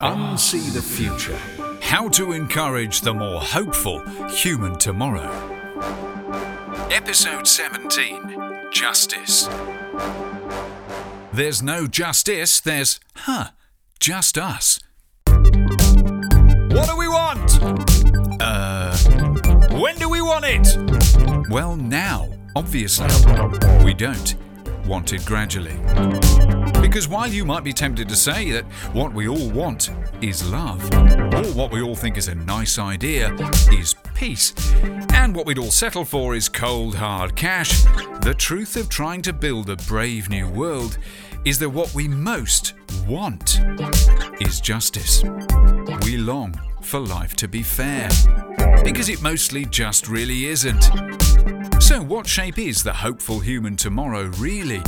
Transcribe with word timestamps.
Unsee 0.00 0.72
the 0.72 0.80
future. 0.80 1.36
How 1.82 2.08
to 2.10 2.30
encourage 2.30 3.00
the 3.00 3.12
more 3.12 3.40
hopeful 3.40 3.98
human 4.28 4.78
tomorrow. 4.78 5.28
Episode 6.92 7.48
17 7.48 8.68
Justice. 8.70 9.48
There's 11.32 11.64
no 11.64 11.88
justice, 11.88 12.60
there's, 12.60 13.00
huh, 13.16 13.48
just 13.98 14.38
us. 14.38 14.78
What 15.26 16.86
do 16.86 16.96
we 16.96 17.08
want? 17.08 17.58
Uh, 18.40 18.96
when 19.80 19.96
do 19.96 20.08
we 20.08 20.22
want 20.22 20.44
it? 20.46 21.48
Well, 21.50 21.74
now, 21.74 22.28
obviously. 22.54 23.08
We 23.84 23.94
don't. 23.94 24.36
Want 24.86 25.12
it 25.12 25.26
gradually. 25.26 25.76
Because 26.88 27.06
while 27.06 27.28
you 27.28 27.44
might 27.44 27.64
be 27.64 27.72
tempted 27.74 28.08
to 28.08 28.16
say 28.16 28.50
that 28.50 28.64
what 28.94 29.12
we 29.12 29.28
all 29.28 29.50
want 29.50 29.90
is 30.22 30.50
love, 30.50 30.82
or 31.34 31.44
what 31.52 31.70
we 31.70 31.82
all 31.82 31.94
think 31.94 32.16
is 32.16 32.28
a 32.28 32.34
nice 32.34 32.78
idea 32.78 33.34
is 33.70 33.94
peace, 34.14 34.54
and 35.12 35.36
what 35.36 35.44
we'd 35.44 35.58
all 35.58 35.70
settle 35.70 36.06
for 36.06 36.34
is 36.34 36.48
cold 36.48 36.94
hard 36.94 37.36
cash, 37.36 37.82
the 38.22 38.34
truth 38.36 38.74
of 38.74 38.88
trying 38.88 39.20
to 39.20 39.34
build 39.34 39.68
a 39.68 39.76
brave 39.76 40.30
new 40.30 40.48
world 40.48 40.96
is 41.44 41.58
that 41.58 41.68
what 41.68 41.94
we 41.94 42.08
most 42.08 42.72
want 43.06 43.60
is 44.40 44.58
justice. 44.58 45.22
We 46.04 46.16
long 46.16 46.58
for 46.80 47.00
life 47.00 47.36
to 47.36 47.48
be 47.48 47.62
fair, 47.62 48.08
because 48.82 49.10
it 49.10 49.20
mostly 49.20 49.66
just 49.66 50.08
really 50.08 50.46
isn't. 50.46 50.88
So, 51.80 52.02
what 52.02 52.26
shape 52.26 52.58
is 52.58 52.82
the 52.82 52.92
hopeful 52.92 53.40
human 53.40 53.76
tomorrow 53.76 54.24
really, 54.38 54.82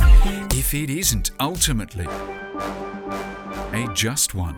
if 0.51 0.73
it 0.73 0.89
isn't 0.89 1.31
ultimately 1.39 2.05
a 3.73 3.87
just 3.93 4.35
one? 4.35 4.55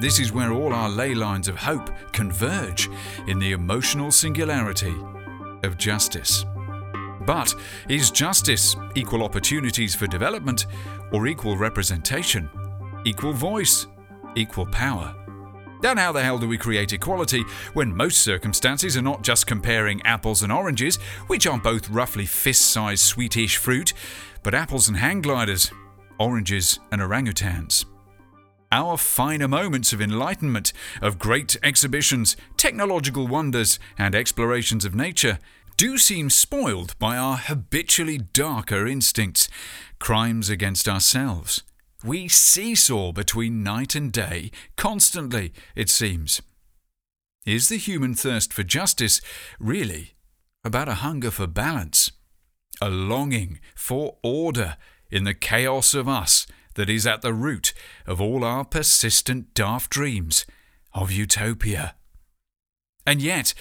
This 0.00 0.18
is 0.18 0.32
where 0.32 0.52
all 0.52 0.72
our 0.72 0.88
ley 0.88 1.14
lines 1.14 1.48
of 1.48 1.56
hope 1.56 1.90
converge 2.12 2.88
in 3.28 3.38
the 3.38 3.52
emotional 3.52 4.10
singularity 4.10 4.94
of 5.62 5.76
justice. 5.76 6.44
But 7.26 7.54
is 7.88 8.10
justice 8.10 8.74
equal 8.94 9.22
opportunities 9.22 9.94
for 9.94 10.06
development 10.06 10.66
or 11.12 11.26
equal 11.26 11.56
representation? 11.56 12.48
Equal 13.04 13.32
voice? 13.32 13.86
Equal 14.34 14.66
power? 14.66 15.21
Then 15.82 15.96
how 15.96 16.12
the 16.12 16.22
hell 16.22 16.38
do 16.38 16.46
we 16.46 16.56
create 16.56 16.92
equality 16.92 17.42
when 17.74 17.94
most 17.94 18.22
circumstances 18.22 18.96
are 18.96 19.02
not 19.02 19.22
just 19.22 19.48
comparing 19.48 20.00
apples 20.02 20.42
and 20.42 20.52
oranges, 20.52 20.96
which 21.26 21.46
are 21.46 21.58
both 21.58 21.90
roughly 21.90 22.24
fist 22.24 22.70
sized 22.70 23.04
sweetish 23.04 23.56
fruit, 23.56 23.92
but 24.44 24.54
apples 24.54 24.86
and 24.88 24.96
hang 24.96 25.20
gliders, 25.20 25.72
oranges 26.20 26.78
and 26.92 27.02
orangutans? 27.02 27.84
Our 28.70 28.96
finer 28.96 29.48
moments 29.48 29.92
of 29.92 30.00
enlightenment, 30.00 30.72
of 31.02 31.18
great 31.18 31.56
exhibitions, 31.64 32.36
technological 32.56 33.26
wonders, 33.26 33.80
and 33.98 34.14
explorations 34.14 34.84
of 34.84 34.94
nature 34.94 35.40
do 35.76 35.98
seem 35.98 36.30
spoiled 36.30 36.96
by 37.00 37.16
our 37.16 37.36
habitually 37.36 38.18
darker 38.18 38.86
instincts, 38.86 39.48
crimes 39.98 40.48
against 40.48 40.88
ourselves. 40.88 41.64
We 42.04 42.26
seesaw 42.28 43.12
between 43.12 43.62
night 43.62 43.94
and 43.94 44.12
day 44.12 44.50
constantly, 44.76 45.52
it 45.76 45.88
seems. 45.88 46.42
Is 47.46 47.68
the 47.68 47.76
human 47.76 48.14
thirst 48.14 48.52
for 48.52 48.62
justice 48.62 49.20
really 49.60 50.14
about 50.64 50.88
a 50.88 50.94
hunger 50.94 51.30
for 51.30 51.46
balance? 51.46 52.10
A 52.80 52.88
longing 52.88 53.60
for 53.76 54.16
order 54.22 54.76
in 55.10 55.24
the 55.24 55.34
chaos 55.34 55.94
of 55.94 56.08
us 56.08 56.46
that 56.74 56.88
is 56.88 57.06
at 57.06 57.22
the 57.22 57.34
root 57.34 57.72
of 58.06 58.20
all 58.20 58.44
our 58.44 58.64
persistent 58.64 59.54
daft 59.54 59.90
dreams 59.90 60.46
of 60.92 61.12
utopia? 61.12 61.94
And 63.06 63.20
yet, 63.20 63.54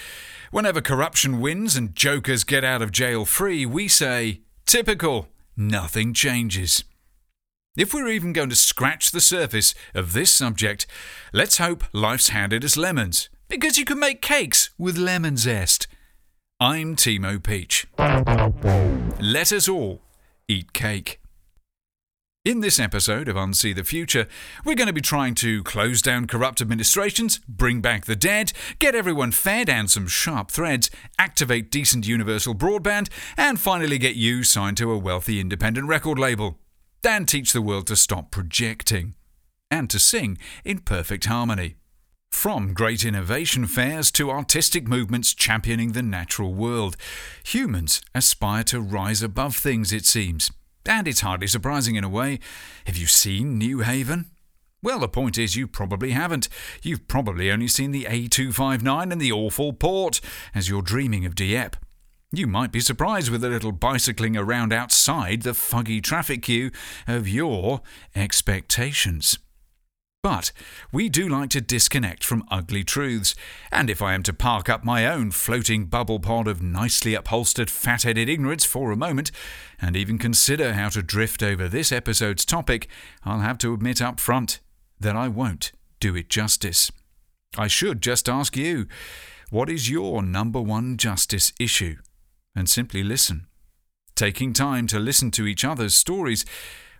whenever 0.52 0.82
corruption 0.82 1.40
wins 1.42 1.76
and 1.76 1.96
jokers 1.96 2.44
get 2.44 2.64
out 2.64 2.82
of 2.82 2.92
jail 2.92 3.26
free, 3.26 3.66
we 3.66 3.88
say, 3.88 4.42
typical, 4.66 5.28
nothing 5.58 6.14
changes. 6.14 6.84
If 7.78 7.94
we're 7.94 8.10
even 8.10 8.34
going 8.34 8.50
to 8.50 8.56
scratch 8.58 9.12
the 9.12 9.22
surface 9.22 9.74
of 9.96 10.12
this 10.12 10.30
subject, 10.30 10.86
let's 11.32 11.58
hope 11.58 11.86
life's 11.94 12.28
handed 12.28 12.66
us 12.66 12.76
lemons, 12.76 13.30
because 13.48 13.78
you 13.78 13.86
can 13.86 13.98
make 13.98 14.22
cakes 14.22 14.72
with 14.78 14.98
lemon 14.98 15.38
zest. 15.38 15.88
I'm 16.60 16.98
Timo 16.98 17.42
Peach. 17.42 17.88
Let 19.22 19.54
us 19.54 19.70
all 19.70 20.02
eat 20.50 20.74
cake. 20.74 21.22
In 22.44 22.60
this 22.60 22.78
episode 22.78 23.30
of 23.30 23.38
Unsee 23.38 23.74
the 23.74 23.86
Future, 23.86 24.28
we're 24.66 24.76
going 24.76 24.88
to 24.88 24.94
be 24.94 25.00
trying 25.00 25.36
to 25.36 25.64
close 25.64 26.02
down 26.02 26.28
corrupt 26.28 26.60
administrations, 26.60 27.40
bring 27.48 27.80
back 27.80 28.04
the 28.04 28.18
dead, 28.18 28.52
get 28.80 28.96
everyone 28.96 29.32
fed 29.32 29.70
and 29.70 29.90
some 29.90 30.08
sharp 30.08 30.52
threads, 30.52 30.90
activate 31.18 31.72
decent 31.72 32.06
universal 32.06 32.54
broadband, 32.54 33.08
and 33.38 33.62
finally 33.62 33.98
get 33.98 34.18
you 34.18 34.44
signed 34.44 34.76
to 34.76 34.92
a 34.92 34.98
wealthy 34.98 35.40
independent 35.40 35.88
record 35.88 36.20
label 36.20 36.58
and 37.06 37.28
teach 37.28 37.54
the 37.54 37.62
world 37.62 37.88
to 37.88 37.96
stop 37.96 38.32
projecting 38.32 39.16
and 39.70 39.90
to 39.90 40.00
sing 40.00 40.38
in 40.64 40.80
perfect 40.80 41.26
harmony. 41.26 41.76
From 42.32 42.74
great 42.74 43.04
innovation 43.04 43.68
fairs 43.68 44.10
to 44.12 44.32
artistic 44.32 44.88
movements 44.88 45.34
championing 45.34 45.92
the 45.92 46.02
natural 46.02 46.54
world, 46.54 46.96
humans 47.44 48.02
aspire 48.16 48.64
to 48.66 48.80
rise 48.80 49.22
above 49.22 49.56
things, 49.56 49.92
it 49.92 50.06
seems. 50.06 50.52
And 50.86 51.08
it's 51.08 51.22
hardly 51.22 51.48
surprising 51.48 51.96
in 51.96 52.04
a 52.04 52.10
way. 52.10 52.40
Have 52.86 52.98
you 52.98 53.06
seen 53.06 53.60
Newhaven? 53.60 54.26
Well, 54.82 55.00
the 55.00 55.08
point 55.08 55.38
is, 55.38 55.56
you 55.56 55.68
probably 55.68 56.12
haven't. 56.12 56.50
You've 56.82 57.08
probably 57.08 57.52
only 57.52 57.68
seen 57.68 57.92
the 57.92 58.06
A259 58.06 59.12
and 59.12 59.22
the 59.22 59.32
awful 59.32 59.74
port 59.74 60.22
as 60.56 60.70
you're 60.70 60.82
dreaming 60.82 61.26
of 61.26 61.36
Dieppe. 61.36 61.78
You 62.34 62.48
might 62.48 62.72
be 62.72 62.80
surprised 62.80 63.30
with 63.30 63.44
a 63.44 63.50
little 63.50 63.74
bicycling 63.74 64.38
around 64.38 64.72
outside 64.72 65.42
the 65.42 65.52
fuggy 65.52 66.02
traffic 66.02 66.44
queue 66.44 66.72
of 67.06 67.28
your 67.28 67.82
expectations. 68.16 69.38
But 70.24 70.54
we 70.94 71.10
do 71.10 71.28
like 71.28 71.50
to 71.50 71.60
disconnect 71.60 72.24
from 72.24 72.46
ugly 72.50 72.86
truths, 72.86 73.36
and 73.70 73.90
if 73.90 74.02
I 74.02 74.14
am 74.14 74.24
to 74.24 74.34
park 74.34 74.70
up 74.70 74.86
my 74.86 75.06
own 75.06 75.32
floating 75.32 75.88
bubble 75.88 76.20
pod 76.20 76.48
of 76.48 76.62
nicely 76.62 77.16
upholstered 77.16 77.70
fat 77.70 78.04
headed 78.04 78.30
ignorance 78.30 78.64
for 78.64 78.92
a 78.92 78.96
moment, 78.96 79.32
and 79.82 79.98
even 79.98 80.18
consider 80.18 80.72
how 80.72 80.88
to 80.90 81.02
drift 81.02 81.44
over 81.44 81.68
this 81.68 81.92
episode's 81.92 82.46
topic, 82.46 82.88
I'll 83.26 83.40
have 83.40 83.58
to 83.58 83.74
admit 83.74 84.02
up 84.02 84.22
front 84.22 84.62
that 85.02 85.18
I 85.18 85.28
won't 85.28 85.74
do 86.00 86.16
it 86.16 86.30
justice. 86.30 86.94
I 87.58 87.68
should 87.68 88.02
just 88.02 88.30
ask 88.30 88.56
you 88.56 88.88
what 89.50 89.70
is 89.70 89.90
your 89.90 90.24
number 90.24 90.62
one 90.62 90.96
justice 90.96 91.52
issue? 91.60 91.98
And 92.56 92.70
simply 92.70 93.04
listen. 93.04 93.48
Taking 94.16 94.54
time 94.54 94.88
to 94.88 95.00
listen 95.00 95.32
to 95.32 95.48
each 95.48 95.64
other's 95.64 95.94
stories, 95.94 96.46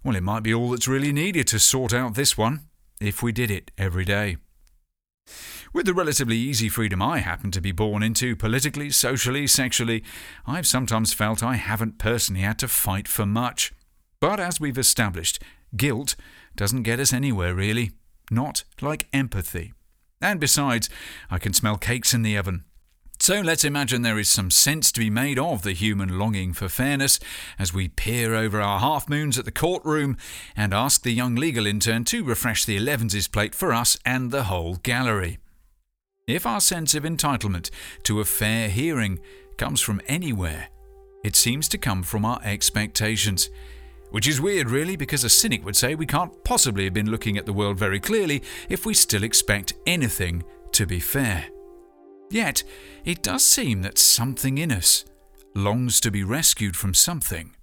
well, 0.04 0.16
it 0.16 0.24
might 0.24 0.44
be 0.44 0.54
all 0.54 0.70
that's 0.70 0.88
really 0.88 1.14
needed 1.14 1.48
to 1.48 1.60
sort 1.60 1.94
out 1.94 2.16
this 2.16 2.38
one, 2.38 2.62
if 3.00 3.22
we 3.22 3.32
did 3.32 3.52
it 3.52 3.72
every 3.78 4.06
day. 4.06 4.38
With 5.74 5.86
the 5.86 5.94
relatively 5.94 6.36
easy 6.36 6.68
freedom 6.68 7.02
I 7.02 7.20
happen 7.20 7.52
to 7.52 7.62
be 7.62 7.72
born 7.72 8.04
into, 8.04 8.36
politically, 8.36 8.90
socially, 8.90 9.48
sexually, 9.48 10.04
I've 10.46 10.68
sometimes 10.68 11.14
felt 11.14 11.44
I 11.44 11.56
haven't 11.56 11.98
personally 11.98 12.42
had 12.42 12.60
to 12.60 12.68
fight 12.68 13.08
for 13.08 13.26
much. 13.26 13.72
But 14.20 14.40
as 14.40 14.60
we've 14.60 14.78
established, 14.78 15.42
guilt 15.76 16.16
doesn't 16.56 16.84
get 16.84 17.00
us 17.00 17.14
anywhere, 17.14 17.56
really. 17.56 17.92
Not 18.30 18.64
like 18.82 19.08
empathy. 19.14 19.74
And 20.22 20.40
besides, 20.40 20.90
I 21.30 21.40
can 21.40 21.54
smell 21.54 21.78
cakes 21.78 22.14
in 22.14 22.22
the 22.22 22.38
oven. 22.38 22.66
So 23.22 23.40
let's 23.40 23.64
imagine 23.64 24.02
there 24.02 24.18
is 24.18 24.32
some 24.32 24.50
sense 24.50 24.92
to 24.92 25.00
be 25.00 25.12
made 25.12 25.38
of 25.38 25.62
the 25.62 25.74
human 25.74 26.18
longing 26.18 26.54
for 26.54 26.68
fairness 26.68 27.20
as 27.60 27.72
we 27.72 27.88
peer 27.88 28.34
over 28.34 28.60
our 28.60 28.80
half 28.80 29.08
moons 29.08 29.38
at 29.38 29.46
the 29.46 29.52
courtroom 29.52 30.18
and 30.58 30.74
ask 30.74 31.04
the 31.04 31.12
young 31.12 31.36
legal 31.36 31.68
intern 31.68 32.04
to 32.06 32.24
refresh 32.24 32.66
the 32.66 32.80
11s 32.80 33.32
plate 33.32 33.54
for 33.54 33.74
us 33.74 33.96
and 34.08 34.32
the 34.32 34.46
whole 34.46 34.78
gallery. 34.78 35.38
If 36.26 36.48
our 36.48 36.60
sense 36.60 36.96
of 36.96 37.04
entitlement 37.04 37.70
to 38.06 38.22
a 38.22 38.26
fair 38.26 38.70
hearing 38.70 39.20
comes 39.56 39.82
from 39.82 40.02
anywhere, 40.08 40.70
it 41.24 41.36
seems 41.36 41.70
to 41.70 41.78
come 41.78 42.02
from 42.02 42.26
our 42.26 42.42
expectations. 42.44 43.52
Which 44.10 44.28
is 44.28 44.42
weird, 44.42 44.72
really, 44.72 44.96
because 44.96 45.24
a 45.24 45.30
cynic 45.30 45.64
would 45.64 45.76
say 45.76 45.94
we 45.94 46.08
can't 46.08 46.44
possibly 46.44 46.86
have 46.86 46.96
been 46.96 47.12
looking 47.12 47.38
at 47.38 47.46
the 47.46 47.54
world 47.54 47.78
very 47.78 48.00
clearly 48.00 48.42
if 48.68 48.84
we 48.84 48.96
still 48.96 49.24
expect 49.24 49.76
anything 49.86 50.44
to 50.72 50.88
be 50.88 51.00
fair. 51.00 51.46
Yet, 52.32 52.64
it 53.04 53.22
does 53.22 53.44
seem 53.44 53.82
that 53.82 53.98
something 53.98 54.58
in 54.58 54.72
us 54.72 55.04
longs 55.54 56.00
to 56.00 56.10
be 56.10 56.24
rescued 56.24 56.78
from 56.78 56.94
something. 56.94 57.54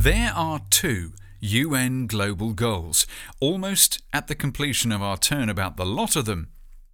There 0.00 0.32
are 0.34 0.62
two 0.68 1.12
UN 1.38 2.08
global 2.08 2.54
goals, 2.54 3.06
almost 3.38 4.02
at 4.12 4.26
the 4.26 4.34
completion 4.34 4.90
of 4.90 5.00
our 5.00 5.16
turn 5.16 5.48
about 5.48 5.76
the 5.76 5.86
lot 5.86 6.16
of 6.16 6.24
them, 6.24 6.48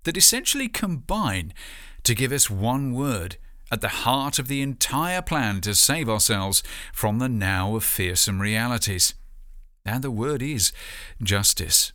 that 0.05 0.19
essentially 0.19 0.69
combine 0.69 1.55
to 2.05 2.15
give 2.15 2.33
us 2.33 2.51
one 2.51 2.93
word 2.93 3.39
at 3.71 3.81
the 3.81 3.89
heart 3.89 4.39
of 4.39 4.49
the 4.49 4.61
entire 4.61 5.23
plan 5.23 5.63
to 5.63 5.75
save 5.75 6.07
ourselves 6.07 6.63
from 6.93 7.19
the 7.19 7.31
now 7.31 7.75
of 7.77 7.83
fearsome 7.83 8.39
realities. 8.39 9.15
And 9.85 10.03
the 10.03 10.11
word 10.11 10.43
is 10.43 10.73
justice. 11.23 11.93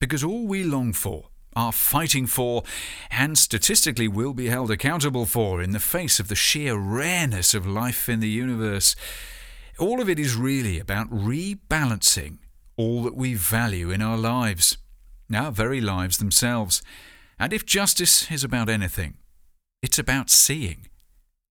Because 0.00 0.24
all 0.24 0.46
we 0.46 0.64
long 0.64 0.92
for, 0.92 1.28
are 1.54 1.72
fighting 1.72 2.26
for, 2.26 2.62
and 3.10 3.36
statistically 3.36 4.08
will 4.08 4.32
be 4.32 4.48
held 4.48 4.70
accountable 4.70 5.26
for 5.26 5.62
in 5.62 5.72
the 5.72 5.78
face 5.78 6.18
of 6.18 6.28
the 6.28 6.34
sheer 6.34 6.76
rareness 6.76 7.54
of 7.54 7.66
life 7.66 8.08
in 8.08 8.20
the 8.20 8.28
universe, 8.28 8.96
all 9.78 10.00
of 10.00 10.08
it 10.08 10.18
is 10.18 10.34
really 10.34 10.78
about 10.78 11.10
rebalancing 11.10 12.38
all 12.76 13.02
that 13.02 13.16
we 13.16 13.34
value 13.34 13.90
in 13.90 14.00
our 14.00 14.16
lives, 14.16 14.78
our 15.34 15.50
very 15.50 15.80
lives 15.80 16.18
themselves. 16.18 16.82
And 17.38 17.52
if 17.52 17.66
justice 17.66 18.30
is 18.30 18.44
about 18.44 18.68
anything, 18.68 19.18
it's 19.82 19.98
about 19.98 20.30
seeing. 20.30 20.88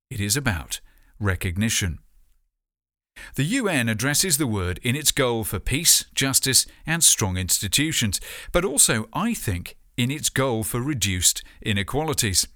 It 0.10 0.20
is 0.20 0.36
about 0.36 0.80
recognition. 1.20 2.00
The 3.36 3.44
UN 3.44 3.90
addresses 3.90 4.38
the 4.38 4.48
word 4.48 4.80
in 4.84 4.96
its 4.96 5.12
goal 5.12 5.44
for 5.44 5.60
peace, 5.60 6.06
justice, 6.14 6.66
and 6.86 7.04
strong 7.04 7.38
institutions, 7.38 8.20
but 8.52 8.66
also, 8.66 9.08
I 9.14 9.34
think, 9.34 9.76
in 9.98 10.12
its 10.12 10.30
goal 10.30 10.64
for 10.64 10.82
reduced 10.82 11.44
inequalities. 11.62 12.48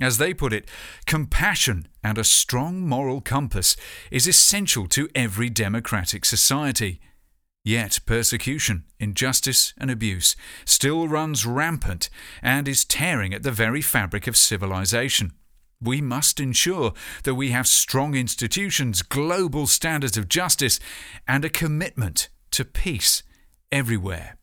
As 0.00 0.16
they 0.16 0.32
put 0.32 0.52
it, 0.52 0.68
compassion 1.04 1.86
and 2.02 2.16
a 2.16 2.24
strong 2.24 2.86
moral 2.88 3.20
compass 3.20 3.76
is 4.10 4.26
essential 4.26 4.86
to 4.88 5.10
every 5.14 5.50
democratic 5.50 6.24
society. 6.24 7.00
Yet 7.62 8.00
persecution, 8.06 8.84
injustice, 8.98 9.74
and 9.76 9.90
abuse 9.90 10.34
still 10.64 11.06
runs 11.06 11.44
rampant 11.44 12.08
and 12.42 12.66
is 12.66 12.86
tearing 12.86 13.34
at 13.34 13.42
the 13.42 13.52
very 13.52 13.82
fabric 13.82 14.26
of 14.26 14.36
civilization. 14.36 15.32
We 15.82 16.00
must 16.00 16.40
ensure 16.40 16.92
that 17.24 17.34
we 17.34 17.50
have 17.50 17.66
strong 17.66 18.14
institutions, 18.14 19.02
global 19.02 19.66
standards 19.66 20.18
of 20.18 20.28
justice, 20.28 20.78
and 21.26 21.44
a 21.44 21.50
commitment 21.50 22.28
to 22.50 22.64
peace 22.64 23.22
everywhere. 23.72 24.36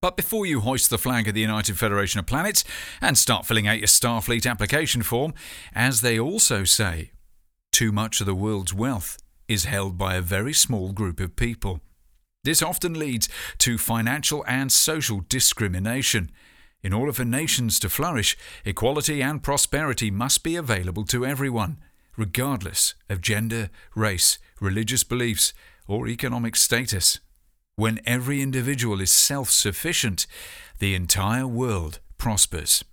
But 0.00 0.16
before 0.16 0.46
you 0.46 0.60
hoist 0.60 0.90
the 0.90 0.98
flag 0.98 1.26
of 1.26 1.34
the 1.34 1.40
United 1.40 1.76
Federation 1.76 2.20
of 2.20 2.26
Planets 2.26 2.62
and 3.00 3.18
start 3.18 3.46
filling 3.46 3.66
out 3.66 3.78
your 3.78 3.88
Starfleet 3.88 4.48
application 4.48 5.02
form, 5.02 5.34
as 5.74 6.00
they 6.00 6.20
also 6.20 6.62
say, 6.62 7.10
too 7.72 7.90
much 7.90 8.20
of 8.20 8.26
the 8.26 8.34
world's 8.34 8.72
wealth 8.72 9.18
is 9.48 9.64
held 9.64 9.98
by 9.98 10.14
a 10.14 10.20
very 10.20 10.52
small 10.52 10.92
group 10.92 11.18
of 11.18 11.34
people. 11.34 11.80
This 12.44 12.62
often 12.62 12.94
leads 12.94 13.28
to 13.58 13.76
financial 13.76 14.44
and 14.46 14.70
social 14.70 15.24
discrimination 15.28 16.30
in 16.82 16.92
order 16.92 17.12
for 17.12 17.24
nations 17.24 17.80
to 17.80 17.88
flourish, 17.88 18.36
equality 18.64 19.20
and 19.20 19.42
prosperity 19.42 20.10
must 20.10 20.42
be 20.42 20.56
available 20.56 21.04
to 21.04 21.26
everyone, 21.26 21.78
regardless 22.16 22.94
of 23.08 23.20
gender, 23.20 23.70
race, 23.94 24.38
religious 24.60 25.02
beliefs, 25.02 25.52
or 25.86 26.06
economic 26.06 26.54
status. 26.54 27.18
When 27.76 28.00
every 28.06 28.42
individual 28.42 29.00
is 29.00 29.10
self 29.10 29.50
sufficient, 29.50 30.26
the 30.78 30.94
entire 30.94 31.46
world 31.46 32.00
prospers. 32.16 32.84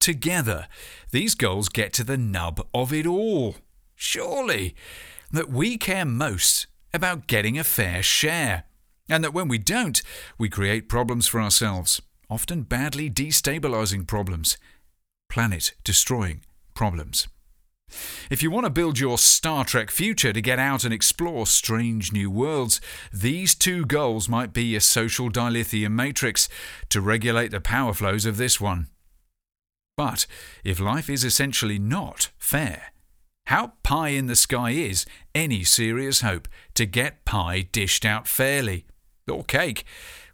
Together, 0.00 0.68
these 1.10 1.34
goals 1.34 1.68
get 1.68 1.92
to 1.94 2.04
the 2.04 2.16
nub 2.16 2.66
of 2.72 2.92
it 2.92 3.06
all. 3.06 3.56
Surely, 3.94 4.74
that 5.30 5.50
we 5.50 5.76
care 5.76 6.04
most 6.04 6.66
about 6.94 7.26
getting 7.26 7.58
a 7.58 7.64
fair 7.64 8.02
share, 8.02 8.64
and 9.08 9.22
that 9.22 9.34
when 9.34 9.48
we 9.48 9.58
don't, 9.58 10.02
we 10.38 10.48
create 10.48 10.88
problems 10.88 11.26
for 11.26 11.40
ourselves 11.40 12.00
often 12.30 12.62
badly 12.62 13.10
destabilizing 13.10 14.06
problems, 14.06 14.56
planet 15.28 15.74
destroying 15.84 16.42
problems. 16.74 17.28
If 18.30 18.42
you 18.42 18.50
want 18.50 18.64
to 18.64 18.70
build 18.70 18.98
your 18.98 19.16
Star 19.16 19.64
Trek 19.64 19.90
future 19.90 20.32
to 20.32 20.40
get 20.42 20.58
out 20.58 20.84
and 20.84 20.92
explore 20.92 21.46
strange 21.46 22.12
new 22.12 22.30
worlds, 22.30 22.80
these 23.12 23.54
two 23.54 23.86
goals 23.86 24.28
might 24.28 24.52
be 24.52 24.64
your 24.64 24.80
social 24.80 25.30
dilithium 25.30 25.92
matrix 25.92 26.48
to 26.90 27.00
regulate 27.00 27.50
the 27.50 27.60
power 27.60 27.94
flows 27.94 28.26
of 28.26 28.36
this 28.36 28.60
one. 28.60 28.88
But 29.96 30.26
if 30.64 30.78
life 30.78 31.08
is 31.08 31.24
essentially 31.24 31.78
not 31.78 32.30
fair, 32.36 32.92
how 33.46 33.72
pie 33.82 34.10
in 34.10 34.26
the 34.26 34.36
sky 34.36 34.70
is 34.72 35.06
any 35.34 35.64
serious 35.64 36.20
hope 36.20 36.46
to 36.74 36.84
get 36.84 37.24
pie 37.24 37.68
dished 37.72 38.04
out 38.04 38.28
fairly? 38.28 38.84
Or 39.30 39.42
cake? 39.42 39.84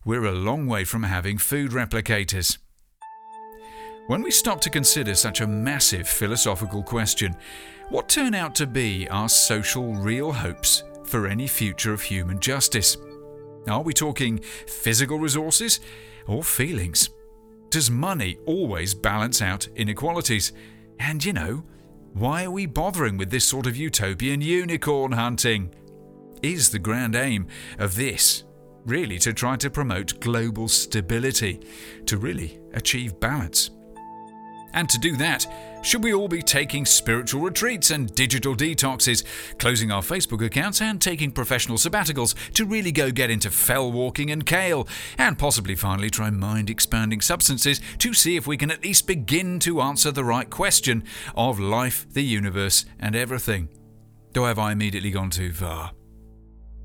We're 0.04 0.26
a 0.26 0.32
long 0.32 0.66
way 0.66 0.84
from 0.84 1.02
having 1.02 1.38
food 1.38 1.70
replicators. 1.70 2.58
When 4.06 4.22
we 4.22 4.30
stop 4.30 4.60
to 4.62 4.70
consider 4.70 5.14
such 5.14 5.40
a 5.40 5.46
massive 5.46 6.06
philosophical 6.06 6.82
question, 6.82 7.34
what 7.88 8.08
turn 8.08 8.34
out 8.34 8.54
to 8.56 8.66
be 8.66 9.08
our 9.08 9.30
social 9.30 9.94
real 9.94 10.30
hopes 10.30 10.82
for 11.04 11.26
any 11.26 11.46
future 11.46 11.92
of 11.92 12.02
human 12.02 12.38
justice? 12.38 12.98
Are 13.66 13.82
we 13.82 13.94
talking 13.94 14.40
physical 14.66 15.18
resources 15.18 15.80
or 16.26 16.44
feelings? 16.44 17.08
Does 17.70 17.90
money 17.90 18.36
always 18.44 18.94
balance 18.94 19.40
out 19.40 19.68
inequalities? 19.74 20.52
And 20.98 21.24
you 21.24 21.32
know, 21.32 21.64
why 22.12 22.44
are 22.44 22.50
we 22.50 22.66
bothering 22.66 23.16
with 23.16 23.30
this 23.30 23.44
sort 23.44 23.66
of 23.66 23.76
utopian 23.76 24.42
unicorn 24.42 25.12
hunting? 25.12 25.74
Is 26.42 26.70
the 26.70 26.78
grand 26.78 27.16
aim 27.16 27.46
of 27.78 27.96
this 27.96 28.44
really 28.84 29.18
to 29.18 29.32
try 29.32 29.56
to 29.56 29.70
promote 29.70 30.20
global 30.20 30.68
stability, 30.68 31.60
to 32.06 32.18
really 32.18 32.58
achieve 32.72 33.18
balance. 33.20 33.70
And 34.74 34.88
to 34.88 34.98
do 34.98 35.16
that, 35.18 35.46
should 35.82 36.02
we 36.02 36.14
all 36.14 36.26
be 36.26 36.42
taking 36.42 36.84
spiritual 36.84 37.42
retreats 37.42 37.90
and 37.90 38.12
digital 38.14 38.56
detoxes, 38.56 39.22
closing 39.58 39.92
our 39.92 40.02
Facebook 40.02 40.44
accounts 40.44 40.80
and 40.82 41.00
taking 41.00 41.30
professional 41.30 41.78
sabbaticals 41.78 42.34
to 42.54 42.66
really 42.66 42.90
go 42.90 43.12
get 43.12 43.30
into 43.30 43.50
fell 43.50 43.92
walking 43.92 44.32
and 44.32 44.44
kale, 44.44 44.88
and 45.16 45.38
possibly 45.38 45.76
finally 45.76 46.10
try 46.10 46.28
mind 46.28 46.70
expanding 46.70 47.20
substances 47.20 47.80
to 47.98 48.12
see 48.12 48.34
if 48.34 48.48
we 48.48 48.56
can 48.56 48.72
at 48.72 48.82
least 48.82 49.06
begin 49.06 49.60
to 49.60 49.80
answer 49.80 50.10
the 50.10 50.24
right 50.24 50.50
question 50.50 51.04
of 51.36 51.60
life, 51.60 52.06
the 52.12 52.24
universe, 52.24 52.84
and 52.98 53.14
everything? 53.14 53.68
Or 54.36 54.48
have 54.48 54.58
I 54.58 54.72
immediately 54.72 55.12
gone 55.12 55.30
too 55.30 55.52
far? 55.52 55.92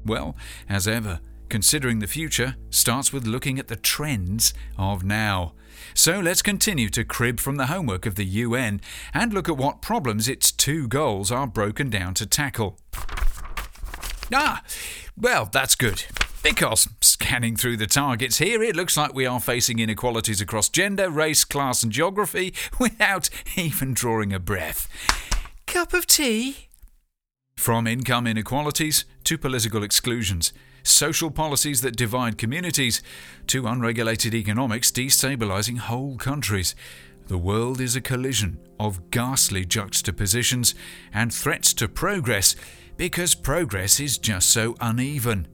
Well, 0.05 0.35
as 0.69 0.87
ever, 0.87 1.21
Considering 1.49 1.97
the 1.97 2.07
future 2.07 2.55
starts 2.69 3.11
with 3.11 3.25
looking 3.25 3.57
at 3.57 3.67
the 3.67 3.75
trends 3.75 4.53
of 4.77 5.03
now. 5.03 5.53
So 5.95 6.19
let's 6.19 6.43
continue 6.43 6.89
to 6.89 7.03
crib 7.03 7.39
from 7.39 7.55
the 7.55 7.65
homework 7.65 8.05
of 8.05 8.13
the 8.13 8.25
UN 8.25 8.79
and 9.15 9.33
look 9.33 9.49
at 9.49 9.57
what 9.57 9.81
problems 9.81 10.29
its 10.29 10.51
two 10.51 10.87
goals 10.87 11.31
are 11.31 11.47
broken 11.47 11.89
down 11.89 12.13
to 12.15 12.27
tackle. 12.27 12.79
Ah, 14.31 14.61
well, 15.17 15.49
that's 15.51 15.73
good. 15.73 16.03
Because 16.43 16.87
scanning 17.01 17.55
through 17.55 17.77
the 17.77 17.87
targets 17.87 18.37
here, 18.37 18.61
it 18.61 18.75
looks 18.75 18.95
like 18.95 19.15
we 19.15 19.25
are 19.25 19.39
facing 19.39 19.79
inequalities 19.79 20.41
across 20.41 20.69
gender, 20.69 21.09
race, 21.09 21.43
class, 21.43 21.81
and 21.81 21.91
geography 21.91 22.53
without 22.79 23.29
even 23.55 23.95
drawing 23.95 24.31
a 24.31 24.39
breath. 24.39 24.87
Cup 25.65 25.93
of 25.93 26.05
tea? 26.05 26.67
From 27.57 27.87
income 27.87 28.27
inequalities 28.27 29.05
to 29.23 29.37
political 29.37 29.83
exclusions 29.83 30.53
social 30.83 31.31
policies 31.31 31.81
that 31.81 31.95
divide 31.95 32.37
communities, 32.37 33.01
to 33.47 33.67
unregulated 33.67 34.33
economics 34.33 34.91
destabilizing 34.91 35.77
whole 35.77 36.17
countries. 36.17 36.75
The 37.27 37.37
world 37.37 37.79
is 37.79 37.95
a 37.95 38.01
collision 38.01 38.59
of 38.79 39.11
ghastly 39.11 39.65
juxtapositions 39.65 40.73
and 41.13 41.33
threats 41.33 41.73
to 41.75 41.87
progress 41.87 42.55
because 42.97 43.35
progress 43.35 43.99
is 43.99 44.17
just 44.17 44.49
so 44.49 44.75
uneven. 44.81 45.47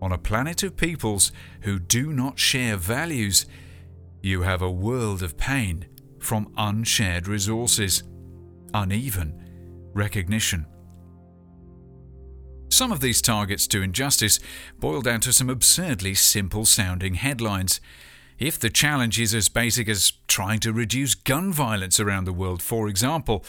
On 0.00 0.12
a 0.12 0.18
planet 0.18 0.62
of 0.62 0.76
peoples 0.76 1.32
who 1.62 1.78
do 1.78 2.12
not 2.12 2.38
share 2.38 2.76
values, 2.76 3.46
you 4.22 4.42
have 4.42 4.62
a 4.62 4.70
world 4.70 5.22
of 5.22 5.36
pain 5.36 5.86
from 6.20 6.52
unshared 6.56 7.26
resources, 7.26 8.02
uneven 8.72 9.90
recognition. 9.94 10.66
Some 12.68 12.92
of 12.92 13.00
these 13.00 13.22
targets 13.22 13.66
to 13.68 13.82
injustice 13.82 14.38
boil 14.78 15.00
down 15.00 15.20
to 15.20 15.32
some 15.32 15.50
absurdly 15.50 16.14
simple 16.14 16.64
sounding 16.64 17.14
headlines. 17.14 17.80
If 18.38 18.58
the 18.58 18.70
challenge 18.70 19.18
is 19.18 19.34
as 19.34 19.48
basic 19.48 19.88
as 19.88 20.12
trying 20.28 20.60
to 20.60 20.72
reduce 20.72 21.14
gun 21.14 21.52
violence 21.52 21.98
around 21.98 22.24
the 22.24 22.32
world, 22.32 22.62
for 22.62 22.88
example, 22.88 23.44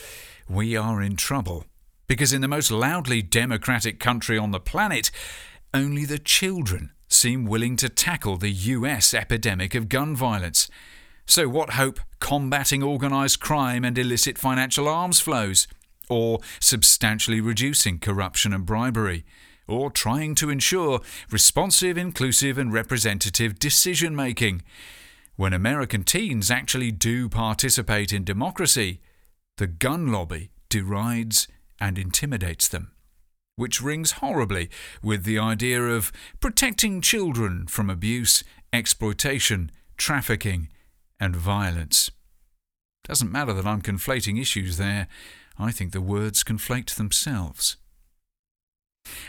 we 0.47 0.75
are 0.75 1.01
in 1.01 1.15
trouble. 1.15 1.65
Because 2.07 2.33
in 2.33 2.41
the 2.41 2.47
most 2.47 2.71
loudly 2.71 3.21
democratic 3.21 3.99
country 3.99 4.37
on 4.37 4.49
the 4.51 4.59
planet, 4.59 5.11
only 5.73 6.05
the 6.05 6.17
children 6.17 6.91
seem 7.07 7.45
willing 7.45 7.75
to 7.75 7.89
tackle 7.89 8.37
the 8.37 8.49
US 8.49 9.13
epidemic 9.13 9.75
of 9.75 9.89
gun 9.89 10.15
violence. 10.15 10.69
So, 11.27 11.47
what 11.47 11.71
hope 11.71 11.99
combating 12.19 12.81
organised 12.81 13.39
crime 13.39 13.85
and 13.85 13.95
illicit 13.97 14.39
financial 14.39 14.87
arms 14.87 15.19
flows? 15.19 15.67
Or 16.09 16.39
substantially 16.59 17.39
reducing 17.39 17.99
corruption 17.99 18.53
and 18.53 18.65
bribery, 18.65 19.23
or 19.67 19.91
trying 19.91 20.35
to 20.35 20.49
ensure 20.49 20.99
responsive, 21.29 21.97
inclusive, 21.97 22.57
and 22.57 22.73
representative 22.73 23.59
decision 23.59 24.15
making. 24.15 24.63
When 25.35 25.53
American 25.53 26.03
teens 26.03 26.51
actually 26.51 26.91
do 26.91 27.29
participate 27.29 28.11
in 28.11 28.23
democracy, 28.23 28.99
the 29.57 29.67
gun 29.67 30.11
lobby 30.11 30.49
derides 30.69 31.47
and 31.79 31.97
intimidates 31.97 32.67
them, 32.67 32.91
which 33.55 33.81
rings 33.81 34.13
horribly 34.13 34.69
with 35.03 35.23
the 35.23 35.39
idea 35.39 35.81
of 35.81 36.11
protecting 36.39 36.99
children 36.99 37.67
from 37.67 37.89
abuse, 37.89 38.43
exploitation, 38.73 39.71
trafficking, 39.97 40.69
and 41.19 41.35
violence. 41.35 42.09
Doesn't 43.03 43.31
matter 43.31 43.53
that 43.53 43.65
I'm 43.65 43.81
conflating 43.81 44.39
issues 44.39 44.77
there, 44.77 45.07
I 45.59 45.71
think 45.71 45.91
the 45.91 46.01
words 46.01 46.43
conflate 46.43 46.95
themselves. 46.95 47.75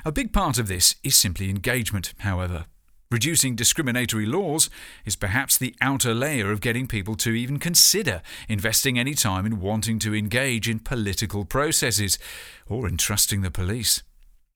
A 0.05 0.13
big 0.13 0.33
part 0.33 0.59
of 0.59 0.69
this 0.69 0.95
is 1.03 1.17
simply 1.17 1.51
engagement, 1.51 2.15
however. 2.19 2.67
Reducing 3.11 3.57
discriminatory 3.57 4.25
laws 4.25 4.71
is 5.05 5.17
perhaps 5.17 5.59
the 5.59 5.75
outer 5.81 6.15
layer 6.15 6.53
of 6.53 6.61
getting 6.61 6.87
people 6.87 7.17
to 7.17 7.31
even 7.31 7.59
consider 7.59 8.23
investing 8.49 8.99
any 8.99 9.15
time 9.15 9.45
in 9.45 9.59
wanting 9.59 9.99
to 9.99 10.15
engage 10.15 10.69
in 10.69 10.79
political 10.79 11.45
processes 11.45 12.21
or 12.69 12.87
in 12.87 12.97
trusting 12.97 13.43
the 13.43 13.51
police. 13.51 14.05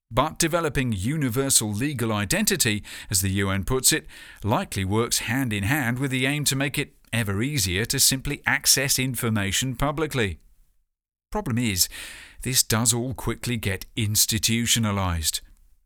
But 0.09 0.39
developing 0.39 0.93
universal 0.93 1.73
legal 1.73 2.13
identity, 2.13 2.81
as 3.09 3.21
the 3.21 3.31
UN 3.31 3.65
puts 3.65 3.91
it, 3.91 4.05
likely 4.41 4.85
works 4.85 5.19
hand 5.19 5.51
in 5.51 5.63
hand 5.63 5.99
with 5.99 6.11
the 6.11 6.25
aim 6.25 6.45
to 6.45 6.55
make 6.55 6.77
it 6.77 6.93
ever 7.11 7.41
easier 7.41 7.83
to 7.85 7.99
simply 7.99 8.41
access 8.45 8.97
information 8.97 9.75
publicly. 9.75 10.39
Problem 11.35 11.57
is, 11.57 11.89
this 12.43 12.63
does 12.63 12.93
all 12.93 13.13
quickly 13.13 13.57
get 13.57 13.85
institutionalized. 13.97 15.41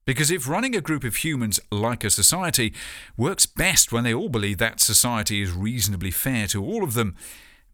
Because 0.06 0.29
if 0.29 0.48
running 0.48 0.75
a 0.75 0.79
group 0.79 1.03
of 1.03 1.15
humans 1.15 1.60
like 1.72 2.03
a 2.03 2.12
society 2.12 2.72
works 3.18 3.48
best 3.48 3.91
when 3.91 4.03
they 4.03 4.13
all 4.13 4.29
believe 4.29 4.60
that 4.60 4.79
society 4.79 5.41
is 5.41 5.51
reasonably 5.51 6.12
fair 6.12 6.46
to 6.46 6.63
all 6.63 6.84
of 6.84 6.94
them, 6.94 7.15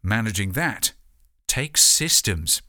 managing 0.02 0.52
that 0.52 0.94
takes 1.46 1.82
systems, 1.82 2.62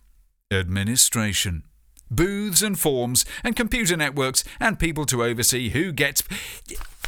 administration, 0.52 1.64
booths 2.12 2.62
and 2.62 2.78
forms, 2.78 3.24
and 3.46 3.56
computer 3.56 3.96
networks, 3.96 4.44
and 4.60 4.78
people 4.78 5.06
to 5.06 5.24
oversee 5.24 5.70
who 5.70 5.94
gets. 5.94 6.22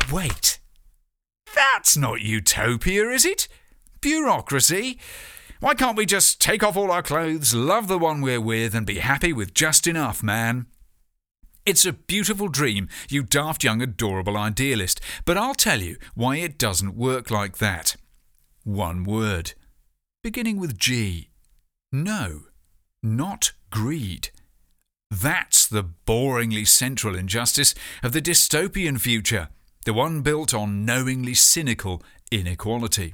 Wait. 0.10 0.60
That's 1.54 1.98
not 1.98 2.22
utopia, 2.22 3.10
is 3.10 3.26
it? 3.26 3.50
Bureaucracy? 4.00 4.98
Why 5.62 5.74
can't 5.74 5.98
we 5.98 6.06
just 6.06 6.40
take 6.40 6.64
off 6.64 6.78
all 6.78 6.90
our 6.90 7.04
clothes, 7.04 7.54
love 7.54 7.90
the 7.90 8.00
one 8.00 8.22
we're 8.22 8.40
with, 8.40 8.74
and 8.74 8.86
be 8.86 9.00
happy 9.00 9.34
with 9.34 9.54
just 9.54 9.88
enough, 9.88 10.24
man? 10.24 10.68
It's 11.66 11.86
a 11.86 11.92
beautiful 11.92 12.48
dream, 12.48 12.88
you 13.10 13.24
daft 13.24 13.66
young 13.66 13.82
adorable 13.82 14.38
idealist, 14.38 15.02
but 15.26 15.36
I'll 15.36 15.54
tell 15.54 15.82
you 15.82 15.98
why 16.16 16.38
it 16.38 16.58
doesn't 16.58 16.96
work 16.96 17.30
like 17.30 17.58
that. 17.58 17.98
One 18.64 19.04
word. 19.04 19.54
Beginning 20.24 20.62
with 20.62 20.78
G. 20.78 21.28
No, 21.92 22.44
not 23.04 23.52
greed. 23.70 24.30
That's 25.12 25.68
the 25.68 25.84
boringly 25.84 26.66
central 26.66 27.16
injustice 27.16 27.76
of 28.02 28.14
the 28.14 28.22
dystopian 28.22 28.98
future, 28.98 29.50
the 29.84 29.94
one 29.94 30.22
built 30.22 30.54
on 30.54 30.86
knowingly 30.86 31.34
cynical 31.34 32.02
inequality. 32.32 33.14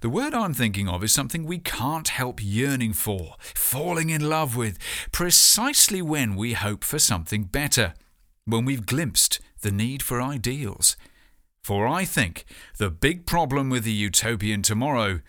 The 0.00 0.08
word 0.08 0.32
I'm 0.32 0.54
thinking 0.54 0.88
of 0.88 1.02
is 1.02 1.12
something 1.12 1.44
we 1.44 1.58
can't 1.58 2.08
help 2.08 2.40
yearning 2.42 2.92
for, 2.92 3.34
falling 3.40 4.10
in 4.10 4.28
love 4.28 4.56
with, 4.56 4.78
precisely 5.10 6.00
when 6.00 6.36
we 6.36 6.52
hope 6.52 6.84
for 6.84 6.98
something 6.98 7.44
better, 7.44 7.94
when 8.44 8.64
we've 8.64 8.86
glimpsed 8.86 9.40
the 9.62 9.72
need 9.72 10.02
for 10.02 10.22
ideals. 10.22 10.96
For 11.64 11.86
I 11.86 12.04
think 12.04 12.44
the 12.78 12.90
big 12.90 13.26
problem 13.26 13.70
with 13.70 13.84
the 13.84 13.92
utopian 13.92 14.62
tomorrow 14.62 15.20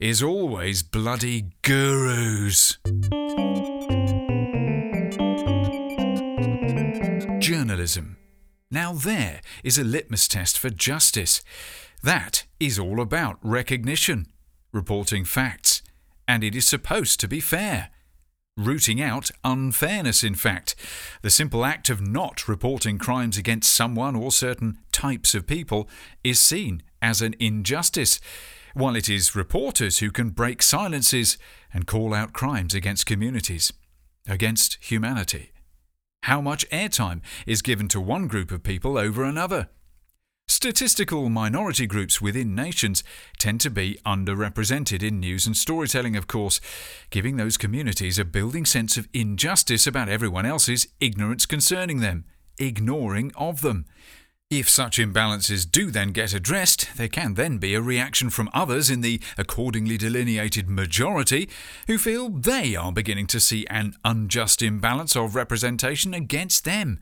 is 0.00 0.22
always 0.22 0.82
bloody 0.82 1.52
gurus. 1.62 2.78
Journalism. 7.38 8.16
Now, 8.70 8.92
there 8.92 9.40
is 9.64 9.78
a 9.78 9.84
litmus 9.84 10.28
test 10.28 10.58
for 10.58 10.70
justice. 10.70 11.42
That 12.02 12.44
is 12.58 12.78
all 12.78 13.00
about 13.00 13.38
recognition, 13.42 14.26
reporting 14.72 15.24
facts, 15.24 15.82
and 16.26 16.42
it 16.42 16.54
is 16.54 16.66
supposed 16.66 17.20
to 17.20 17.28
be 17.28 17.40
fair. 17.40 17.90
Rooting 18.56 19.00
out 19.00 19.30
unfairness, 19.44 20.24
in 20.24 20.34
fact. 20.34 20.74
The 21.22 21.30
simple 21.30 21.64
act 21.64 21.88
of 21.90 22.00
not 22.00 22.48
reporting 22.48 22.98
crimes 22.98 23.36
against 23.36 23.72
someone 23.72 24.16
or 24.16 24.32
certain 24.32 24.78
types 24.92 25.34
of 25.34 25.46
people 25.46 25.88
is 26.24 26.40
seen 26.40 26.82
as 27.02 27.22
an 27.22 27.34
injustice, 27.38 28.20
while 28.74 28.96
it 28.96 29.08
is 29.08 29.36
reporters 29.36 29.98
who 29.98 30.10
can 30.10 30.30
break 30.30 30.62
silences 30.62 31.38
and 31.72 31.86
call 31.86 32.14
out 32.14 32.32
crimes 32.32 32.74
against 32.74 33.06
communities, 33.06 33.72
against 34.26 34.78
humanity. 34.80 35.52
How 36.24 36.40
much 36.40 36.68
airtime 36.70 37.20
is 37.46 37.62
given 37.62 37.88
to 37.88 38.00
one 38.00 38.26
group 38.26 38.50
of 38.50 38.62
people 38.62 38.98
over 38.98 39.24
another? 39.24 39.68
Statistical 40.50 41.28
minority 41.28 41.86
groups 41.86 42.20
within 42.20 42.56
nations 42.56 43.04
tend 43.38 43.60
to 43.60 43.70
be 43.70 44.00
underrepresented 44.04 45.00
in 45.00 45.20
news 45.20 45.46
and 45.46 45.56
storytelling, 45.56 46.16
of 46.16 46.26
course, 46.26 46.60
giving 47.10 47.36
those 47.36 47.56
communities 47.56 48.18
a 48.18 48.24
building 48.24 48.66
sense 48.66 48.96
of 48.96 49.08
injustice 49.14 49.86
about 49.86 50.08
everyone 50.08 50.44
else's 50.44 50.88
ignorance 50.98 51.46
concerning 51.46 52.00
them, 52.00 52.24
ignoring 52.58 53.30
of 53.36 53.60
them. 53.60 53.86
If 54.50 54.68
such 54.68 54.98
imbalances 54.98 55.70
do 55.70 55.92
then 55.92 56.10
get 56.10 56.34
addressed, 56.34 56.96
there 56.96 57.06
can 57.06 57.34
then 57.34 57.58
be 57.58 57.76
a 57.76 57.80
reaction 57.80 58.28
from 58.28 58.50
others 58.52 58.90
in 58.90 59.02
the 59.02 59.20
accordingly 59.38 59.96
delineated 59.96 60.68
majority 60.68 61.48
who 61.86 61.96
feel 61.96 62.28
they 62.28 62.74
are 62.74 62.90
beginning 62.90 63.28
to 63.28 63.38
see 63.38 63.68
an 63.68 63.94
unjust 64.04 64.62
imbalance 64.62 65.14
of 65.14 65.36
representation 65.36 66.12
against 66.12 66.64
them. 66.64 66.98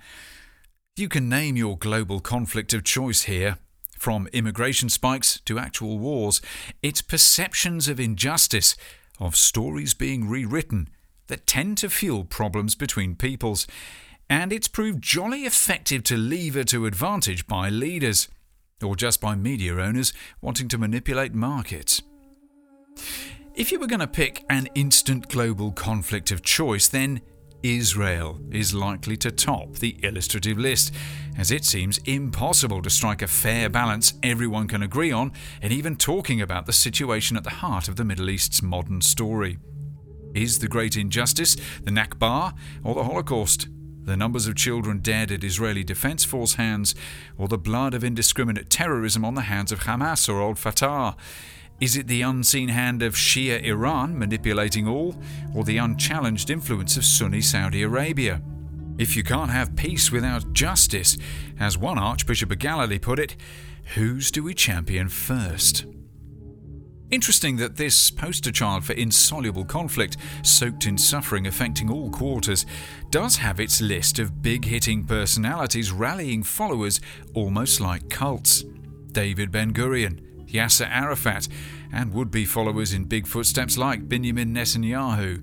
You 0.99 1.09
can 1.09 1.28
name 1.28 1.57
your 1.57 1.78
global 1.78 2.19
conflict 2.19 2.73
of 2.73 2.83
choice 2.83 3.23
here. 3.23 3.59
From 3.97 4.26
immigration 4.33 4.88
spikes 4.88 5.38
to 5.45 5.57
actual 5.57 5.97
wars, 5.97 6.40
it's 6.83 7.02
perceptions 7.02 7.87
of 7.87 8.00
injustice, 8.00 8.75
of 9.21 9.37
stories 9.37 9.95
being 9.95 10.28
rewritten, 10.28 10.88
that 11.28 11.47
tend 11.47 11.78
to 11.78 11.88
fuel 11.88 12.25
problems 12.25 12.75
between 12.75 13.14
peoples. 13.14 13.64
And 14.28 14.52
it's 14.52 14.67
proved 14.67 15.00
jolly 15.00 15.43
effective 15.43 16.02
to 16.02 16.17
lever 16.17 16.64
to 16.64 16.87
advantage 16.87 17.47
by 17.47 17.69
leaders, 17.69 18.26
or 18.83 18.97
just 18.97 19.21
by 19.21 19.37
media 19.37 19.76
owners 19.76 20.12
wanting 20.40 20.67
to 20.67 20.78
manipulate 20.78 21.33
markets. 21.33 22.02
If 23.55 23.71
you 23.71 23.78
were 23.78 23.87
going 23.87 24.00
to 24.00 24.09
pick 24.09 24.45
an 24.50 24.69
instant 24.75 25.28
global 25.28 25.71
conflict 25.71 26.33
of 26.33 26.43
choice, 26.43 26.88
then 26.88 27.21
Israel 27.62 28.41
is 28.53 28.73
likely 28.73 29.17
to 29.17 29.31
top 29.31 29.77
the 29.77 29.99
illustrative 30.03 30.59
list, 30.59 30.95
as 31.37 31.50
it 31.50 31.65
seems 31.65 31.99
impossible 31.99 32.83
to 32.83 32.91
strike 32.91 33.23
a 33.23 33.27
fair 33.27 33.69
balance 33.69 34.15
everyone 34.23 34.69
can 34.69 34.83
agree 34.83 35.11
on 35.11 35.33
in 35.61 35.73
even 35.73 35.97
talking 35.97 36.41
about 36.41 36.67
the 36.67 36.73
situation 36.73 37.37
at 37.37 37.45
the 37.45 37.50
heart 37.50 37.88
of 37.88 37.97
the 37.97 38.05
Middle 38.05 38.31
East's 38.31 38.62
modern 38.62 39.00
story. 39.00 39.59
Is 40.35 40.61
the 40.61 40.69
great 40.69 40.97
injustice 40.97 41.57
the 41.83 41.91
Nakba 41.91 42.55
or 42.85 42.95
the 42.95 43.05
Holocaust? 43.05 43.69
The 44.05 44.17
numbers 44.17 44.47
of 44.47 44.57
children 44.57 45.00
dead 45.00 45.31
at 45.31 45.45
Israeli 45.45 45.85
Defense 45.85 46.25
Force 46.25 46.55
hands, 46.55 46.95
or 47.37 47.49
the 47.49 47.59
blood 47.59 47.93
of 47.93 48.03
indiscriminate 48.03 48.71
terrorism 48.71 49.25
on 49.25 49.35
the 49.35 49.43
hands 49.43 49.73
of 49.73 49.81
Hamas 49.81 50.29
or 50.29 50.41
Al 50.41 50.55
Fatah? 50.55 51.17
Is 51.80 51.97
it 51.97 52.08
the 52.08 52.23
unseen 52.23 52.70
hand 52.70 53.04
of 53.04 53.14
Shia 53.14 53.62
Iran 53.62 54.18
manipulating 54.18 54.88
all, 54.88 55.14
or 55.54 55.62
the 55.62 55.78
unchallenged 55.78 56.50
influence 56.50 56.97
of 56.97 57.04
Sunni 57.04 57.40
Saudi 57.40 57.82
Arabia? 57.82 58.42
If 58.99 59.16
you 59.16 59.23
can't 59.23 59.52
have 59.52 59.76
peace 59.76 60.11
without 60.11 60.52
justice, 60.52 61.16
as 61.61 61.78
one 61.78 61.97
Archbishop 61.97 62.50
of 62.50 62.58
Galilee 62.58 62.99
put 62.99 63.20
it, 63.20 63.37
whose 63.94 64.32
do 64.32 64.42
we 64.42 64.54
champion 64.54 65.08
first? 65.08 65.87
Interesting 67.12 67.56
that 67.58 67.76
this 67.76 68.11
poster 68.11 68.50
child 68.50 68.85
for 68.85 68.94
insoluble 68.94 69.64
conflict, 69.64 70.16
soaked 70.42 70.85
in 70.85 70.99
suffering 70.99 71.47
affecting 71.47 71.88
all 71.88 72.11
quarters, 72.11 72.66
does 73.11 73.37
have 73.37 73.61
its 73.61 73.80
list 73.80 74.18
of 74.18 74.42
big 74.42 74.64
hitting 74.64 75.04
personalities 75.04 75.92
rallying 75.92 76.42
followers 76.42 77.00
almost 77.35 77.80
like 77.80 78.11
cults. 78.11 78.64
David 79.12 79.52
Ben 79.52 79.73
Gurion, 79.73 80.27
Yasser 80.49 80.88
Arafat, 80.90 81.49
and 81.93 82.12
would 82.12 82.31
be 82.31 82.45
followers 82.45 82.93
in 82.93 83.05
big 83.05 83.26
footsteps 83.26 83.78
like 83.78 84.09
Benjamin 84.09 84.55
Netanyahu. 84.55 85.43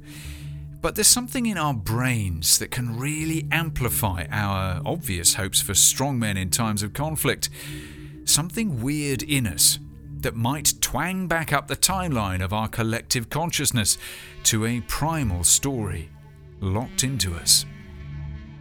But 0.81 0.95
there's 0.95 1.07
something 1.07 1.47
in 1.47 1.57
our 1.57 1.73
brains 1.73 2.59
that 2.59 2.69
can 2.69 2.99
really 2.99 3.47
amplify 3.51 4.25
our 4.29 4.81
obvious 4.85 5.33
hopes 5.33 5.59
for 5.59 5.73
strong 5.73 6.19
men 6.19 6.37
in 6.37 6.51
times 6.51 6.83
of 6.83 6.93
conflict. 6.93 7.49
Something 8.25 8.81
weird 8.81 9.23
in 9.23 9.47
us 9.47 9.79
that 10.19 10.35
might 10.35 10.73
twang 10.81 11.27
back 11.27 11.51
up 11.51 11.67
the 11.67 11.75
timeline 11.75 12.43
of 12.43 12.53
our 12.53 12.67
collective 12.67 13.29
consciousness 13.29 13.97
to 14.43 14.65
a 14.65 14.81
primal 14.81 15.43
story 15.43 16.09
locked 16.59 17.03
into 17.03 17.33
us. 17.35 17.65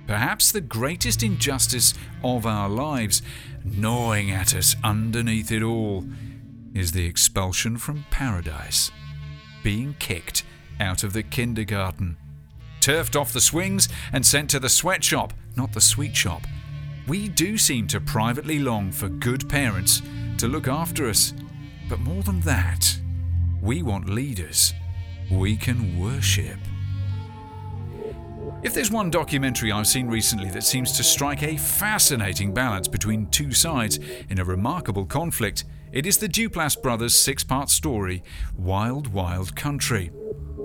Perhaps 0.06 0.52
the 0.52 0.60
greatest 0.60 1.22
injustice 1.22 1.94
of 2.22 2.44
our 2.44 2.68
lives, 2.68 3.22
gnawing 3.64 4.30
at 4.30 4.54
us 4.54 4.76
underneath 4.84 5.50
it 5.50 5.62
all, 5.62 6.04
is 6.74 6.92
the 6.92 7.06
expulsion 7.06 7.78
from 7.78 8.04
paradise, 8.10 8.90
being 9.62 9.94
kicked 9.98 10.44
out 10.80 11.04
of 11.04 11.12
the 11.12 11.22
kindergarten. 11.22 12.16
Turfed 12.80 13.16
off 13.16 13.32
the 13.32 13.40
swings 13.40 13.88
and 14.12 14.26
sent 14.26 14.50
to 14.50 14.60
the 14.60 14.68
sweatshop, 14.68 15.32
not 15.56 15.72
the 15.72 15.80
sweet 15.80 16.14
shop. 16.14 16.42
We 17.06 17.28
do 17.28 17.56
seem 17.56 17.86
to 17.88 18.00
privately 18.00 18.58
long 18.58 18.90
for 18.90 19.08
good 19.08 19.48
parents 19.48 20.02
to 20.38 20.48
look 20.48 20.68
after 20.68 21.08
us. 21.08 21.32
But 21.88 22.00
more 22.00 22.22
than 22.22 22.40
that, 22.40 22.98
we 23.62 23.82
want 23.82 24.08
leaders 24.08 24.74
we 25.30 25.56
can 25.56 25.98
worship. 25.98 26.58
If 28.62 28.74
there's 28.74 28.90
one 28.90 29.10
documentary 29.10 29.72
I've 29.72 29.86
seen 29.86 30.08
recently 30.08 30.50
that 30.50 30.64
seems 30.64 30.92
to 30.92 31.04
strike 31.04 31.42
a 31.42 31.56
fascinating 31.56 32.52
balance 32.52 32.88
between 32.88 33.26
two 33.26 33.52
sides 33.52 33.98
in 34.30 34.38
a 34.38 34.44
remarkable 34.44 35.04
conflict, 35.04 35.64
it 35.94 36.06
is 36.06 36.18
the 36.18 36.28
Duplass 36.28 36.80
brothers' 36.80 37.14
six 37.14 37.44
part 37.44 37.70
story, 37.70 38.24
Wild 38.58 39.12
Wild 39.12 39.54
Country. 39.54 40.10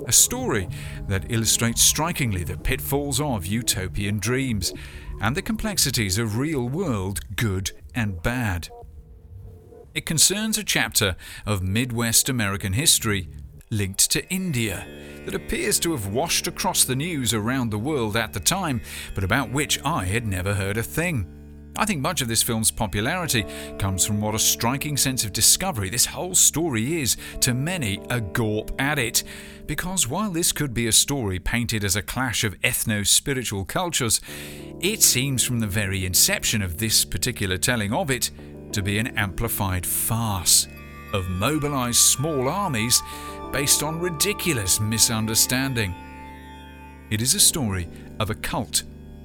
A 0.07 0.11
story 0.11 0.67
that 1.07 1.31
illustrates 1.31 1.83
strikingly 1.83 2.43
the 2.43 2.57
pitfalls 2.57 3.21
of 3.21 3.45
utopian 3.45 4.17
dreams 4.17 4.73
and 5.21 5.37
the 5.37 5.43
complexities 5.43 6.17
of 6.17 6.39
real 6.39 6.67
world 6.67 7.19
good 7.35 7.71
and 7.93 8.21
bad. 8.23 8.69
It 9.93 10.07
concerns 10.07 10.57
a 10.57 10.63
chapter 10.63 11.15
of 11.45 11.61
Midwest 11.61 12.27
American 12.27 12.73
history 12.73 13.29
linked 13.69 14.09
to 14.09 14.27
India 14.33 14.87
that 15.25 15.35
appears 15.35 15.79
to 15.81 15.91
have 15.91 16.07
washed 16.07 16.47
across 16.47 16.85
the 16.85 16.95
news 16.95 17.35
around 17.35 17.69
the 17.69 17.77
world 17.77 18.17
at 18.17 18.33
the 18.33 18.39
time, 18.39 18.81
but 19.13 19.23
about 19.23 19.51
which 19.51 19.79
I 19.85 20.05
had 20.05 20.25
never 20.25 20.55
heard 20.55 20.77
a 20.77 20.83
thing. 20.83 21.38
I 21.79 21.85
think 21.85 22.01
much 22.01 22.21
of 22.21 22.27
this 22.27 22.43
film's 22.43 22.71
popularity 22.71 23.45
comes 23.77 24.05
from 24.05 24.19
what 24.19 24.35
a 24.35 24.39
striking 24.39 24.97
sense 24.97 25.23
of 25.23 25.31
discovery 25.31 25.89
this 25.89 26.07
whole 26.07 26.35
story 26.35 27.01
is 27.01 27.15
to 27.39 27.53
many 27.53 27.99
a 28.09 28.19
gawp 28.19 28.71
at 28.77 28.99
it. 28.99 29.23
Because 29.65 30.05
while 30.05 30.29
this 30.29 30.51
could 30.51 30.73
be 30.73 30.87
a 30.87 30.91
story 30.91 31.39
painted 31.39 31.85
as 31.85 31.95
a 31.95 32.01
clash 32.01 32.43
of 32.43 32.59
ethno 32.59 33.07
spiritual 33.07 33.63
cultures, 33.63 34.19
it 34.81 35.01
seems 35.01 35.41
from 35.41 35.61
the 35.61 35.67
very 35.67 36.05
inception 36.05 36.61
of 36.61 36.79
this 36.79 37.05
particular 37.05 37.57
telling 37.57 37.93
of 37.93 38.11
it 38.11 38.29
to 38.73 38.83
be 38.83 38.97
an 38.97 39.07
amplified 39.15 39.85
farce 39.85 40.67
of 41.13 41.29
mobilized 41.29 42.01
small 42.01 42.49
armies 42.49 43.01
based 43.53 43.83
on 43.83 44.01
ridiculous 44.01 44.81
misunderstanding. 44.81 45.95
It 47.09 47.21
is 47.21 47.35
a 47.35 47.39
story 47.39 47.87
of 48.19 48.29
a 48.29 48.35
cult, 48.35 48.83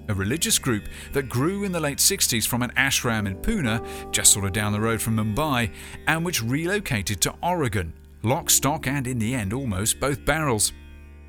a 0.08 0.14
religious 0.14 0.58
group 0.58 0.84
that 1.12 1.28
grew 1.28 1.64
in 1.64 1.72
the 1.72 1.80
late 1.80 1.98
60s 1.98 2.46
from 2.46 2.62
an 2.62 2.70
ashram 2.76 3.26
in 3.26 3.36
Pune, 3.36 4.10
just 4.12 4.32
sort 4.32 4.44
of 4.44 4.52
down 4.52 4.72
the 4.72 4.80
road 4.80 5.00
from 5.00 5.16
Mumbai, 5.16 5.72
and 6.06 6.24
which 6.24 6.42
relocated 6.42 7.20
to 7.22 7.34
Oregon, 7.42 7.92
lock, 8.22 8.50
stock, 8.50 8.86
and 8.86 9.06
in 9.06 9.18
the 9.18 9.34
end 9.34 9.52
almost 9.52 10.00
both 10.00 10.24
barrels. 10.24 10.72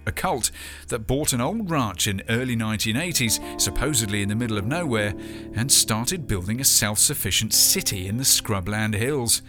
A 0.08 0.12
cult 0.12 0.52
that 0.90 1.08
bought 1.08 1.34
an 1.34 1.42
old 1.42 1.72
ranch 1.72 2.08
in 2.08 2.22
early 2.30 2.56
1980s, 2.56 3.60
supposedly 3.60 4.22
in 4.22 4.30
the 4.30 4.36
middle 4.36 4.58
of 4.58 4.66
nowhere, 4.66 5.14
and 5.56 5.72
started 5.72 6.28
building 6.28 6.62
a 6.62 6.66
self-sufficient 6.66 7.54
city 7.54 8.08
in 8.08 8.18
the 8.18 8.24
scrubland 8.24 8.94
hills 8.94 9.42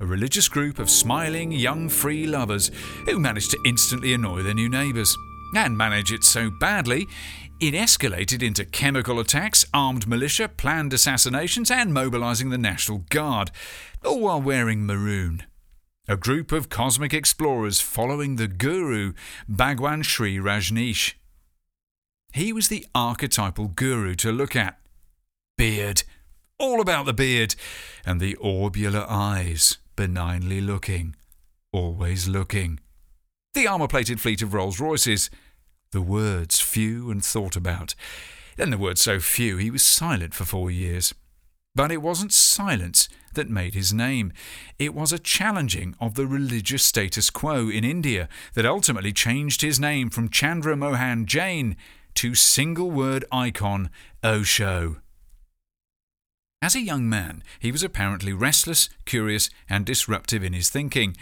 a 0.00 0.06
religious 0.06 0.48
group 0.48 0.78
of 0.78 0.90
smiling 0.90 1.52
young 1.52 1.88
free 1.88 2.26
lovers 2.26 2.70
who 3.06 3.18
managed 3.18 3.50
to 3.50 3.58
instantly 3.64 4.12
annoy 4.12 4.42
their 4.42 4.54
new 4.54 4.68
neighbours. 4.68 5.16
And 5.56 5.78
manage 5.78 6.12
it 6.12 6.24
so 6.24 6.50
badly, 6.50 7.06
it 7.60 7.74
escalated 7.74 8.42
into 8.42 8.64
chemical 8.64 9.18
attacks, 9.20 9.64
armed 9.72 10.06
militia, 10.06 10.48
planned 10.48 10.92
assassinations, 10.92 11.70
and 11.70 11.94
mobilising 11.94 12.50
the 12.50 12.58
National 12.58 12.98
Guard, 13.10 13.50
all 14.04 14.20
while 14.20 14.42
wearing 14.42 14.84
maroon. 14.84 15.44
A 16.06 16.16
group 16.16 16.52
of 16.52 16.68
cosmic 16.68 17.14
explorers 17.14 17.80
following 17.80 18.36
the 18.36 18.48
guru, 18.48 19.14
Bhagwan 19.48 20.02
Sri 20.02 20.36
Rajneesh. 20.36 21.14
He 22.32 22.52
was 22.52 22.68
the 22.68 22.86
archetypal 22.94 23.68
guru 23.68 24.14
to 24.16 24.32
look 24.32 24.54
at. 24.54 24.78
Beard, 25.56 26.02
all 26.58 26.80
about 26.80 27.06
the 27.06 27.14
beard, 27.14 27.54
and 28.04 28.20
the 28.20 28.36
orbular 28.36 29.06
eyes 29.08 29.78
benignly 29.96 30.60
looking, 30.60 31.14
always 31.72 32.28
looking. 32.28 32.80
The 33.54 33.68
armour 33.68 33.88
plated 33.88 34.20
fleet 34.20 34.42
of 34.42 34.52
Rolls 34.52 34.80
Royces. 34.80 35.30
The 35.94 36.02
words 36.02 36.60
few 36.60 37.12
and 37.12 37.24
thought 37.24 37.54
about. 37.54 37.94
Then 38.56 38.70
the 38.70 38.78
words 38.78 39.00
so 39.00 39.20
few 39.20 39.58
he 39.58 39.70
was 39.70 39.84
silent 39.84 40.34
for 40.34 40.44
four 40.44 40.68
years. 40.68 41.14
But 41.72 41.92
it 41.92 42.02
wasn't 42.02 42.32
silence 42.32 43.08
that 43.34 43.48
made 43.48 43.74
his 43.74 43.92
name. 43.92 44.32
It 44.76 44.92
was 44.92 45.12
a 45.12 45.20
challenging 45.20 45.94
of 46.00 46.16
the 46.16 46.26
religious 46.26 46.82
status 46.82 47.30
quo 47.30 47.68
in 47.68 47.84
India 47.84 48.28
that 48.54 48.66
ultimately 48.66 49.12
changed 49.12 49.60
his 49.62 49.78
name 49.78 50.10
from 50.10 50.30
Chandra 50.30 50.76
Mohan 50.76 51.26
Jain 51.26 51.76
to 52.14 52.34
single 52.34 52.90
word 52.90 53.24
icon 53.30 53.88
Osho. 54.24 54.96
As 56.60 56.74
a 56.74 56.80
young 56.80 57.08
man, 57.08 57.44
he 57.60 57.70
was 57.70 57.84
apparently 57.84 58.32
restless, 58.32 58.88
curious, 59.04 59.48
and 59.68 59.86
disruptive 59.86 60.42
in 60.42 60.54
his 60.54 60.70
thinking, 60.70 61.16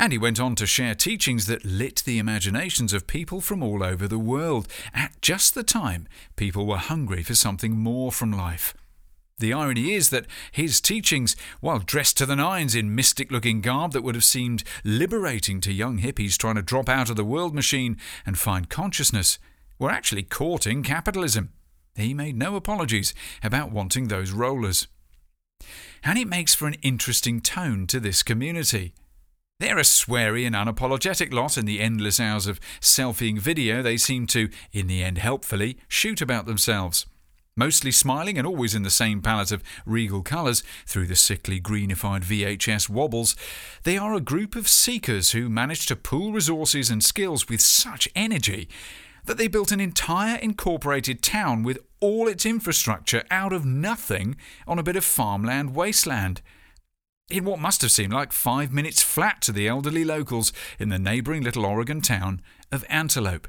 and 0.00 0.12
he 0.12 0.18
went 0.18 0.40
on 0.40 0.54
to 0.54 0.66
share 0.66 0.94
teachings 0.94 1.44
that 1.44 1.62
lit 1.62 2.02
the 2.06 2.18
imaginations 2.18 2.94
of 2.94 3.06
people 3.06 3.42
from 3.42 3.62
all 3.62 3.82
over 3.82 4.08
the 4.08 4.18
world 4.18 4.66
at 4.94 5.12
just 5.20 5.54
the 5.54 5.62
time 5.62 6.08
people 6.36 6.66
were 6.66 6.78
hungry 6.78 7.22
for 7.22 7.34
something 7.34 7.76
more 7.76 8.10
from 8.10 8.32
life. 8.32 8.72
The 9.40 9.52
irony 9.52 9.92
is 9.92 10.08
that 10.08 10.24
his 10.52 10.80
teachings, 10.80 11.36
while 11.60 11.80
dressed 11.80 12.16
to 12.16 12.24
the 12.24 12.34
nines 12.34 12.74
in 12.74 12.94
mystic 12.94 13.30
looking 13.30 13.60
garb 13.60 13.92
that 13.92 14.02
would 14.02 14.14
have 14.14 14.24
seemed 14.24 14.64
liberating 14.84 15.60
to 15.60 15.72
young 15.72 15.98
hippies 15.98 16.38
trying 16.38 16.54
to 16.54 16.62
drop 16.62 16.88
out 16.88 17.10
of 17.10 17.16
the 17.16 17.24
world 17.24 17.54
machine 17.54 17.98
and 18.24 18.38
find 18.38 18.70
consciousness, 18.70 19.38
were 19.78 19.90
actually 19.90 20.22
courting 20.22 20.82
capitalism. 20.82 21.52
He 21.94 22.14
made 22.14 22.38
no 22.38 22.56
apologies 22.56 23.12
about 23.42 23.70
wanting 23.70 24.08
those 24.08 24.30
rollers. 24.30 24.88
And 26.02 26.18
it 26.18 26.26
makes 26.26 26.54
for 26.54 26.66
an 26.66 26.76
interesting 26.80 27.42
tone 27.42 27.86
to 27.88 28.00
this 28.00 28.22
community. 28.22 28.94
They're 29.60 29.78
a 29.78 29.82
sweary 29.82 30.46
and 30.46 30.56
unapologetic 30.56 31.34
lot 31.34 31.58
in 31.58 31.66
the 31.66 31.80
endless 31.80 32.18
hours 32.18 32.46
of 32.46 32.58
selfieing 32.80 33.38
video 33.38 33.82
they 33.82 33.98
seem 33.98 34.26
to, 34.28 34.48
in 34.72 34.86
the 34.86 35.04
end 35.04 35.18
helpfully, 35.18 35.76
shoot 35.86 36.22
about 36.22 36.46
themselves. 36.46 37.04
Mostly 37.56 37.92
smiling 37.92 38.38
and 38.38 38.46
always 38.46 38.74
in 38.74 38.84
the 38.84 38.88
same 38.88 39.20
palette 39.20 39.52
of 39.52 39.62
regal 39.84 40.22
colours 40.22 40.62
through 40.86 41.08
the 41.08 41.14
sickly 41.14 41.60
greenified 41.60 42.22
VHS 42.22 42.88
wobbles, 42.88 43.36
they 43.82 43.98
are 43.98 44.14
a 44.14 44.20
group 44.20 44.56
of 44.56 44.66
seekers 44.66 45.32
who 45.32 45.50
manage 45.50 45.84
to 45.86 45.94
pool 45.94 46.32
resources 46.32 46.88
and 46.88 47.04
skills 47.04 47.46
with 47.50 47.60
such 47.60 48.08
energy 48.16 48.66
that 49.26 49.36
they 49.36 49.46
built 49.46 49.72
an 49.72 49.80
entire 49.80 50.38
incorporated 50.38 51.22
town 51.22 51.62
with 51.62 51.78
all 52.00 52.28
its 52.28 52.46
infrastructure 52.46 53.24
out 53.30 53.52
of 53.52 53.66
nothing 53.66 54.36
on 54.66 54.78
a 54.78 54.82
bit 54.82 54.96
of 54.96 55.04
farmland 55.04 55.74
wasteland. 55.74 56.40
In 57.30 57.44
what 57.44 57.60
must 57.60 57.82
have 57.82 57.92
seemed 57.92 58.12
like 58.12 58.32
five 58.32 58.72
minutes 58.72 59.02
flat 59.02 59.40
to 59.42 59.52
the 59.52 59.68
elderly 59.68 60.04
locals 60.04 60.52
in 60.80 60.88
the 60.88 60.98
neighbouring 60.98 61.44
little 61.44 61.64
Oregon 61.64 62.00
town 62.00 62.42
of 62.72 62.84
Antelope. 62.88 63.46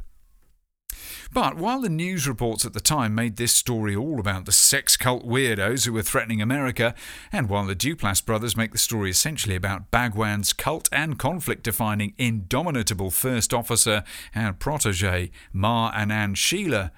But 1.33 1.57
while 1.57 1.81
the 1.81 1.89
news 1.89 2.27
reports 2.27 2.63
at 2.63 2.73
the 2.73 2.79
time 2.79 3.15
made 3.15 3.37
this 3.37 3.53
story 3.53 3.95
all 3.95 4.19
about 4.19 4.45
the 4.45 4.51
sex 4.51 4.97
cult 4.97 5.25
weirdos 5.25 5.85
who 5.85 5.93
were 5.93 6.03
threatening 6.03 6.43
America, 6.43 6.93
and 7.31 7.49
while 7.49 7.65
the 7.65 7.75
Duplass 7.75 8.23
brothers 8.23 8.55
make 8.55 8.71
the 8.71 8.77
story 8.77 9.09
essentially 9.09 9.55
about 9.55 9.89
Bhagwan's 9.89 10.53
cult 10.53 10.87
and 10.91 11.17
conflict 11.17 11.63
defining 11.63 12.13
indomitable 12.19 13.09
first 13.09 13.51
officer 13.51 14.03
and 14.35 14.59
protege, 14.59 15.31
Ma 15.53 15.91
Anand 15.93 16.35
Sheela, 16.35 16.91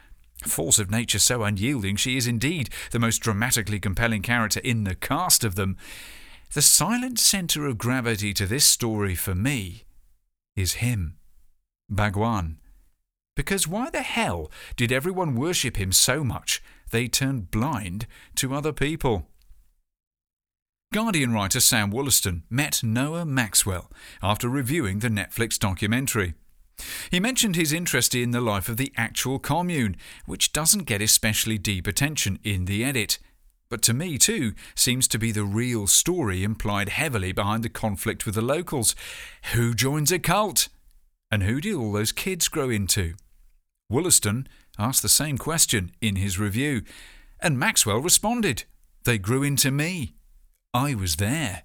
force 0.46 0.80
of 0.80 0.92
nature 0.92 1.20
so 1.20 1.44
unyielding 1.44 1.96
she 1.96 2.18
is 2.18 2.28
indeed 2.28 2.70
the 2.92 3.00
most 3.00 3.20
dramatically 3.20 3.80
compelling 3.80 4.22
character 4.22 4.60
in 4.60 4.84
the 4.84 4.96
cast 4.96 5.46
of 5.46 5.56
them, 5.56 5.78
the 6.54 6.62
silent 6.62 7.18
centre 7.18 7.66
of 7.66 7.80
gravity 7.80 8.32
to 8.32 8.46
this 8.46 8.64
story 8.64 9.16
for 9.16 9.34
me 9.34 9.86
is 10.56 10.74
him, 10.74 11.18
Bhagwan. 11.90 12.60
Because 13.36 13.68
why 13.68 13.90
the 13.90 14.04
hell 14.04 14.52
did 14.76 14.92
everyone 14.92 15.36
worship 15.36 15.78
him 15.78 15.92
so 15.92 16.24
much 16.24 16.62
they 16.92 17.08
turned 17.08 17.50
blind 17.50 18.06
to 18.36 18.54
other 18.54 18.72
people? 18.72 19.28
Guardian 20.94 21.34
writer 21.34 21.60
Sam 21.60 21.90
Wollaston 21.90 22.44
met 22.52 22.84
Noah 22.84 23.26
Maxwell 23.26 23.92
after 24.22 24.48
reviewing 24.48 25.00
the 25.00 25.10
Netflix 25.10 25.58
documentary. 25.58 26.36
He 27.10 27.20
mentioned 27.20 27.56
his 27.56 27.74
interest 27.74 28.14
in 28.14 28.30
the 28.30 28.42
life 28.42 28.70
of 28.70 28.78
the 28.78 28.94
actual 28.96 29.40
commune, 29.40 29.96
which 30.28 30.54
doesn't 30.54 30.84
get 30.84 31.02
especially 31.02 31.58
deep 31.58 31.88
attention 31.88 32.38
in 32.44 32.66
the 32.66 32.84
edit, 32.84 33.18
but 33.74 33.82
to 33.82 33.92
me 33.92 34.20
too 34.20 34.54
seems 34.76 35.08
to 35.08 35.18
be 35.18 35.32
the 35.32 35.44
real 35.44 35.88
story 35.88 36.44
implied 36.44 36.90
heavily 36.90 37.32
behind 37.32 37.64
the 37.64 37.70
conflict 37.70 38.24
with 38.24 38.36
the 38.36 38.42
locals. 38.44 38.96
Who 39.54 39.74
joins 39.74 40.12
a 40.12 40.20
cult? 40.20 40.70
And 41.32 41.42
who 41.42 41.60
did 41.60 41.74
all 41.74 41.92
those 41.92 42.12
kids 42.12 42.48
grow 42.50 42.70
into? 42.70 43.16
Wollaston 43.90 44.48
asked 44.78 45.02
the 45.02 45.10
same 45.10 45.40
question 45.40 45.92
in 46.02 46.18
his 46.18 46.38
review, 46.38 46.84
and 47.40 47.58
Maxwell 47.58 47.98
responded, 47.98 48.66
They 49.06 49.18
grew 49.18 49.42
into 49.42 49.72
me. 49.72 50.14
I 50.72 50.94
was 50.94 51.16
there. 51.16 51.64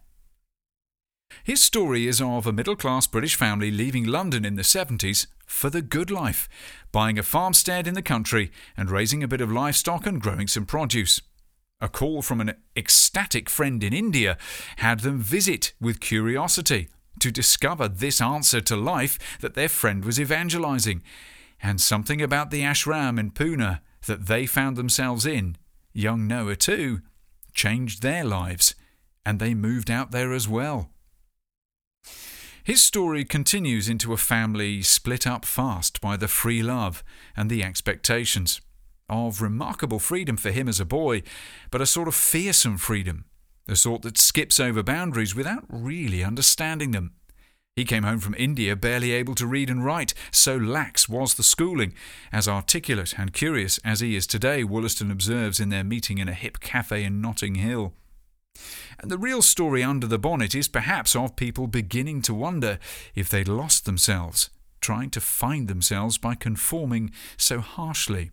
His 1.44 1.62
story 1.62 2.06
is 2.06 2.22
of 2.22 2.46
a 2.46 2.54
middle 2.54 2.74
class 2.74 3.06
British 3.06 3.34
family 3.34 3.70
leaving 3.70 4.06
London 4.06 4.46
in 4.46 4.54
the 4.54 4.62
70s 4.62 5.26
for 5.44 5.68
the 5.68 5.82
good 5.82 6.10
life, 6.10 6.48
buying 6.90 7.18
a 7.18 7.22
farmstead 7.22 7.86
in 7.86 7.92
the 7.92 8.00
country 8.00 8.50
and 8.78 8.90
raising 8.90 9.22
a 9.22 9.28
bit 9.28 9.42
of 9.42 9.52
livestock 9.52 10.06
and 10.06 10.22
growing 10.22 10.46
some 10.46 10.64
produce. 10.64 11.20
A 11.80 11.88
call 11.88 12.22
from 12.22 12.40
an 12.40 12.54
ecstatic 12.76 13.48
friend 13.48 13.84
in 13.84 13.92
India 13.92 14.36
had 14.78 15.00
them 15.00 15.20
visit 15.20 15.74
with 15.80 16.00
curiosity 16.00 16.88
to 17.20 17.30
discover 17.30 17.86
this 17.88 18.20
answer 18.20 18.60
to 18.60 18.76
life 18.76 19.18
that 19.40 19.54
their 19.54 19.68
friend 19.68 20.04
was 20.04 20.18
evangelizing, 20.18 21.02
and 21.62 21.80
something 21.80 22.20
about 22.20 22.50
the 22.50 22.62
ashram 22.62 23.18
in 23.18 23.30
Pune 23.30 23.80
that 24.06 24.26
they 24.26 24.46
found 24.46 24.76
themselves 24.76 25.24
in, 25.24 25.56
young 25.92 26.26
Noah 26.26 26.56
too, 26.56 27.00
changed 27.52 28.02
their 28.02 28.24
lives, 28.24 28.74
and 29.24 29.38
they 29.38 29.54
moved 29.54 29.90
out 29.90 30.10
there 30.10 30.32
as 30.32 30.48
well. 30.48 30.90
His 32.64 32.82
story 32.82 33.24
continues 33.24 33.88
into 33.88 34.12
a 34.12 34.18
family 34.18 34.82
split 34.82 35.26
up 35.26 35.44
fast 35.44 36.00
by 36.00 36.16
the 36.16 36.28
free 36.28 36.62
love 36.62 37.02
and 37.36 37.48
the 37.48 37.62
expectations 37.62 38.60
of 39.08 39.42
remarkable 39.42 39.98
freedom 39.98 40.36
for 40.36 40.50
him 40.50 40.68
as 40.68 40.80
a 40.80 40.84
boy, 40.84 41.22
but 41.70 41.80
a 41.80 41.86
sort 41.86 42.08
of 42.08 42.14
fearsome 42.14 42.78
freedom, 42.78 43.24
the 43.66 43.76
sort 43.76 44.02
that 44.02 44.18
skips 44.18 44.60
over 44.60 44.82
boundaries 44.82 45.34
without 45.34 45.64
really 45.68 46.22
understanding 46.22 46.90
them. 46.90 47.12
He 47.78 47.84
came 47.84 48.02
home 48.02 48.18
from 48.18 48.34
India 48.36 48.74
barely 48.74 49.12
able 49.12 49.36
to 49.36 49.46
read 49.46 49.70
and 49.70 49.84
write, 49.84 50.12
so 50.32 50.56
lax 50.56 51.08
was 51.08 51.34
the 51.34 51.44
schooling. 51.44 51.94
As 52.32 52.48
articulate 52.48 53.14
and 53.16 53.32
curious 53.32 53.78
as 53.84 54.00
he 54.00 54.16
is 54.16 54.26
today, 54.26 54.64
Wollaston 54.64 55.12
observes 55.12 55.60
in 55.60 55.68
their 55.68 55.84
meeting 55.84 56.18
in 56.18 56.28
a 56.28 56.34
hip 56.34 56.58
cafe 56.58 57.04
in 57.04 57.20
Notting 57.20 57.54
Hill. 57.54 57.94
And 58.98 59.12
the 59.12 59.16
real 59.16 59.42
story 59.42 59.84
under 59.84 60.08
the 60.08 60.18
bonnet 60.18 60.56
is 60.56 60.66
perhaps 60.66 61.14
of 61.14 61.36
people 61.36 61.68
beginning 61.68 62.20
to 62.22 62.34
wonder 62.34 62.80
if 63.14 63.28
they'd 63.28 63.46
lost 63.46 63.84
themselves, 63.84 64.50
trying 64.80 65.10
to 65.10 65.20
find 65.20 65.68
themselves 65.68 66.18
by 66.18 66.34
conforming 66.34 67.12
so 67.36 67.60
harshly. 67.60 68.32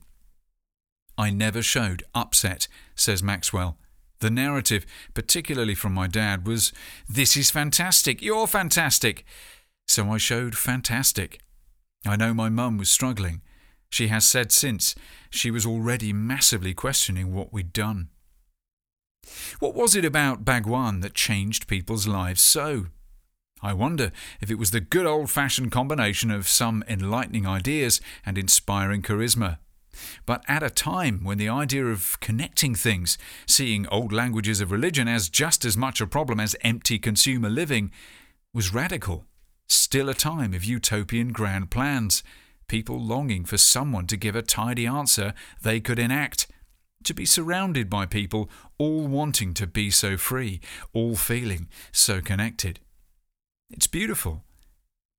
I 1.17 1.29
never 1.29 1.61
showed 1.61 2.03
upset, 2.13 2.67
says 2.95 3.23
Maxwell. 3.23 3.77
The 4.19 4.29
narrative, 4.29 4.85
particularly 5.13 5.75
from 5.75 5.93
my 5.93 6.07
dad, 6.07 6.47
was 6.47 6.73
This 7.07 7.35
is 7.37 7.51
fantastic, 7.51 8.21
you're 8.21 8.47
fantastic. 8.47 9.25
So 9.87 10.09
I 10.09 10.17
showed 10.17 10.57
fantastic. 10.57 11.39
I 12.05 12.15
know 12.15 12.33
my 12.33 12.49
mum 12.49 12.77
was 12.77 12.89
struggling. 12.89 13.41
She 13.89 14.07
has 14.07 14.25
said 14.25 14.51
since 14.51 14.95
she 15.29 15.51
was 15.51 15.65
already 15.65 16.11
massively 16.11 16.73
questioning 16.73 17.33
what 17.33 17.53
we'd 17.53 17.73
done. 17.73 18.09
What 19.59 19.75
was 19.75 19.95
it 19.95 20.05
about 20.05 20.45
Bhagwan 20.45 20.99
that 20.99 21.13
changed 21.13 21.67
people's 21.67 22.07
lives 22.07 22.41
so? 22.41 22.87
I 23.61 23.73
wonder 23.73 24.11
if 24.41 24.51
it 24.51 24.59
was 24.59 24.71
the 24.71 24.81
good 24.81 25.05
old 25.05 25.31
fashioned 25.31 25.71
combination 25.71 26.29
of 26.29 26.47
some 26.47 26.83
enlightening 26.87 27.47
ideas 27.47 28.01
and 28.25 28.37
inspiring 28.37 29.01
charisma. 29.01 29.57
But 30.25 30.43
at 30.47 30.63
a 30.63 30.69
time 30.69 31.23
when 31.23 31.37
the 31.37 31.49
idea 31.49 31.85
of 31.85 32.19
connecting 32.19 32.75
things, 32.75 33.17
seeing 33.47 33.87
old 33.87 34.11
languages 34.11 34.61
of 34.61 34.71
religion 34.71 35.07
as 35.07 35.29
just 35.29 35.65
as 35.65 35.77
much 35.77 36.01
a 36.01 36.07
problem 36.07 36.39
as 36.39 36.55
empty 36.61 36.99
consumer 36.99 37.49
living, 37.49 37.91
was 38.53 38.73
radical. 38.73 39.25
Still 39.67 40.09
a 40.09 40.13
time 40.13 40.53
of 40.53 40.63
utopian 40.63 41.31
grand 41.31 41.71
plans, 41.71 42.23
people 42.67 42.99
longing 42.99 43.45
for 43.45 43.57
someone 43.57 44.07
to 44.07 44.17
give 44.17 44.35
a 44.35 44.41
tidy 44.41 44.85
answer 44.85 45.33
they 45.61 45.79
could 45.79 45.99
enact, 45.99 46.47
to 47.03 47.13
be 47.13 47.25
surrounded 47.25 47.89
by 47.89 48.05
people 48.05 48.49
all 48.77 49.07
wanting 49.07 49.53
to 49.53 49.67
be 49.67 49.89
so 49.91 50.17
free, 50.17 50.59
all 50.93 51.15
feeling 51.15 51.67
so 51.91 52.21
connected. 52.21 52.79
It's 53.69 53.87
beautiful, 53.87 54.43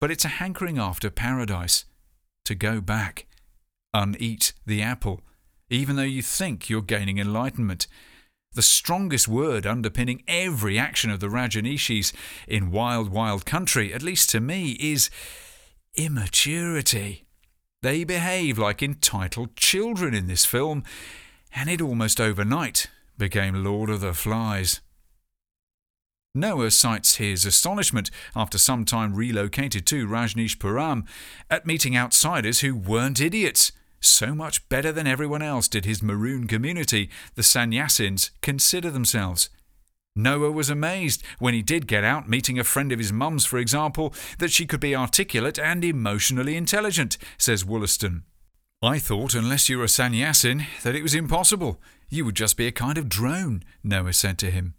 but 0.01 0.11
it's 0.11 0.25
a 0.25 0.39
hankering 0.41 0.79
after 0.79 1.11
paradise, 1.11 1.85
to 2.45 2.55
go 2.55 2.81
back 2.81 3.27
uneat 3.97 4.53
the 4.67 4.83
apple, 4.83 5.23
even 5.71 5.97
though 5.97 6.03
you 6.03 6.23
think 6.23 6.69
you're 6.69 6.83
gaining 6.83 7.19
enlightenment. 7.19 7.87
The 8.53 8.63
strongest 8.63 9.27
word 9.27 9.67
underpinning 9.67 10.23
every 10.29 10.79
action 10.79 11.11
of 11.11 11.21
the 11.21 11.29
Rajneeshis 11.29 12.13
in 12.47 12.71
Wild 12.71 13.11
Wild 13.11 13.45
Country, 13.47 13.93
at 13.93 14.03
least 14.03 14.31
to 14.31 14.41
me, 14.41 14.73
is 14.73 15.11
immaturity. 15.95 17.25
They 17.83 18.05
behave 18.05 18.59
like 18.59 18.83
entitled 18.83 19.57
children 19.57 20.15
in 20.15 20.27
this 20.27 20.45
film, 20.45 20.85
and 21.55 21.69
it 21.71 21.81
almost 21.81 22.21
overnight 22.21 22.87
became 23.19 23.65
Lord 23.65 23.91
of 23.91 24.01
the 24.01 24.15
Flies. 24.15 24.81
Noah 26.35 26.71
cites 26.71 27.17
his 27.17 27.47
astonishment 27.47 28.11
after 28.35 28.59
some 28.59 28.85
time 28.85 29.15
relocated 29.15 29.87
to 29.87 30.07
Rajneeshpuram 30.07 31.07
at 31.51 31.67
meeting 31.67 31.97
outsiders 31.97 32.61
who 32.61 32.77
weren't 32.77 33.23
idiots 33.23 33.73
so 34.07 34.35
much 34.35 34.69
better 34.69 34.93
than 34.93 35.07
everyone 35.07 35.43
else 35.43 35.69
did 35.69 35.85
his 35.85 36.03
maroon 36.03 36.47
community, 36.47 37.11
the 37.35 37.43
Sannyasins, 37.43 38.31
consider 38.41 38.91
themselves. 38.91 39.51
Noah 40.15 40.51
was 40.51 40.71
amazed 40.71 41.23
when 41.39 41.53
he 41.53 41.61
did 41.61 41.87
get 41.87 42.03
out, 42.03 42.29
meeting 42.29 42.59
a 42.59 42.65
friend 42.65 42.91
of 42.91 42.99
his 42.99 43.13
mum's, 43.13 43.45
for 43.45 43.59
example, 43.59 44.15
that 44.39 44.51
she 44.51 44.67
could 44.67 44.81
be 44.81 44.97
articulate 44.97 45.59
and 45.59 45.85
emotionally 45.85 46.57
intelligent, 46.57 47.19
says 47.37 47.65
Wollaston. 47.65 48.25
I 48.83 48.99
thought, 48.99 49.35
unless 49.35 49.69
you 49.69 49.79
were 49.79 49.85
a 49.85 49.89
sannyasin, 49.89 50.67
that 50.83 50.95
it 50.95 51.03
was 51.03 51.15
impossible. 51.15 51.81
You 52.09 52.25
would 52.25 52.37
just 52.37 52.57
be 52.57 52.67
a 52.67 52.73
kind 52.73 52.97
of 52.97 53.09
drone, 53.09 53.63
Noah 53.85 54.15
said 54.15 54.39
to 54.39 54.51
him. 54.51 54.75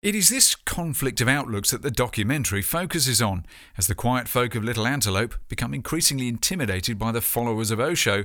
It 0.00 0.14
is 0.14 0.28
this 0.28 0.54
conflict 0.54 1.20
of 1.20 1.26
outlooks 1.26 1.72
that 1.72 1.82
the 1.82 1.90
documentary 1.90 2.62
focuses 2.62 3.20
on, 3.20 3.44
as 3.76 3.88
the 3.88 3.96
quiet 3.96 4.28
folk 4.28 4.54
of 4.54 4.62
Little 4.62 4.86
Antelope 4.86 5.34
become 5.48 5.74
increasingly 5.74 6.28
intimidated 6.28 7.00
by 7.00 7.10
the 7.10 7.20
followers 7.20 7.72
of 7.72 7.80
Osho, 7.80 8.24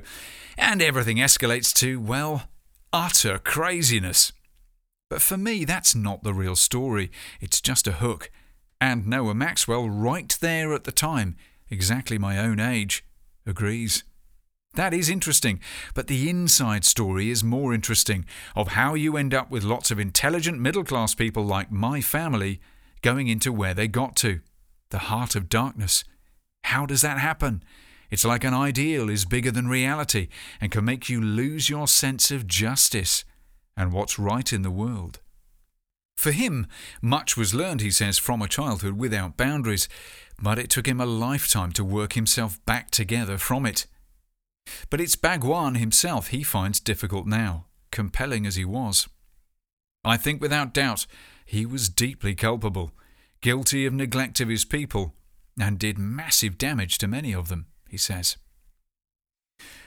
and 0.56 0.80
everything 0.80 1.16
escalates 1.16 1.74
to, 1.74 1.98
well, 1.98 2.44
utter 2.92 3.38
craziness. 3.38 4.30
But 5.10 5.20
for 5.20 5.36
me, 5.36 5.64
that's 5.64 5.96
not 5.96 6.22
the 6.22 6.32
real 6.32 6.54
story, 6.54 7.10
it's 7.40 7.60
just 7.60 7.88
a 7.88 7.92
hook. 7.92 8.30
And 8.80 9.08
Noah 9.08 9.34
Maxwell, 9.34 9.90
right 9.90 10.38
there 10.40 10.74
at 10.74 10.84
the 10.84 10.92
time, 10.92 11.36
exactly 11.70 12.18
my 12.18 12.38
own 12.38 12.60
age, 12.60 13.04
agrees. 13.44 14.04
That 14.74 14.92
is 14.92 15.08
interesting, 15.08 15.60
but 15.94 16.08
the 16.08 16.28
inside 16.28 16.84
story 16.84 17.30
is 17.30 17.44
more 17.44 17.72
interesting 17.72 18.26
of 18.56 18.68
how 18.68 18.94
you 18.94 19.16
end 19.16 19.32
up 19.32 19.50
with 19.50 19.62
lots 19.62 19.92
of 19.92 20.00
intelligent 20.00 20.60
middle 20.60 20.84
class 20.84 21.14
people 21.14 21.44
like 21.44 21.70
my 21.70 22.00
family 22.00 22.60
going 23.00 23.28
into 23.28 23.52
where 23.52 23.74
they 23.74 23.86
got 23.86 24.16
to 24.16 24.40
the 24.90 24.98
heart 24.98 25.36
of 25.36 25.48
darkness. 25.48 26.04
How 26.64 26.86
does 26.86 27.02
that 27.02 27.18
happen? 27.18 27.62
It's 28.10 28.24
like 28.24 28.44
an 28.44 28.54
ideal 28.54 29.08
is 29.08 29.24
bigger 29.24 29.50
than 29.50 29.68
reality 29.68 30.28
and 30.60 30.72
can 30.72 30.84
make 30.84 31.08
you 31.08 31.20
lose 31.20 31.68
your 31.68 31.86
sense 31.86 32.30
of 32.30 32.46
justice 32.46 33.24
and 33.76 33.92
what's 33.92 34.18
right 34.18 34.52
in 34.52 34.62
the 34.62 34.70
world. 34.70 35.20
For 36.16 36.32
him, 36.32 36.66
much 37.02 37.36
was 37.36 37.54
learned, 37.54 37.80
he 37.80 37.90
says, 37.90 38.18
from 38.18 38.40
a 38.40 38.48
childhood 38.48 38.96
without 38.98 39.36
boundaries, 39.36 39.88
but 40.40 40.58
it 40.58 40.70
took 40.70 40.86
him 40.86 41.00
a 41.00 41.06
lifetime 41.06 41.72
to 41.72 41.84
work 41.84 42.12
himself 42.12 42.64
back 42.66 42.90
together 42.90 43.36
from 43.36 43.66
it. 43.66 43.86
But 44.90 45.00
it's 45.00 45.16
Bhagwan 45.16 45.76
himself 45.76 46.28
he 46.28 46.42
finds 46.42 46.80
difficult 46.80 47.26
now, 47.26 47.66
compelling 47.90 48.46
as 48.46 48.56
he 48.56 48.64
was. 48.64 49.08
I 50.04 50.16
think 50.16 50.40
without 50.40 50.74
doubt 50.74 51.06
he 51.44 51.66
was 51.66 51.88
deeply 51.88 52.34
culpable, 52.34 52.92
guilty 53.40 53.86
of 53.86 53.92
neglect 53.92 54.40
of 54.40 54.48
his 54.48 54.64
people, 54.64 55.14
and 55.60 55.78
did 55.78 55.98
massive 55.98 56.58
damage 56.58 56.98
to 56.98 57.08
many 57.08 57.34
of 57.34 57.48
them, 57.48 57.66
he 57.88 57.96
says. 57.96 58.36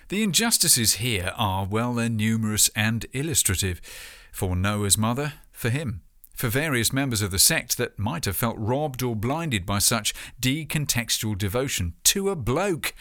The 0.10 0.24
injustices 0.24 0.94
here 0.96 1.34
are, 1.36 1.66
well, 1.66 1.94
they're 1.94 2.08
numerous 2.08 2.70
and 2.76 3.06
illustrative. 3.12 3.82
For 4.32 4.56
Noah's 4.56 4.98
mother, 4.98 5.34
for 5.52 5.70
him, 5.70 6.04
for 6.34 6.48
various 6.48 6.94
members 6.94 7.22
of 7.22 7.32
the 7.32 7.40
sect 7.40 7.78
that 7.78 7.98
might 7.98 8.26
have 8.26 8.38
felt 8.38 8.56
robbed 8.58 9.02
or 9.02 9.16
blinded 9.16 9.66
by 9.66 9.80
such 9.80 10.14
decontextual 10.40 11.38
devotion 11.38 11.96
to 12.04 12.30
a 12.30 12.36
bloke, 12.36 12.94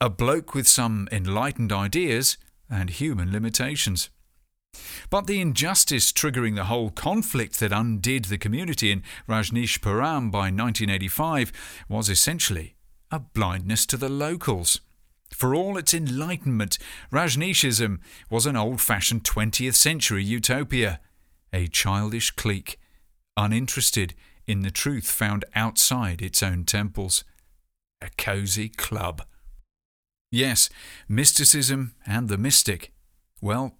a 0.00 0.08
bloke 0.08 0.54
with 0.54 0.68
some 0.68 1.08
enlightened 1.10 1.72
ideas 1.72 2.36
and 2.70 2.90
human 2.90 3.32
limitations. 3.32 4.10
But 5.10 5.26
the 5.26 5.40
injustice 5.40 6.12
triggering 6.12 6.54
the 6.54 6.64
whole 6.64 6.90
conflict 6.90 7.58
that 7.60 7.72
undid 7.72 8.26
the 8.26 8.38
community 8.38 8.92
in 8.92 9.02
Rajneeshpuram 9.28 10.30
by 10.30 10.50
1985 10.50 11.52
was 11.88 12.08
essentially 12.08 12.76
a 13.10 13.18
blindness 13.18 13.86
to 13.86 13.96
the 13.96 14.08
locals. 14.08 14.80
For 15.30 15.54
all 15.54 15.76
its 15.76 15.94
enlightenment, 15.94 16.78
Rajneeshism 17.10 17.98
was 18.30 18.46
an 18.46 18.56
old 18.56 18.80
fashioned 18.80 19.24
20th 19.24 19.74
century 19.74 20.22
utopia 20.22 21.00
a 21.52 21.66
childish 21.66 22.30
clique, 22.32 22.78
uninterested 23.36 24.14
in 24.46 24.60
the 24.60 24.70
truth 24.70 25.10
found 25.10 25.44
outside 25.54 26.22
its 26.22 26.42
own 26.42 26.64
temples. 26.64 27.24
A 28.00 28.10
cosy 28.16 28.68
club. 28.68 29.22
Yes, 30.30 30.68
mysticism 31.08 31.94
and 32.06 32.28
the 32.28 32.38
mystic. 32.38 32.92
Well, 33.40 33.76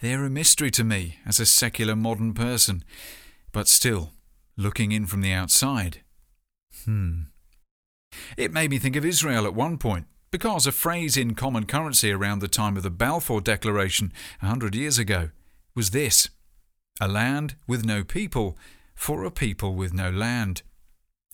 they're 0.00 0.24
a 0.24 0.30
mystery 0.30 0.70
to 0.72 0.84
me 0.84 1.18
as 1.26 1.40
a 1.40 1.46
secular 1.46 1.96
modern 1.96 2.34
person, 2.34 2.84
but 3.52 3.66
still, 3.66 4.12
looking 4.56 4.92
in 4.92 5.06
from 5.06 5.22
the 5.22 5.32
outside. 5.32 6.02
Hmm. 6.84 7.22
It 8.36 8.52
made 8.52 8.70
me 8.70 8.78
think 8.78 8.96
of 8.96 9.04
Israel 9.04 9.44
at 9.44 9.54
one 9.54 9.76
point, 9.76 10.06
because 10.30 10.66
a 10.66 10.72
phrase 10.72 11.16
in 11.16 11.34
common 11.34 11.66
currency 11.66 12.12
around 12.12 12.40
the 12.40 12.48
time 12.48 12.76
of 12.76 12.82
the 12.82 12.90
Balfour 12.90 13.40
Declaration 13.40 14.12
a 14.40 14.46
hundred 14.46 14.74
years 14.74 14.98
ago 14.98 15.30
was 15.74 15.90
this 15.90 16.28
a 17.00 17.08
land 17.08 17.54
with 17.66 17.84
no 17.84 18.02
people 18.02 18.58
for 18.94 19.24
a 19.24 19.30
people 19.30 19.74
with 19.74 19.92
no 19.92 20.10
land. 20.10 20.62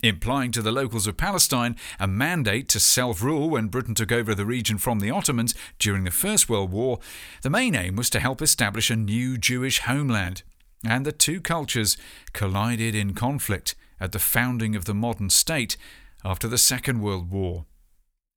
Implying 0.03 0.51
to 0.51 0.61
the 0.61 0.73
locals 0.73 1.07
of 1.07 1.17
Palestine 1.17 1.75
a 1.99 2.07
mandate 2.07 2.67
to 2.69 2.79
self 2.79 3.23
rule 3.23 3.49
when 3.49 3.67
Britain 3.67 3.95
took 3.95 4.11
over 4.11 4.35
the 4.35 4.45
region 4.45 4.77
from 4.77 4.99
the 4.99 5.09
Ottomans 5.09 5.55
during 5.79 6.03
the 6.03 6.11
First 6.11 6.49
World 6.49 6.71
War, 6.71 6.99
the 7.41 7.49
main 7.49 7.75
aim 7.75 7.95
was 7.95 8.09
to 8.11 8.19
help 8.19 8.41
establish 8.41 8.89
a 8.89 8.95
new 8.95 9.37
Jewish 9.37 9.79
homeland. 9.79 10.43
And 10.85 11.05
the 11.05 11.11
two 11.11 11.39
cultures 11.41 11.97
collided 12.33 12.93
in 12.93 13.13
conflict 13.13 13.75
at 13.99 14.11
the 14.11 14.19
founding 14.19 14.75
of 14.75 14.85
the 14.85 14.93
modern 14.93 15.29
state 15.29 15.77
after 16.23 16.47
the 16.47 16.57
Second 16.57 17.01
World 17.01 17.31
War. 17.31 17.65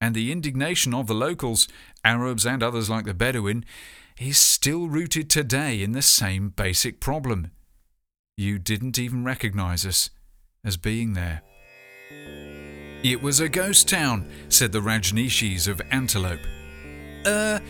And 0.01 0.15
the 0.15 0.31
indignation 0.31 0.95
of 0.95 1.09
the 1.09 1.15
locals, 1.15 1.67
Arabs 2.05 2.47
and 2.47 2.63
others 2.63 2.89
like 2.89 3.05
the 3.05 3.15
Bedouin, 3.15 3.65
is 4.19 4.39
still 4.39 4.89
rooted 4.89 5.29
today 5.29 5.83
in 5.83 5.93
the 5.93 6.03
same 6.03 6.51
basic 6.51 7.01
problem. 7.01 7.51
You 8.37 8.61
didn't 8.61 8.99
even 8.99 9.25
recognize 9.25 9.85
us 9.85 10.11
as 10.65 10.77
being 10.77 11.15
there. 11.15 11.43
It 13.03 13.23
was 13.23 13.41
a 13.41 13.49
ghost 13.49 13.89
town, 13.89 14.29
said 14.49 14.73
the 14.73 14.81
Rajneeshis 14.81 15.69
of 15.69 15.81
Antelope. 15.91 16.41
Uh, 17.25 17.61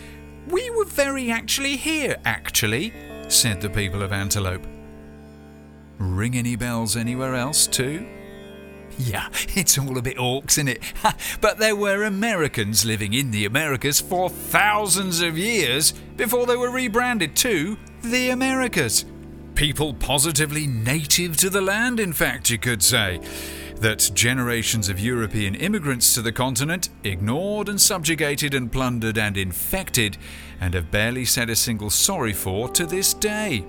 we 0.47 0.69
were 0.71 0.85
very 0.85 1.29
actually 1.29 1.77
here, 1.77 2.17
actually, 2.25 2.93
said 3.27 3.61
the 3.61 3.69
people 3.69 4.01
of 4.01 4.11
Antelope. 4.11 4.65
Ring 5.99 6.35
any 6.35 6.55
bells 6.55 6.95
anywhere 6.95 7.35
else, 7.35 7.67
too? 7.67 8.07
Yeah, 8.97 9.29
it's 9.55 9.77
all 9.77 9.97
a 9.97 10.01
bit 10.01 10.17
orcs, 10.17 10.51
isn't 10.51 10.69
it? 10.69 10.81
but 11.41 11.59
there 11.59 11.75
were 11.75 12.03
Americans 12.03 12.83
living 12.85 13.13
in 13.13 13.31
the 13.31 13.45
Americas 13.45 14.01
for 14.01 14.29
thousands 14.29 15.21
of 15.21 15.37
years 15.37 15.93
before 16.17 16.45
they 16.45 16.57
were 16.57 16.71
rebranded 16.71 17.35
to 17.37 17.77
the 18.01 18.29
Americas. 18.29 19.05
People 19.59 19.93
positively 19.93 20.67
native 20.67 21.35
to 21.35 21.49
the 21.49 21.59
land, 21.59 21.99
in 21.99 22.13
fact, 22.13 22.49
you 22.49 22.57
could 22.57 22.81
say. 22.81 23.19
That 23.75 24.09
generations 24.13 24.87
of 24.87 25.01
European 25.01 25.53
immigrants 25.53 26.13
to 26.13 26.21
the 26.21 26.31
continent 26.31 26.87
ignored 27.03 27.67
and 27.67 27.79
subjugated 27.79 28.53
and 28.53 28.71
plundered 28.71 29.17
and 29.17 29.35
infected, 29.35 30.17
and 30.61 30.73
have 30.73 30.91
barely 30.91 31.25
said 31.25 31.49
a 31.49 31.57
single 31.57 31.89
sorry 31.89 32.31
for 32.31 32.69
to 32.69 32.85
this 32.85 33.13
day. 33.13 33.65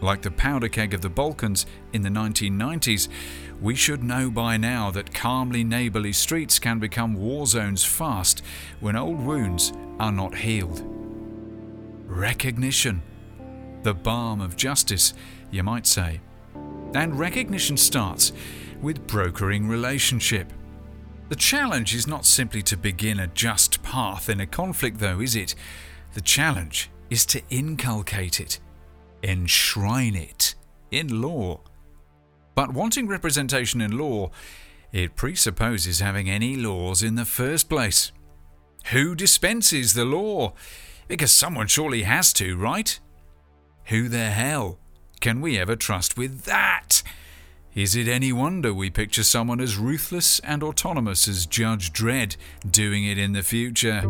Like 0.00 0.22
the 0.22 0.30
powder 0.30 0.70
keg 0.70 0.94
of 0.94 1.02
the 1.02 1.10
Balkans 1.10 1.66
in 1.92 2.00
the 2.00 2.08
1990s, 2.08 3.08
we 3.60 3.74
should 3.74 4.02
know 4.02 4.30
by 4.30 4.56
now 4.56 4.90
that 4.90 5.12
calmly 5.12 5.64
neighbourly 5.64 6.14
streets 6.14 6.58
can 6.58 6.78
become 6.78 7.12
war 7.12 7.46
zones 7.46 7.84
fast 7.84 8.42
when 8.80 8.96
old 8.96 9.20
wounds 9.20 9.74
are 9.98 10.12
not 10.12 10.34
healed. 10.34 10.82
Recognition. 12.06 13.02
The 13.82 13.94
balm 13.94 14.40
of 14.40 14.56
justice, 14.56 15.14
you 15.50 15.62
might 15.62 15.86
say. 15.86 16.20
And 16.94 17.18
recognition 17.18 17.76
starts 17.76 18.32
with 18.80 19.06
brokering 19.06 19.68
relationship. 19.68 20.52
The 21.28 21.36
challenge 21.36 21.94
is 21.94 22.06
not 22.06 22.26
simply 22.26 22.62
to 22.62 22.76
begin 22.76 23.20
a 23.20 23.28
just 23.28 23.82
path 23.82 24.28
in 24.28 24.40
a 24.40 24.46
conflict, 24.46 24.98
though, 24.98 25.20
is 25.20 25.36
it? 25.36 25.54
The 26.14 26.20
challenge 26.20 26.90
is 27.08 27.24
to 27.26 27.42
inculcate 27.50 28.40
it 28.40 28.58
enshrine 29.22 30.14
it 30.14 30.54
in 30.90 31.20
law. 31.20 31.60
But 32.54 32.72
wanting 32.72 33.06
representation 33.06 33.80
in 33.80 33.96
law, 33.96 34.30
it 34.92 35.16
presupposes 35.16 36.00
having 36.00 36.28
any 36.28 36.56
laws 36.56 37.02
in 37.02 37.14
the 37.14 37.24
first 37.24 37.68
place. 37.68 38.12
Who 38.92 39.14
dispenses 39.14 39.94
the 39.94 40.04
law? 40.04 40.54
Because 41.06 41.32
someone 41.32 41.66
surely 41.66 42.02
has 42.02 42.32
to, 42.34 42.56
right? 42.56 42.98
Who 43.86 44.08
the 44.08 44.30
hell 44.30 44.78
can 45.20 45.40
we 45.40 45.58
ever 45.58 45.76
trust 45.76 46.16
with 46.16 46.42
that? 46.42 47.02
Is 47.74 47.94
it 47.94 48.08
any 48.08 48.32
wonder 48.32 48.74
we 48.74 48.90
picture 48.90 49.22
someone 49.22 49.60
as 49.60 49.76
ruthless 49.76 50.40
and 50.40 50.62
autonomous 50.62 51.28
as 51.28 51.46
Judge 51.46 51.92
Dredd 51.92 52.36
doing 52.68 53.04
it 53.04 53.18
in 53.18 53.32
the 53.32 53.42
future? 53.42 54.02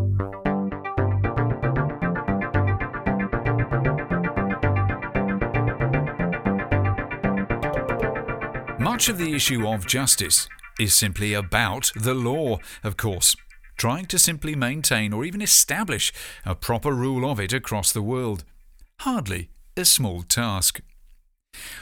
Much 8.78 9.08
of 9.08 9.18
the 9.18 9.34
issue 9.34 9.66
of 9.66 9.86
justice 9.86 10.48
is 10.78 10.94
simply 10.94 11.34
about 11.34 11.92
the 11.94 12.14
law, 12.14 12.58
of 12.82 12.96
course, 12.96 13.36
trying 13.76 14.06
to 14.06 14.18
simply 14.18 14.54
maintain 14.54 15.12
or 15.12 15.24
even 15.24 15.42
establish 15.42 16.12
a 16.44 16.54
proper 16.54 16.92
rule 16.92 17.30
of 17.30 17.38
it 17.38 17.52
across 17.52 17.92
the 17.92 18.02
world. 18.02 18.44
Hardly 19.00 19.50
a 19.80 19.84
small 19.84 20.22
task. 20.22 20.80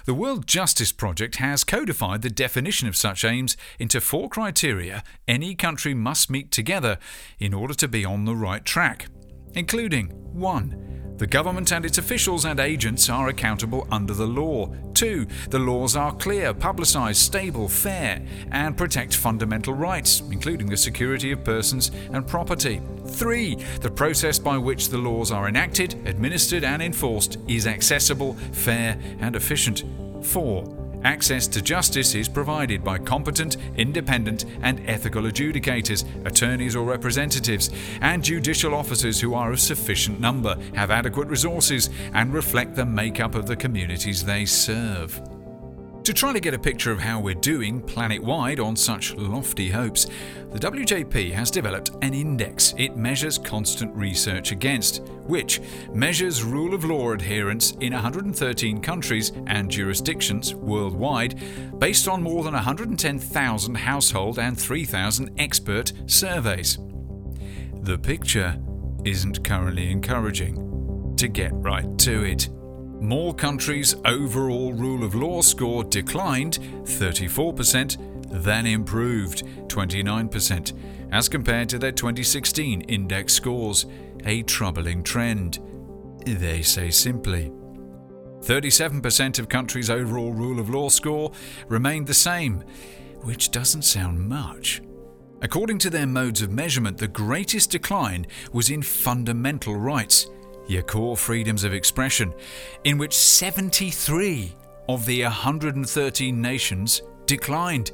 The 0.07 0.15
World 0.15 0.47
Justice 0.47 0.93
Project 0.93 1.37
has 1.37 1.65
codified 1.65 2.23
the 2.23 2.31
definition 2.31 2.89
of 2.89 2.97
such 2.97 3.25
aims 3.25 3.57
into 3.79 4.01
four 4.01 4.29
criteria 4.29 5.03
any 5.27 5.55
country 5.55 5.93
must 5.93 6.31
meet 6.31 6.51
together 6.51 6.99
in 7.39 7.53
order 7.53 7.75
to 7.75 7.89
be 7.89 8.05
on 8.05 8.25
the 8.25 8.37
right 8.37 8.65
track, 8.65 9.09
including 9.55 10.09
1 10.33 11.08
the 11.19 11.27
government 11.27 11.73
and 11.73 11.85
its 11.85 11.99
officials 11.99 12.45
and 12.45 12.61
agents 12.61 13.11
are 13.11 13.29
accountable 13.29 13.87
under 13.91 14.15
the 14.15 14.27
law. 14.27 14.73
2. 14.95 15.27
The 15.51 15.59
laws 15.59 15.97
are 15.97 16.15
clear, 16.15 16.55
publicised, 16.55 17.21
stable, 17.21 17.69
fair, 17.69 18.23
and 18.53 18.77
protect 18.77 19.15
fundamental 19.15 19.75
rights, 19.75 20.23
including 20.31 20.69
the 20.69 20.77
security 20.77 21.33
of 21.33 21.45
persons 21.45 21.91
and 22.13 22.27
property. 22.27 22.81
3. 23.07 23.57
The 23.81 23.91
process 23.91 24.39
by 24.39 24.59
which 24.59 24.89
the 24.89 24.99
laws 24.99 25.33
are 25.33 25.49
enacted, 25.49 25.95
administered, 26.07 26.63
and 26.63 26.81
enforced 26.81 27.39
is 27.49 27.67
accessible, 27.67 28.35
fair, 28.53 28.97
and 29.19 29.35
efficient. 29.35 29.85
4. 30.23 30.88
Access 31.05 31.47
to 31.49 31.63
justice 31.63 32.15
is 32.15 32.29
provided 32.29 32.83
by 32.83 32.99
competent, 32.99 33.57
independent, 33.77 34.45
and 34.63 34.81
ethical 34.89 35.23
adjudicators, 35.23 36.05
attorneys 36.27 36.75
or 36.75 36.85
representatives, 36.85 37.71
and 38.01 38.23
judicial 38.23 38.75
officers 38.75 39.21
who 39.21 39.35
are 39.35 39.53
of 39.53 39.61
sufficient 39.61 40.21
number, 40.21 40.57
have 40.75 40.91
adequate 40.91 41.29
resources, 41.29 41.91
and 42.15 42.35
reflect 42.35 42.75
the 42.75 42.85
makeup 42.85 43.35
of 43.35 43.47
the 43.47 43.57
communities 43.57 44.25
they 44.25 44.45
serve. 44.45 45.38
To 46.09 46.15
try 46.15 46.33
to 46.33 46.41
get 46.41 46.55
a 46.55 46.59
picture 46.59 46.91
of 46.91 47.01
how 47.01 47.21
we're 47.21 47.35
doing 47.35 47.83
planet 47.83 48.23
wide 48.23 48.61
on 48.61 48.77
such 48.77 49.15
lofty 49.17 49.69
hopes, 49.69 50.07
the 50.53 50.59
WJP 50.59 51.31
has 51.33 51.51
developed 51.51 51.91
an 52.01 52.15
index 52.15 52.73
it 52.79 52.97
measures 52.97 53.37
constant 53.37 53.95
research 53.95 54.51
against, 54.51 55.03
which 55.27 55.61
measures 55.93 56.43
rule 56.43 56.73
of 56.73 56.87
law 56.87 57.13
adherence 57.13 57.73
in 57.81 57.93
113 57.93 58.81
countries 58.81 59.33
and 59.49 59.71
jurisdictions 59.71 60.55
worldwide 60.55 61.43
based 61.79 62.09
on 62.09 62.23
more 62.23 62.43
than 62.43 62.55
110,000 62.55 63.75
household 63.75 64.39
and 64.39 64.59
3,000 64.59 65.31
expert 65.39 65.93
surveys. 66.07 66.79
The 67.83 67.99
picture 67.99 68.59
isn't 69.05 69.45
currently 69.45 69.91
encouraging. 69.91 71.17
To 71.19 71.29
get 71.29 71.53
right 71.53 71.99
to 71.99 72.23
it. 72.23 72.49
More 73.01 73.33
countries' 73.33 73.95
overall 74.05 74.73
rule 74.73 75.05
of 75.05 75.15
law 75.15 75.41
score 75.41 75.85
declined 75.85 76.59
34% 76.85 77.97
than 78.43 78.67
improved 78.67 79.45
29%, 79.69 80.73
as 81.13 81.29
compared 81.29 81.69
to 81.69 81.79
their 81.79 81.93
2016 81.93 82.83
index 82.83 83.33
scores, 83.33 83.87
a 84.25 84.43
troubling 84.43 85.05
trend. 85.05 85.61
They 86.27 86.63
say 86.63 86.91
simply. 86.91 87.53
37% 88.41 89.39
of 89.39 89.49
countries' 89.49 89.91
overall 89.91 90.33
rule 90.33 90.59
of 90.59 90.69
law 90.69 90.89
score 90.89 91.31
remained 91.69 92.09
the 92.09 92.15
same, 92.15 92.65
which 93.23 93.53
doesn't 93.53 93.83
sound 93.83 94.19
much. 94.29 94.83
According 95.41 95.79
to 95.79 95.91
their 95.91 96.07
modes 96.07 96.43
of 96.43 96.51
measurement, 96.51 96.99
the 96.99 97.07
greatest 97.07 97.71
decline 97.71 98.27
was 98.53 98.71
in 98.71 98.83
fundamental 98.83 99.77
rights 99.77 100.27
your 100.69 100.83
core 100.83 101.17
freedoms 101.17 101.65
of 101.65 101.75
expression, 101.75 102.33
in 102.85 102.99
which 102.99 103.17
73 103.17 104.55
of 104.89 105.05
the 105.07 105.23
113 105.23 106.41
nations 106.41 107.03
declined, 107.27 107.91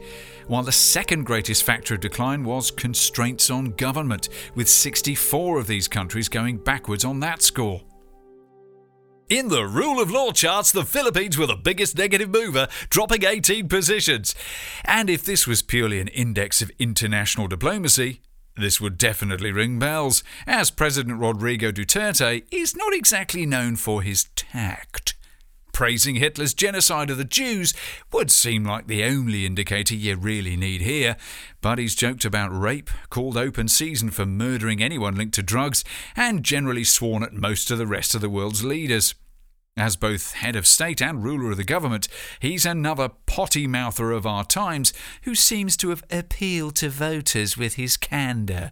while 0.46 0.62
the 0.62 0.72
second 0.72 1.24
greatest 1.24 1.62
factor 1.62 1.94
of 1.94 2.00
decline 2.00 2.44
was 2.44 2.70
constraints 2.70 3.50
on 3.50 3.72
government, 3.72 4.28
with 4.54 4.68
64 4.68 5.58
of 5.60 5.66
these 5.66 5.88
countries 5.88 6.28
going 6.28 6.58
backwards 6.58 7.04
on 7.04 7.20
that 7.20 7.42
score. 7.42 7.80
In 9.30 9.48
the 9.48 9.64
rule 9.64 10.02
of 10.02 10.10
law 10.10 10.32
charts, 10.32 10.70
the 10.70 10.84
Philippines 10.84 11.38
were 11.38 11.46
the 11.46 11.56
biggest 11.56 11.96
negative 11.96 12.28
mover, 12.28 12.68
dropping 12.90 13.24
18 13.24 13.68
positions. 13.68 14.34
And 14.84 15.08
if 15.08 15.24
this 15.24 15.46
was 15.46 15.62
purely 15.62 15.98
an 15.98 16.08
index 16.08 16.60
of 16.60 16.70
international 16.78 17.48
diplomacy, 17.48 18.20
this 18.56 18.80
would 18.80 18.98
definitely 18.98 19.50
ring 19.52 19.78
bells, 19.78 20.22
as 20.46 20.70
President 20.70 21.18
Rodrigo 21.18 21.72
Duterte 21.72 22.44
is 22.50 22.76
not 22.76 22.92
exactly 22.94 23.46
known 23.46 23.76
for 23.76 24.02
his 24.02 24.24
tact. 24.36 25.14
praising 25.72 26.14
Hitler's 26.14 26.54
genocide 26.54 27.10
of 27.10 27.18
the 27.18 27.24
Jews 27.24 27.74
would 28.12 28.30
seem 28.30 28.64
like 28.64 28.86
the 28.86 29.02
only 29.02 29.44
indicator 29.44 29.94
you 29.96 30.16
really 30.16 30.56
need 30.56 30.80
here, 30.80 31.16
but 31.60 31.78
he's 31.78 31.96
joked 31.96 32.24
about 32.24 32.56
rape, 32.56 32.90
called 33.10 33.36
open 33.36 33.66
season 33.66 34.10
for 34.10 34.24
murdering 34.24 34.80
anyone 34.80 35.16
linked 35.16 35.34
to 35.34 35.42
drugs, 35.42 35.82
and 36.16 36.44
generally 36.44 36.84
sworn 36.84 37.24
at 37.24 37.32
most 37.32 37.72
of 37.72 37.78
the 37.78 37.88
rest 37.88 38.14
of 38.14 38.20
the 38.20 38.30
world's 38.30 38.64
leaders. 38.64 39.16
As 39.76 39.96
both 39.96 40.34
head 40.34 40.54
of 40.54 40.68
state 40.68 41.02
and 41.02 41.24
ruler 41.24 41.50
of 41.50 41.56
the 41.56 41.64
government, 41.64 42.06
he's 42.38 42.64
another 42.64 43.08
potty 43.26 43.66
mouther 43.66 44.12
of 44.12 44.24
our 44.24 44.44
times 44.44 44.92
who 45.22 45.34
seems 45.34 45.76
to 45.78 45.88
have 45.88 46.04
appealed 46.10 46.76
to 46.76 46.88
voters 46.88 47.56
with 47.56 47.74
his 47.74 47.96
candour, 47.96 48.70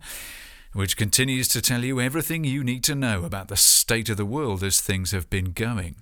which 0.74 0.96
continues 0.96 1.48
to 1.48 1.60
tell 1.60 1.82
you 1.82 2.00
everything 2.00 2.44
you 2.44 2.62
need 2.62 2.84
to 2.84 2.94
know 2.94 3.24
about 3.24 3.48
the 3.48 3.56
state 3.56 4.08
of 4.10 4.16
the 4.16 4.24
world 4.24 4.62
as 4.62 4.80
things 4.80 5.10
have 5.10 5.28
been 5.28 5.50
going. 5.50 5.96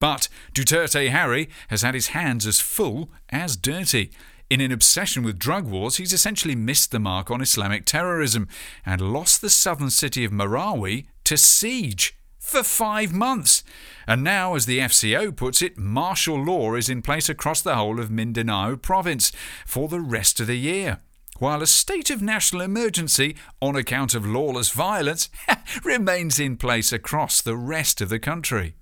But 0.00 0.28
Duterte 0.52 1.08
Harry 1.08 1.48
has 1.68 1.80
had 1.80 1.94
his 1.94 2.08
hands 2.08 2.46
as 2.46 2.60
full 2.60 3.08
as 3.30 3.56
dirty. 3.56 4.10
In 4.50 4.60
an 4.60 4.70
obsession 4.70 5.22
with 5.22 5.38
drug 5.38 5.66
wars, 5.66 5.96
he's 5.96 6.12
essentially 6.12 6.54
missed 6.54 6.90
the 6.90 7.00
mark 7.00 7.30
on 7.30 7.40
Islamic 7.40 7.86
terrorism 7.86 8.48
and 8.84 9.00
lost 9.00 9.40
the 9.40 9.48
southern 9.48 9.88
city 9.88 10.26
of 10.26 10.30
Marawi 10.30 11.06
to 11.24 11.38
siege 11.38 12.18
for 12.44 12.62
five 12.62 13.12
months. 13.12 13.64
And 14.06 14.22
now, 14.22 14.54
as 14.54 14.66
the 14.66 14.78
FCO 14.78 15.34
puts 15.34 15.62
it, 15.62 15.78
martial 15.78 16.42
law 16.42 16.74
is 16.74 16.88
in 16.88 17.02
place 17.02 17.28
across 17.28 17.62
the 17.62 17.74
whole 17.74 17.98
of 17.98 18.10
Mindanao 18.10 18.76
province 18.76 19.32
for 19.66 19.88
the 19.88 20.00
rest 20.00 20.40
of 20.40 20.46
the 20.46 20.58
year. 20.58 20.98
While 21.38 21.62
a 21.62 21.66
state 21.66 22.10
of 22.10 22.22
national 22.22 22.62
emergency 22.62 23.34
on 23.60 23.74
account 23.74 24.14
of 24.14 24.26
lawless 24.26 24.70
violence 24.70 25.30
remains 25.84 26.38
in 26.38 26.56
place 26.56 26.92
across 26.92 27.40
the 27.40 27.56
rest 27.56 28.00
of 28.00 28.08
the 28.08 28.20
country. 28.20 28.74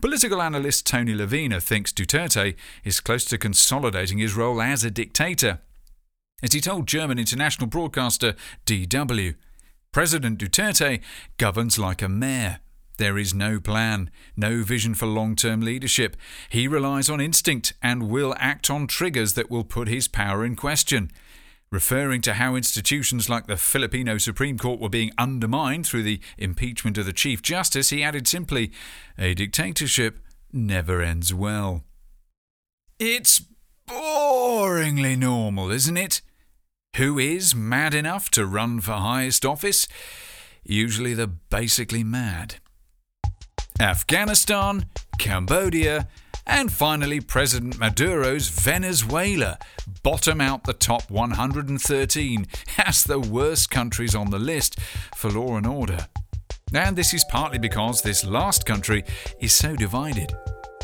Political 0.00 0.40
analyst 0.42 0.86
Tony 0.86 1.14
La 1.14 1.26
Viña 1.26 1.62
thinks 1.62 1.92
Duterte 1.92 2.56
is 2.84 3.00
close 3.00 3.24
to 3.26 3.38
consolidating 3.38 4.18
his 4.18 4.34
role 4.34 4.60
as 4.60 4.82
a 4.82 4.90
dictator. 4.90 5.60
As 6.42 6.52
he 6.52 6.60
told 6.60 6.88
German 6.88 7.18
international 7.18 7.68
broadcaster 7.68 8.34
DW, 8.66 9.34
President 9.94 10.40
Duterte 10.40 11.00
governs 11.36 11.78
like 11.78 12.02
a 12.02 12.08
mayor. 12.08 12.58
There 12.98 13.16
is 13.16 13.32
no 13.32 13.60
plan, 13.60 14.10
no 14.36 14.64
vision 14.64 14.92
for 14.92 15.06
long 15.06 15.36
term 15.36 15.60
leadership. 15.60 16.16
He 16.48 16.66
relies 16.66 17.08
on 17.08 17.20
instinct 17.20 17.74
and 17.80 18.10
will 18.10 18.34
act 18.38 18.68
on 18.70 18.88
triggers 18.88 19.34
that 19.34 19.52
will 19.52 19.62
put 19.62 19.86
his 19.86 20.08
power 20.08 20.44
in 20.44 20.56
question. 20.56 21.12
Referring 21.70 22.22
to 22.22 22.34
how 22.34 22.56
institutions 22.56 23.28
like 23.30 23.46
the 23.46 23.56
Filipino 23.56 24.18
Supreme 24.18 24.58
Court 24.58 24.80
were 24.80 24.88
being 24.88 25.12
undermined 25.16 25.86
through 25.86 26.02
the 26.02 26.20
impeachment 26.38 26.98
of 26.98 27.06
the 27.06 27.12
Chief 27.12 27.40
Justice, 27.40 27.90
he 27.90 28.02
added 28.02 28.26
simply, 28.26 28.72
A 29.16 29.32
dictatorship 29.34 30.18
never 30.52 31.02
ends 31.02 31.32
well. 31.32 31.84
It's 32.98 33.42
boringly 33.88 35.16
normal, 35.16 35.70
isn't 35.70 35.96
it? 35.96 36.20
Who 36.96 37.18
is 37.18 37.56
mad 37.56 37.92
enough 37.92 38.30
to 38.30 38.46
run 38.46 38.80
for 38.80 38.92
highest 38.92 39.44
office? 39.44 39.88
Usually 40.62 41.12
the 41.12 41.26
basically 41.26 42.04
mad. 42.04 42.56
Afghanistan, 43.80 44.86
Cambodia, 45.18 46.06
and 46.46 46.70
finally 46.70 47.20
President 47.20 47.80
Maduro's 47.80 48.48
Venezuela 48.48 49.58
bottom 50.04 50.40
out 50.40 50.64
the 50.64 50.72
top 50.72 51.10
113 51.10 52.46
as 52.78 53.02
the 53.02 53.18
worst 53.18 53.70
countries 53.70 54.14
on 54.14 54.30
the 54.30 54.38
list 54.38 54.78
for 55.16 55.30
law 55.30 55.56
and 55.56 55.66
order. 55.66 56.06
And 56.72 56.94
this 56.94 57.12
is 57.12 57.24
partly 57.24 57.58
because 57.58 58.02
this 58.02 58.24
last 58.24 58.66
country 58.66 59.02
is 59.40 59.52
so 59.52 59.74
divided. 59.74 60.32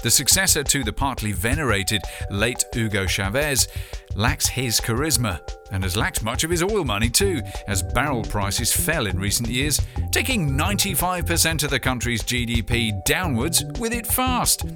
The 0.02 0.10
successor 0.10 0.64
to 0.64 0.82
the 0.82 0.94
partly 0.94 1.32
venerated 1.32 2.00
late 2.30 2.64
Hugo 2.72 3.04
Chavez 3.04 3.68
lacks 4.14 4.48
his 4.48 4.80
charisma 4.80 5.40
and 5.70 5.82
has 5.82 5.94
lacked 5.94 6.22
much 6.22 6.42
of 6.42 6.50
his 6.50 6.62
oil 6.62 6.84
money 6.84 7.10
too, 7.10 7.42
as 7.68 7.82
barrel 7.82 8.22
prices 8.22 8.72
fell 8.72 9.06
in 9.06 9.18
recent 9.18 9.50
years, 9.50 9.78
taking 10.10 10.50
95% 10.50 11.64
of 11.64 11.70
the 11.70 11.78
country's 11.78 12.22
GDP 12.22 13.04
downwards 13.04 13.62
with 13.78 13.92
it 13.92 14.06
fast. 14.06 14.66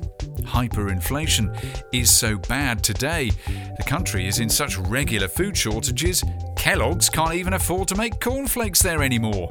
Hyperinflation 0.43 1.57
is 1.93 2.15
so 2.15 2.37
bad 2.37 2.85
today, 2.85 3.31
the 3.79 3.85
country 3.87 4.29
is 4.29 4.41
in 4.41 4.51
such 4.51 4.77
regular 4.77 5.27
food 5.27 5.57
shortages, 5.57 6.23
Kellogg's 6.57 7.09
can't 7.09 7.35
even 7.35 7.55
afford 7.55 7.89
to 7.89 7.97
make 7.97 8.21
cornflakes 8.21 8.83
there 8.83 9.03
anymore 9.03 9.49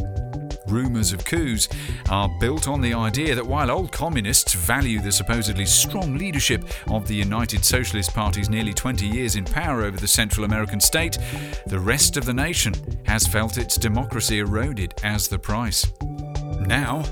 rumours 0.74 1.14
of 1.14 1.24
coups 1.24 1.70
are 2.10 2.30
built 2.40 2.68
on 2.68 2.82
the 2.82 2.94
idea 2.94 3.36
that 3.36 3.46
while 3.46 3.70
old 3.70 3.92
communists 3.92 4.54
value 4.54 5.00
the 5.00 5.12
supposedly 5.12 5.66
strong 5.66 6.18
leadership 6.18 6.64
of 6.88 7.08
the 7.08 7.16
United 7.16 7.64
Socialist 7.64 8.14
Party's 8.14 8.50
nearly 8.50 8.74
20 8.74 9.06
years 9.08 9.36
in 9.36 9.46
power 9.46 9.84
over 9.84 9.98
the 9.98 10.08
Central 10.08 10.46
American 10.46 10.80
state, 10.80 11.18
the 11.68 11.80
rest 11.80 12.18
of 12.18 12.26
the 12.26 12.34
nation 12.34 12.74
has 13.06 13.28
felt 13.28 13.58
its 13.58 13.76
democracy 13.76 14.40
eroded 14.40 14.94
as 15.04 15.28
the 15.28 15.38
price. 15.40 15.86
Now, 16.62 17.04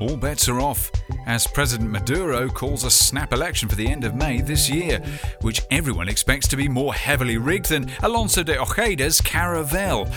all 0.00 0.16
bets 0.16 0.48
are 0.48 0.60
off 0.60 0.90
as 1.26 1.46
President 1.46 1.90
Maduro 1.90 2.48
calls 2.48 2.84
a 2.84 2.90
snap 2.90 3.32
election 3.32 3.68
for 3.68 3.74
the 3.74 3.86
end 3.86 4.04
of 4.04 4.14
May 4.14 4.40
this 4.40 4.70
year, 4.70 5.02
which 5.40 5.62
everyone 5.70 6.08
expects 6.08 6.48
to 6.48 6.56
be 6.56 6.68
more 6.68 6.94
heavily 6.94 7.36
rigged 7.36 7.68
than 7.68 7.90
Alonso 8.02 8.42
de 8.42 8.58
Ojeda's 8.58 9.20
Caravel. 9.20 10.08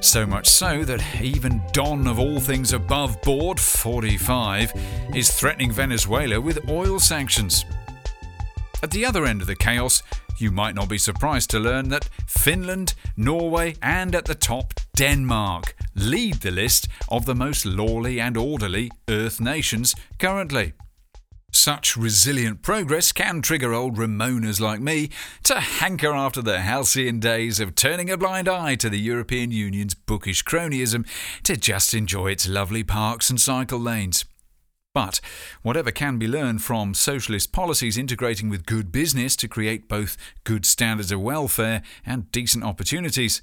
So 0.00 0.26
much 0.26 0.48
so 0.48 0.84
that 0.84 1.20
even 1.20 1.62
Don 1.72 2.06
of 2.06 2.18
all 2.18 2.40
things 2.40 2.72
above 2.72 3.20
board, 3.22 3.60
45, 3.60 4.72
is 5.14 5.30
threatening 5.30 5.72
Venezuela 5.72 6.40
with 6.40 6.68
oil 6.68 6.98
sanctions. 6.98 7.64
At 8.82 8.90
the 8.90 9.04
other 9.04 9.24
end 9.24 9.40
of 9.40 9.46
the 9.46 9.56
chaos, 9.56 10.02
you 10.38 10.50
might 10.50 10.74
not 10.74 10.88
be 10.88 10.98
surprised 10.98 11.50
to 11.50 11.58
learn 11.58 11.88
that 11.88 12.08
Finland, 12.26 12.94
Norway, 13.16 13.74
and 13.82 14.14
at 14.14 14.26
the 14.26 14.34
top, 14.34 14.74
Denmark 14.96 15.76
lead 15.94 16.36
the 16.36 16.50
list 16.50 16.88
of 17.10 17.26
the 17.26 17.34
most 17.34 17.66
lawly 17.66 18.18
and 18.18 18.34
orderly 18.34 18.90
Earth 19.10 19.42
nations 19.42 19.94
currently. 20.18 20.72
Such 21.52 21.98
resilient 21.98 22.62
progress 22.62 23.12
can 23.12 23.42
trigger 23.42 23.74
old 23.74 23.98
Remoaners 23.98 24.58
like 24.58 24.80
me 24.80 25.10
to 25.42 25.60
hanker 25.60 26.14
after 26.14 26.40
the 26.40 26.60
halcyon 26.60 27.20
days 27.20 27.60
of 27.60 27.74
turning 27.74 28.10
a 28.10 28.16
blind 28.16 28.48
eye 28.48 28.74
to 28.76 28.88
the 28.88 28.98
European 28.98 29.50
Union's 29.50 29.94
bookish 29.94 30.42
cronyism 30.42 31.06
to 31.42 31.58
just 31.58 31.92
enjoy 31.92 32.28
its 32.28 32.48
lovely 32.48 32.82
parks 32.82 33.28
and 33.28 33.38
cycle 33.38 33.78
lanes. 33.78 34.24
But 34.94 35.20
whatever 35.60 35.90
can 35.90 36.16
be 36.16 36.26
learned 36.26 36.62
from 36.62 36.94
socialist 36.94 37.52
policies 37.52 37.98
integrating 37.98 38.48
with 38.48 38.64
good 38.64 38.90
business 38.92 39.36
to 39.36 39.46
create 39.46 39.90
both 39.90 40.16
good 40.44 40.64
standards 40.64 41.12
of 41.12 41.20
welfare 41.20 41.82
and 42.06 42.32
decent 42.32 42.64
opportunities, 42.64 43.42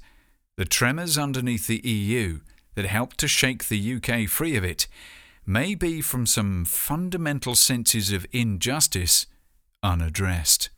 the 0.56 0.64
tremors 0.64 1.18
underneath 1.18 1.66
the 1.66 1.86
EU 1.86 2.40
that 2.74 2.86
helped 2.86 3.18
to 3.18 3.28
shake 3.28 3.68
the 3.68 3.94
UK 3.94 4.28
free 4.28 4.56
of 4.56 4.64
it 4.64 4.86
may 5.46 5.74
be 5.74 6.00
from 6.00 6.26
some 6.26 6.64
fundamental 6.64 7.54
senses 7.54 8.12
of 8.12 8.26
injustice 8.32 9.26
unaddressed. 9.82 10.70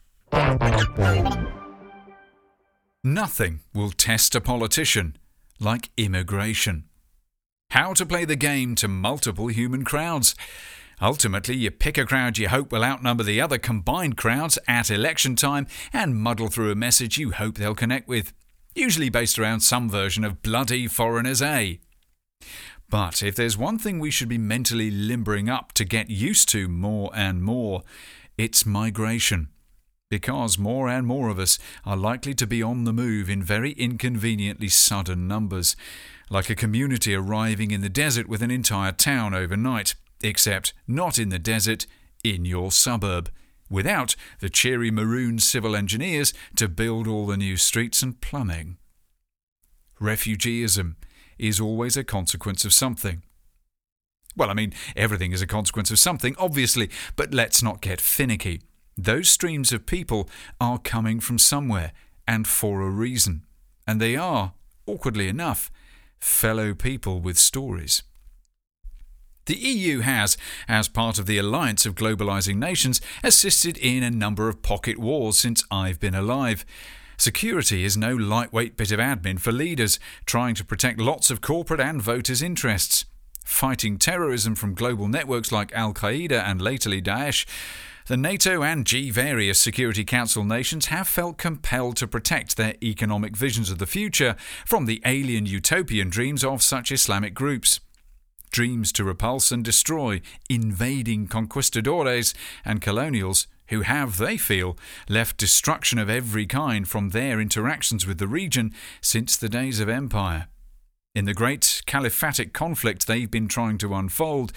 Nothing 3.05 3.61
will 3.73 3.91
test 3.91 4.35
a 4.35 4.41
politician 4.41 5.17
like 5.61 5.91
immigration. 5.97 6.85
How 7.71 7.93
to 7.95 8.07
play 8.07 8.25
the 8.25 8.37
game 8.37 8.75
to 8.77 8.89
multiple 8.89 9.49
human 9.49 9.85
crowds. 9.85 10.35
Ultimately, 11.01 11.57
you 11.57 11.71
pick 11.71 11.99
a 11.99 12.07
crowd 12.07 12.39
you 12.39 12.49
hope 12.49 12.73
will 12.73 12.85
outnumber 12.85 13.23
the 13.23 13.41
other 13.41 13.59
combined 13.59 14.17
crowds 14.17 14.59
at 14.67 14.91
election 14.91 15.37
time 15.37 15.67
and 15.93 16.17
muddle 16.17 16.49
through 16.49 16.73
a 16.73 16.77
message 16.77 17.19
you 17.19 17.33
hope 17.33 17.57
they'll 17.57 17.75
connect 17.75 18.09
with, 18.09 18.33
usually 18.77 19.09
based 19.09 19.39
around 19.39 19.61
some 19.61 19.89
version 19.89 20.25
of 20.25 20.43
bloody 20.43 20.87
foreigners 20.87 21.43
A. 21.43 21.81
But 22.89 23.23
if 23.23 23.35
there's 23.35 23.59
one 23.59 23.79
thing 23.79 23.99
we 23.99 24.11
should 24.11 24.29
be 24.29 24.39
mentally 24.39 24.91
limbering 24.91 25.49
up 25.49 25.73
to 25.73 25.85
get 25.85 26.11
used 26.11 26.49
to 26.51 26.69
more 26.69 27.11
and 27.15 27.43
more, 27.43 27.83
it's 28.39 28.65
migration. 28.65 29.49
Because 30.09 30.57
more 30.57 30.89
and 30.89 31.05
more 31.05 31.29
of 31.29 31.39
us 31.41 31.59
are 31.85 31.97
likely 31.97 32.33
to 32.35 32.47
be 32.47 32.63
on 32.63 32.85
the 32.85 32.93
move 32.93 33.29
in 33.29 33.43
very 33.43 33.73
inconveniently 33.73 34.69
sudden 34.69 35.27
numbers, 35.27 35.75
like 36.31 36.49
a 36.49 36.55
community 36.55 37.13
arriving 37.13 37.73
in 37.73 37.81
the 37.81 37.89
desert 37.89 38.29
with 38.29 38.41
an 38.41 38.53
entire 38.53 38.93
town 38.93 39.35
overnight, 39.35 39.97
except 40.23 40.75
not 40.87 41.19
in 41.19 41.31
the 41.31 41.41
desert, 41.41 41.87
in 42.23 42.45
your 42.45 42.71
suburb, 42.71 43.31
without 43.71 44.17
the 44.41 44.51
cheery 44.51 44.91
maroon 44.91 45.39
civil 45.39 45.77
engineers 45.77 46.33
to 46.57 46.69
build 46.69 47.07
all 47.07 47.27
the 47.27 47.37
new 47.37 47.57
streets 47.57 48.03
and 48.03 48.21
plumbing. 48.21 48.77
Refugeeism 50.01 50.97
is 51.39 51.61
always 51.61 51.97
a 51.97 52.05
consequence 52.05 52.65
of 52.65 52.73
something. 52.73 53.23
Well, 54.37 54.51
I 54.51 54.55
mean, 54.55 54.75
everything 54.95 55.33
is 55.33 55.41
a 55.41 55.47
consequence 55.47 55.91
of 55.91 55.99
something, 55.99 56.37
obviously, 56.39 56.91
but 57.17 57.33
let's 57.33 57.63
not 57.63 57.81
get 57.81 58.01
finicky. 58.01 58.61
Those 58.97 59.29
streams 59.29 59.73
of 59.73 59.87
people 59.87 60.29
are 60.61 60.79
coming 60.79 61.21
from 61.21 61.39
somewhere, 61.39 61.93
and 62.27 62.47
for 62.47 62.83
a 62.83 62.91
reason. 62.91 63.45
And 63.87 64.01
they 64.01 64.17
are, 64.17 64.53
awkwardly 64.87 65.29
enough, 65.29 65.71
fellow 66.19 66.75
people 66.75 67.21
with 67.21 67.39
stories. 67.39 68.03
The 69.47 69.57
EU 69.57 70.01
has, 70.01 70.37
as 70.67 70.89
part 70.89 71.21
of 71.21 71.27
the 71.27 71.39
alliance 71.39 71.87
of 71.87 71.95
globalising 71.95 72.57
nations, 72.57 73.01
assisted 73.23 73.79
in 73.79 74.03
a 74.03 74.11
number 74.11 74.49
of 74.49 74.61
pocket 74.61 74.99
wars 74.99 75.39
since 75.39 75.65
I've 75.71 76.01
been 76.01 76.17
alive. 76.17 76.67
Security 77.17 77.85
is 77.85 77.97
no 77.97 78.15
lightweight 78.15 78.77
bit 78.77 78.91
of 78.91 78.99
admin 78.99 79.41
for 79.41 79.53
leaders 79.53 80.01
trying 80.27 80.57
to 80.57 80.65
protect 80.65 81.01
lots 81.01 81.31
of 81.31 81.41
corporate 81.41 81.81
and 81.81 82.03
voters' 82.03 82.43
interests. 82.43 83.05
Fighting 83.45 83.99
terrorism 83.99 84.57
from 84.57 84.75
global 84.75 85.07
networks 85.07 85.53
like 85.53 85.73
Al 85.73 85.95
Qaeda 85.95 86.43
and 86.43 86.61
latterly 86.61 87.01
Daesh, 87.01 87.47
the 88.09 88.17
NATO 88.17 88.65
and 88.65 88.85
G 88.85 89.11
various 89.11 89.61
Security 89.61 90.05
Council 90.05 90.43
nations 90.43 90.87
have 90.87 91.07
felt 91.07 91.39
compelled 91.39 91.97
to 91.99 92.09
protect 92.09 92.57
their 92.57 92.75
economic 92.83 93.37
visions 93.37 93.71
of 93.71 93.79
the 93.79 93.87
future 93.87 94.35
from 94.65 94.87
the 94.87 95.01
alien 95.05 95.47
utopian 95.47 96.11
dreams 96.11 96.43
of 96.43 96.63
such 96.63 96.91
Islamic 96.91 97.33
groups 97.33 97.79
dreams 98.51 98.93
to 98.93 99.05
repulse 99.05 99.51
and 99.51 99.65
destroy 99.65 100.21
invading 100.49 101.29
conquistadores 101.29 102.35
and 102.65 102.81
colonials 102.81 103.47
who 103.69 103.83
have, 103.83 104.19
they 104.19 104.37
feel, 104.37 104.77
left 105.09 105.37
destruction 105.37 105.99
of 105.99 106.09
every 106.09 106.47
kind 106.47 106.89
from 106.89 107.11
their 107.11 107.41
interactions 107.41 108.07
with 108.07 108.19
the 108.19 108.29
region 108.29 108.73
since 109.01 109.37
the 109.37 109.49
days 109.49 109.81
of 109.81 109.89
empire. 109.89 110.49
In 111.15 111.25
the 111.25 111.35
great 111.35 111.83
caliphatic 111.87 112.53
conflict 112.53 113.07
they've 113.07 113.31
been 113.31 113.49
trying 113.49 113.79
to 113.79 113.95
unfold, 113.95 114.53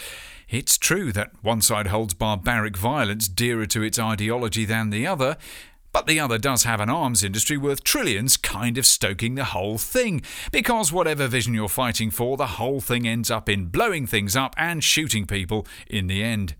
it's 0.49 0.77
true 0.77 1.13
that 1.13 1.31
one 1.41 1.61
side 1.61 1.87
holds 1.87 2.13
barbaric 2.13 2.75
violence 2.75 3.29
dearer 3.29 3.65
to 3.67 3.81
its 3.81 3.97
ideology 3.97 4.65
than 4.65 4.89
the 4.89 5.07
other, 5.07 5.37
but 5.91 6.07
the 6.07 6.19
other 6.19 6.37
does 6.37 6.63
have 6.63 6.79
an 6.79 6.89
arms 6.89 7.23
industry 7.23 7.57
worth 7.57 7.83
trillions 7.83 8.37
kind 8.37 8.77
of 8.77 8.85
stoking 8.85 9.35
the 9.35 9.45
whole 9.45 9.77
thing, 9.77 10.21
because 10.51 10.91
whatever 10.91 11.27
vision 11.27 11.53
you're 11.53 11.69
fighting 11.69 12.11
for, 12.11 12.37
the 12.37 12.47
whole 12.57 12.79
thing 12.79 13.07
ends 13.07 13.31
up 13.31 13.49
in 13.49 13.65
blowing 13.65 14.05
things 14.05 14.35
up 14.35 14.53
and 14.57 14.83
shooting 14.83 15.25
people 15.25 15.65
in 15.87 16.07
the 16.07 16.23
end. 16.23 16.55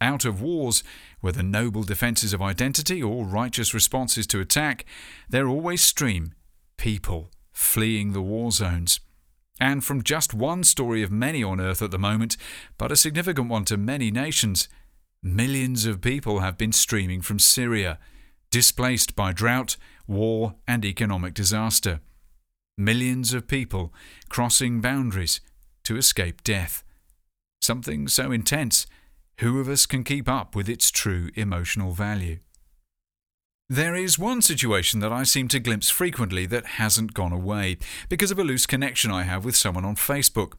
Out 0.00 0.24
of 0.24 0.42
wars, 0.42 0.82
whether 1.20 1.42
noble 1.42 1.82
defences 1.82 2.32
of 2.32 2.42
identity 2.42 3.02
or 3.02 3.24
righteous 3.24 3.72
responses 3.72 4.26
to 4.28 4.40
attack, 4.40 4.84
there 5.28 5.48
always 5.48 5.82
stream 5.82 6.34
people 6.76 7.30
fleeing 7.52 8.12
the 8.12 8.20
war 8.20 8.50
zones. 8.50 9.00
And 9.60 9.84
from 9.84 10.02
just 10.02 10.34
one 10.34 10.64
story 10.64 11.02
of 11.02 11.12
many 11.12 11.44
on 11.44 11.60
earth 11.60 11.80
at 11.80 11.92
the 11.92 11.98
moment, 11.98 12.36
but 12.76 12.90
a 12.90 12.96
significant 12.96 13.48
one 13.48 13.64
to 13.66 13.76
many 13.76 14.10
nations, 14.10 14.68
Millions 15.26 15.86
of 15.86 16.02
people 16.02 16.40
have 16.40 16.58
been 16.58 16.70
streaming 16.70 17.22
from 17.22 17.38
Syria, 17.38 17.98
displaced 18.50 19.16
by 19.16 19.32
drought, 19.32 19.78
war, 20.06 20.56
and 20.68 20.84
economic 20.84 21.32
disaster. 21.32 22.00
Millions 22.76 23.32
of 23.32 23.48
people 23.48 23.94
crossing 24.28 24.82
boundaries 24.82 25.40
to 25.84 25.96
escape 25.96 26.44
death. 26.44 26.84
Something 27.62 28.06
so 28.06 28.32
intense, 28.32 28.86
who 29.38 29.58
of 29.60 29.66
us 29.66 29.86
can 29.86 30.04
keep 30.04 30.28
up 30.28 30.54
with 30.54 30.68
its 30.68 30.90
true 30.90 31.30
emotional 31.36 31.92
value? 31.92 32.40
There 33.66 33.94
is 33.94 34.18
one 34.18 34.42
situation 34.42 35.00
that 35.00 35.10
I 35.10 35.22
seem 35.22 35.48
to 35.48 35.58
glimpse 35.58 35.88
frequently 35.88 36.44
that 36.46 36.66
hasn't 36.76 37.14
gone 37.14 37.32
away 37.32 37.78
because 38.10 38.30
of 38.30 38.38
a 38.38 38.44
loose 38.44 38.66
connection 38.66 39.10
I 39.10 39.22
have 39.22 39.42
with 39.42 39.56
someone 39.56 39.86
on 39.86 39.96
Facebook. 39.96 40.52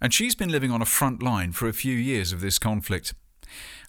And 0.00 0.12
she's 0.12 0.34
been 0.34 0.50
living 0.50 0.72
on 0.72 0.82
a 0.82 0.86
front 0.86 1.22
line 1.22 1.52
for 1.52 1.68
a 1.68 1.72
few 1.72 1.94
years 1.94 2.32
of 2.32 2.40
this 2.40 2.58
conflict 2.58 3.14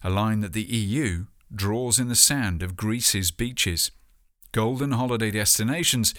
a 0.02 0.10
line 0.10 0.40
that 0.40 0.52
the 0.52 0.62
EU 0.62 1.26
draws 1.54 1.98
in 1.98 2.08
the 2.08 2.14
sand 2.14 2.62
of 2.62 2.76
Greece's 2.76 3.30
beaches, 3.30 3.90
golden 4.52 4.92
holiday 4.92 5.30
destinations 5.30 6.14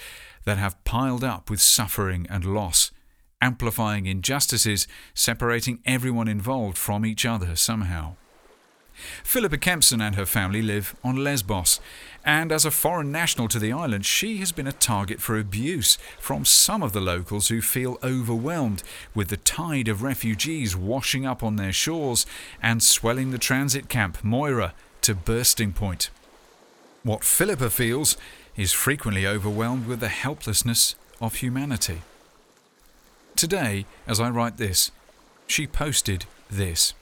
that 0.45 0.57
have 0.57 0.83
piled 0.83 1.23
up 1.23 1.49
with 1.49 1.61
suffering 1.61 2.27
and 2.29 2.45
loss, 2.45 2.91
amplifying 3.41 4.05
injustices, 4.05 4.87
separating 5.13 5.81
everyone 5.85 6.27
involved 6.27 6.77
from 6.77 7.05
each 7.05 7.25
other 7.25 7.55
somehow. 7.55 8.15
Philippa 9.23 9.57
Kempson 9.57 10.01
and 10.01 10.15
her 10.15 10.25
family 10.25 10.61
live 10.61 10.95
on 11.03 11.23
Lesbos, 11.23 11.79
and 12.25 12.51
as 12.51 12.65
a 12.65 12.71
foreign 12.71 13.11
national 13.11 13.47
to 13.49 13.59
the 13.59 13.71
island, 13.71 14.05
she 14.05 14.37
has 14.37 14.51
been 14.51 14.67
a 14.67 14.71
target 14.71 15.21
for 15.21 15.37
abuse 15.37 15.97
from 16.19 16.45
some 16.45 16.81
of 16.81 16.93
the 16.93 17.01
locals 17.01 17.49
who 17.49 17.61
feel 17.61 17.97
overwhelmed 18.03 18.83
with 19.13 19.27
the 19.27 19.37
tide 19.37 19.87
of 19.87 20.03
refugees 20.03 20.75
washing 20.75 21.25
up 21.25 21.43
on 21.43 21.57
their 21.57 21.73
shores 21.73 22.25
and 22.61 22.81
swelling 22.81 23.31
the 23.31 23.37
transit 23.37 23.89
camp 23.89 24.23
Moria 24.23 24.73
to 25.01 25.13
bursting 25.13 25.73
point. 25.73 26.09
What 27.03 27.23
Philippa 27.23 27.69
feels 27.69 28.15
is 28.55 28.71
frequently 28.71 29.27
overwhelmed 29.27 29.87
with 29.87 29.99
the 29.99 30.07
helplessness 30.07 30.95
of 31.19 31.35
humanity. 31.35 32.01
Today, 33.35 33.85
as 34.07 34.19
I 34.19 34.29
write 34.29 34.57
this, 34.57 34.91
she 35.47 35.67
posted 35.67 36.25
this. 36.49 36.93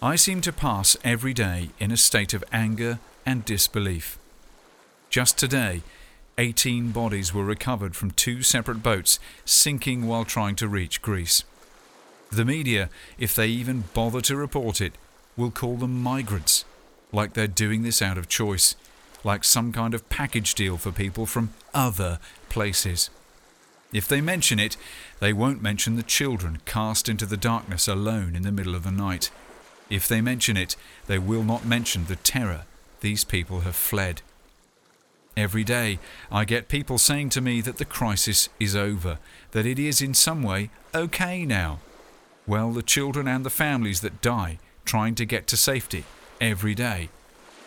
I 0.00 0.14
seem 0.14 0.42
to 0.42 0.52
pass 0.52 0.96
every 1.02 1.34
day 1.34 1.70
in 1.80 1.90
a 1.90 1.96
state 1.96 2.32
of 2.32 2.44
anger 2.52 3.00
and 3.26 3.44
disbelief. 3.44 4.16
Just 5.10 5.36
today, 5.36 5.82
18 6.38 6.92
bodies 6.92 7.34
were 7.34 7.44
recovered 7.44 7.96
from 7.96 8.12
two 8.12 8.42
separate 8.44 8.80
boats 8.80 9.18
sinking 9.44 10.06
while 10.06 10.24
trying 10.24 10.54
to 10.56 10.68
reach 10.68 11.02
Greece. 11.02 11.42
The 12.30 12.44
media, 12.44 12.90
if 13.18 13.34
they 13.34 13.48
even 13.48 13.84
bother 13.92 14.20
to 14.20 14.36
report 14.36 14.80
it, 14.80 14.92
will 15.36 15.50
call 15.50 15.74
them 15.74 16.00
migrants, 16.00 16.64
like 17.10 17.32
they're 17.32 17.48
doing 17.48 17.82
this 17.82 18.00
out 18.00 18.18
of 18.18 18.28
choice, 18.28 18.76
like 19.24 19.42
some 19.42 19.72
kind 19.72 19.94
of 19.94 20.08
package 20.08 20.54
deal 20.54 20.76
for 20.76 20.92
people 20.92 21.26
from 21.26 21.50
other 21.74 22.20
places. 22.48 23.10
If 23.92 24.06
they 24.06 24.20
mention 24.20 24.60
it, 24.60 24.76
they 25.18 25.32
won't 25.32 25.60
mention 25.60 25.96
the 25.96 26.04
children 26.04 26.60
cast 26.66 27.08
into 27.08 27.26
the 27.26 27.36
darkness 27.36 27.88
alone 27.88 28.36
in 28.36 28.42
the 28.42 28.52
middle 28.52 28.76
of 28.76 28.84
the 28.84 28.92
night. 28.92 29.32
If 29.90 30.06
they 30.06 30.20
mention 30.20 30.56
it, 30.56 30.76
they 31.06 31.18
will 31.18 31.44
not 31.44 31.64
mention 31.64 32.06
the 32.06 32.16
terror 32.16 32.62
these 33.00 33.24
people 33.24 33.60
have 33.60 33.76
fled. 33.76 34.22
Every 35.36 35.64
day 35.64 35.98
I 36.32 36.44
get 36.44 36.68
people 36.68 36.98
saying 36.98 37.30
to 37.30 37.40
me 37.40 37.60
that 37.60 37.78
the 37.78 37.84
crisis 37.84 38.48
is 38.58 38.74
over, 38.74 39.18
that 39.52 39.66
it 39.66 39.78
is 39.78 40.02
in 40.02 40.12
some 40.14 40.42
way 40.42 40.70
okay 40.94 41.44
now. 41.44 41.78
Well, 42.46 42.72
the 42.72 42.82
children 42.82 43.28
and 43.28 43.46
the 43.46 43.50
families 43.50 44.00
that 44.00 44.20
die 44.20 44.58
trying 44.84 45.14
to 45.14 45.24
get 45.24 45.46
to 45.48 45.56
safety 45.56 46.04
every 46.40 46.74
day 46.74 47.08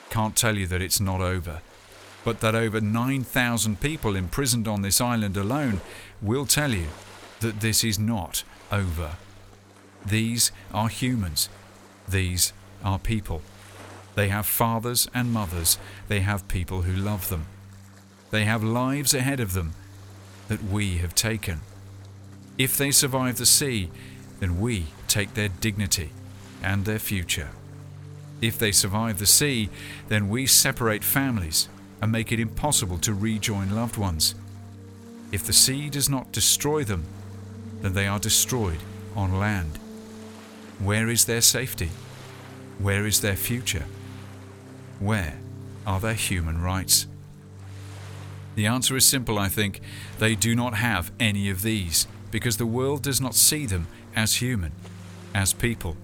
can't 0.09 0.35
tell 0.35 0.57
you 0.57 0.67
that 0.67 0.81
it's 0.81 0.99
not 0.99 1.21
over. 1.21 1.61
But 2.23 2.41
that 2.41 2.55
over 2.55 2.81
9,000 2.81 3.79
people 3.79 4.15
imprisoned 4.15 4.67
on 4.67 4.81
this 4.81 4.99
island 4.99 5.37
alone 5.37 5.81
will 6.21 6.45
tell 6.45 6.71
you 6.71 6.87
that 7.39 7.61
this 7.61 7.83
is 7.83 7.97
not 7.97 8.43
over. 8.71 9.15
These 10.05 10.51
are 10.73 10.89
humans 10.89 11.47
these 12.11 12.53
are 12.83 12.99
people. 12.99 13.41
They 14.15 14.27
have 14.27 14.45
fathers 14.45 15.07
and 15.13 15.31
mothers. 15.31 15.77
They 16.07 16.19
have 16.19 16.47
people 16.47 16.81
who 16.83 16.93
love 16.93 17.29
them. 17.29 17.45
They 18.29 18.45
have 18.45 18.63
lives 18.63 19.13
ahead 19.13 19.39
of 19.39 19.53
them 19.53 19.73
that 20.47 20.63
we 20.63 20.97
have 20.97 21.15
taken. 21.15 21.61
If 22.57 22.77
they 22.77 22.91
survive 22.91 23.37
the 23.37 23.45
sea, 23.45 23.89
then 24.39 24.59
we 24.59 24.87
take 25.07 25.33
their 25.33 25.49
dignity 25.49 26.11
and 26.61 26.85
their 26.85 26.99
future. 26.99 27.49
If 28.41 28.57
they 28.57 28.71
survive 28.71 29.19
the 29.19 29.25
sea, 29.25 29.69
then 30.07 30.29
we 30.29 30.45
separate 30.47 31.03
families 31.03 31.69
and 32.01 32.11
make 32.11 32.31
it 32.31 32.39
impossible 32.39 32.97
to 32.99 33.13
rejoin 33.13 33.75
loved 33.75 33.97
ones. 33.97 34.35
If 35.31 35.45
the 35.45 35.53
sea 35.53 35.89
does 35.89 36.09
not 36.09 36.31
destroy 36.31 36.83
them, 36.83 37.05
then 37.81 37.93
they 37.93 38.07
are 38.07 38.19
destroyed 38.19 38.79
on 39.15 39.39
land. 39.39 39.79
Where 40.83 41.09
is 41.09 41.25
their 41.25 41.41
safety? 41.41 41.91
Where 42.79 43.05
is 43.05 43.21
their 43.21 43.35
future? 43.35 43.85
Where 44.99 45.37
are 45.85 45.99
their 45.99 46.15
human 46.15 46.59
rights? 46.59 47.05
The 48.55 48.65
answer 48.65 48.95
is 48.95 49.05
simple, 49.05 49.37
I 49.37 49.47
think. 49.47 49.79
They 50.17 50.33
do 50.33 50.55
not 50.55 50.73
have 50.73 51.11
any 51.19 51.51
of 51.51 51.61
these 51.61 52.07
because 52.31 52.57
the 52.57 52.65
world 52.65 53.03
does 53.03 53.21
not 53.21 53.35
see 53.35 53.67
them 53.67 53.87
as 54.15 54.35
human, 54.35 54.71
as 55.35 55.53
people. 55.53 55.97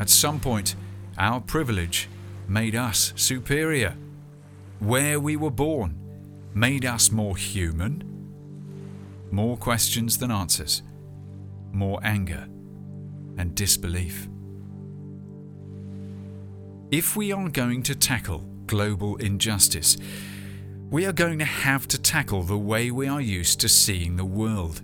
At 0.00 0.10
some 0.10 0.40
point, 0.40 0.74
our 1.16 1.40
privilege 1.40 2.08
made 2.48 2.74
us 2.74 3.12
superior. 3.14 3.94
Where 4.80 5.20
we 5.20 5.36
were 5.36 5.50
born 5.50 5.96
made 6.54 6.84
us 6.84 7.12
more 7.12 7.36
human. 7.36 8.02
More 9.30 9.56
questions 9.56 10.18
than 10.18 10.32
answers, 10.32 10.82
more 11.72 12.00
anger 12.02 12.48
and 13.38 13.54
disbelief. 13.54 14.28
If 16.90 17.16
we 17.16 17.32
are 17.32 17.48
going 17.48 17.82
to 17.84 17.94
tackle 17.94 18.40
global 18.66 19.16
injustice, 19.16 19.96
we 20.90 21.06
are 21.06 21.12
going 21.12 21.38
to 21.38 21.44
have 21.44 21.88
to 21.88 21.98
tackle 21.98 22.42
the 22.42 22.58
way 22.58 22.90
we 22.90 23.08
are 23.08 23.20
used 23.20 23.60
to 23.60 23.68
seeing 23.68 24.16
the 24.16 24.26
world. 24.26 24.82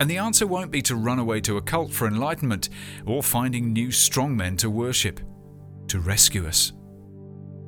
And 0.00 0.08
the 0.08 0.16
answer 0.16 0.46
won't 0.46 0.70
be 0.70 0.80
to 0.82 0.96
run 0.96 1.18
away 1.18 1.42
to 1.42 1.58
a 1.58 1.62
cult 1.62 1.92
for 1.92 2.06
enlightenment 2.08 2.70
or 3.04 3.22
finding 3.22 3.72
new 3.72 3.88
strongmen 3.88 4.56
to 4.58 4.70
worship, 4.70 5.20
to 5.88 6.00
rescue 6.00 6.46
us. 6.46 6.72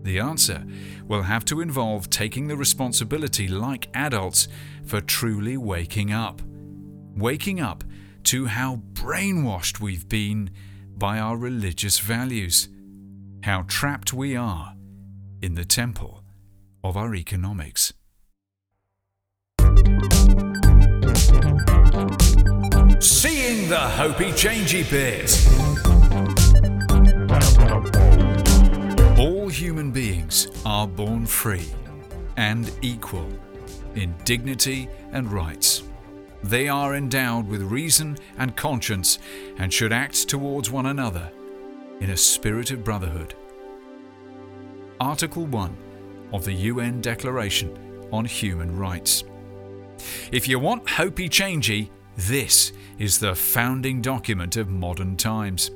The 0.02 0.20
answer 0.20 0.64
will 1.06 1.22
have 1.22 1.44
to 1.46 1.60
involve 1.60 2.08
taking 2.08 2.48
the 2.48 2.56
responsibility 2.56 3.46
like 3.46 3.88
adults 3.92 4.48
for 4.86 5.00
truly 5.00 5.56
waking 5.56 6.12
up. 6.12 6.40
Waking 7.16 7.60
up 7.60 7.84
to 8.26 8.46
how 8.46 8.82
brainwashed 8.92 9.78
we've 9.78 10.08
been 10.08 10.50
by 10.96 11.16
our 11.16 11.36
religious 11.36 12.00
values, 12.00 12.68
how 13.44 13.64
trapped 13.68 14.12
we 14.12 14.34
are 14.34 14.74
in 15.40 15.54
the 15.54 15.64
temple 15.64 16.24
of 16.82 16.96
our 16.96 17.14
economics. 17.14 17.92
Seeing 22.98 23.68
the 23.68 23.88
Hopey 23.94 24.32
Changey 24.32 24.82
bit. 24.90 25.30
All 29.20 29.48
human 29.48 29.92
beings 29.92 30.48
are 30.64 30.88
born 30.88 31.26
free 31.26 31.70
and 32.36 32.72
equal 32.82 33.28
in 33.94 34.16
dignity 34.24 34.88
and 35.12 35.30
rights. 35.32 35.84
They 36.46 36.68
are 36.68 36.94
endowed 36.94 37.48
with 37.48 37.60
reason 37.60 38.18
and 38.38 38.54
conscience 38.54 39.18
and 39.58 39.72
should 39.72 39.92
act 39.92 40.28
towards 40.28 40.70
one 40.70 40.86
another 40.86 41.32
in 41.98 42.10
a 42.10 42.16
spirit 42.16 42.70
of 42.70 42.84
brotherhood. 42.84 43.34
Article 45.00 45.44
1 45.46 45.76
of 46.32 46.44
the 46.44 46.52
UN 46.52 47.00
Declaration 47.00 47.76
on 48.12 48.24
Human 48.26 48.78
Rights. 48.78 49.24
If 50.30 50.46
you 50.46 50.60
want 50.60 50.86
hopey 50.86 51.28
changey, 51.28 51.90
this 52.16 52.72
is 52.96 53.18
the 53.18 53.34
founding 53.34 54.00
document 54.00 54.56
of 54.56 54.68
modern 54.68 55.16
times. 55.16 55.72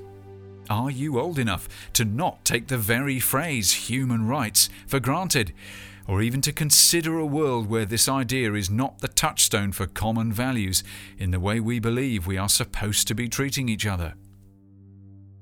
Are 0.68 0.90
you 0.90 1.18
old 1.18 1.40
enough 1.40 1.68
to 1.94 2.04
not 2.04 2.44
take 2.44 2.68
the 2.68 2.78
very 2.78 3.18
phrase 3.18 3.72
human 3.72 4.28
rights 4.28 4.70
for 4.86 5.00
granted? 5.00 5.52
Or 6.06 6.22
even 6.22 6.40
to 6.42 6.52
consider 6.52 7.18
a 7.18 7.26
world 7.26 7.68
where 7.68 7.84
this 7.84 8.08
idea 8.08 8.52
is 8.54 8.70
not 8.70 9.00
the 9.00 9.08
touchstone 9.08 9.72
for 9.72 9.86
common 9.86 10.32
values 10.32 10.82
in 11.18 11.30
the 11.30 11.40
way 11.40 11.60
we 11.60 11.78
believe 11.78 12.26
we 12.26 12.38
are 12.38 12.48
supposed 12.48 13.06
to 13.08 13.14
be 13.14 13.28
treating 13.28 13.68
each 13.68 13.86
other. 13.86 14.14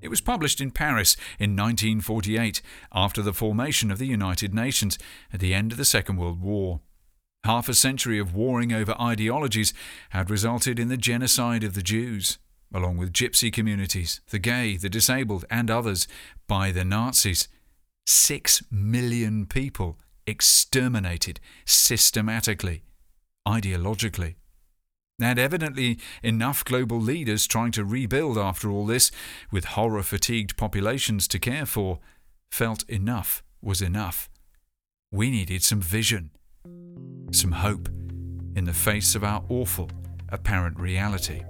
It 0.01 0.09
was 0.09 0.21
published 0.21 0.61
in 0.61 0.71
Paris 0.71 1.17
in 1.39 1.57
1948 1.57 2.63
after 2.93 3.23
the 3.23 3.33
formation 3.33 3.91
of 3.91 3.99
the 3.99 4.07
United 4.07 4.55
Nations 4.55 4.99
at 5.33 5.41
the 5.41 5.55
end 5.55 5.73
of 5.73 5.79
the 5.79 5.85
Second 5.85 6.17
World 6.17 6.41
War. 6.41 6.81
Half 7.45 7.69
a 7.69 7.75
century 7.75 8.19
of 8.19 8.35
warring 8.35 8.73
over 8.73 9.01
ideologies 9.01 9.73
had 10.11 10.31
resulted 10.31 10.79
in 10.79 10.89
the 10.89 10.97
genocide 10.97 11.65
of 11.65 11.75
the 11.75 11.83
Jews, 11.83 12.39
along 12.73 12.99
with 12.99 13.13
gypsy 13.13 13.53
communities, 13.53 14.21
the 14.31 14.39
gay, 14.39 14.77
the 14.77 14.89
disabled, 14.89 15.45
and 15.51 15.71
others, 15.71 16.07
by 16.47 16.71
the 16.71 16.85
Nazis. 16.85 17.49
Six 18.07 18.63
million 18.71 19.47
people 19.47 19.99
exterminated 20.29 21.41
systematically, 21.65 22.83
ideologically. 23.47 24.35
And 25.21 25.39
evidently, 25.39 25.99
enough 26.23 26.65
global 26.65 27.01
leaders 27.01 27.47
trying 27.47 27.73
to 27.73 27.85
rebuild 27.85 28.39
after 28.39 28.71
all 28.71 28.87
this, 28.87 29.11
with 29.51 29.65
horror 29.65 30.03
fatigued 30.03 30.57
populations 30.57 31.27
to 31.29 31.39
care 31.39 31.67
for, 31.67 31.99
felt 32.53 32.89
enough 32.89 33.43
was 33.61 33.83
enough. 33.83 34.29
We 35.11 35.31
needed 35.31 35.65
some 35.65 35.81
vision, 35.81 36.31
some 37.33 37.53
hope 37.53 37.89
in 38.55 38.65
the 38.65 38.73
face 38.73 39.15
of 39.15 39.25
our 39.25 39.43
awful 39.49 39.91
apparent 40.29 40.79
reality. 40.79 41.43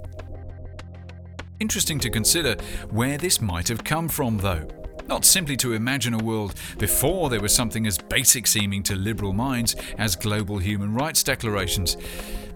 Interesting 1.60 1.98
to 2.00 2.10
consider 2.10 2.54
where 2.90 3.18
this 3.18 3.40
might 3.40 3.68
have 3.68 3.82
come 3.84 4.08
from, 4.08 4.38
though. 4.38 4.66
Not 5.08 5.24
simply 5.24 5.56
to 5.58 5.72
imagine 5.72 6.12
a 6.12 6.18
world 6.18 6.54
before 6.76 7.30
there 7.30 7.40
was 7.40 7.54
something 7.54 7.86
as 7.86 7.96
basic 7.96 8.46
seeming 8.46 8.82
to 8.84 8.94
liberal 8.94 9.32
minds 9.32 9.74
as 9.96 10.14
global 10.14 10.58
human 10.58 10.94
rights 10.94 11.22
declarations, 11.22 11.96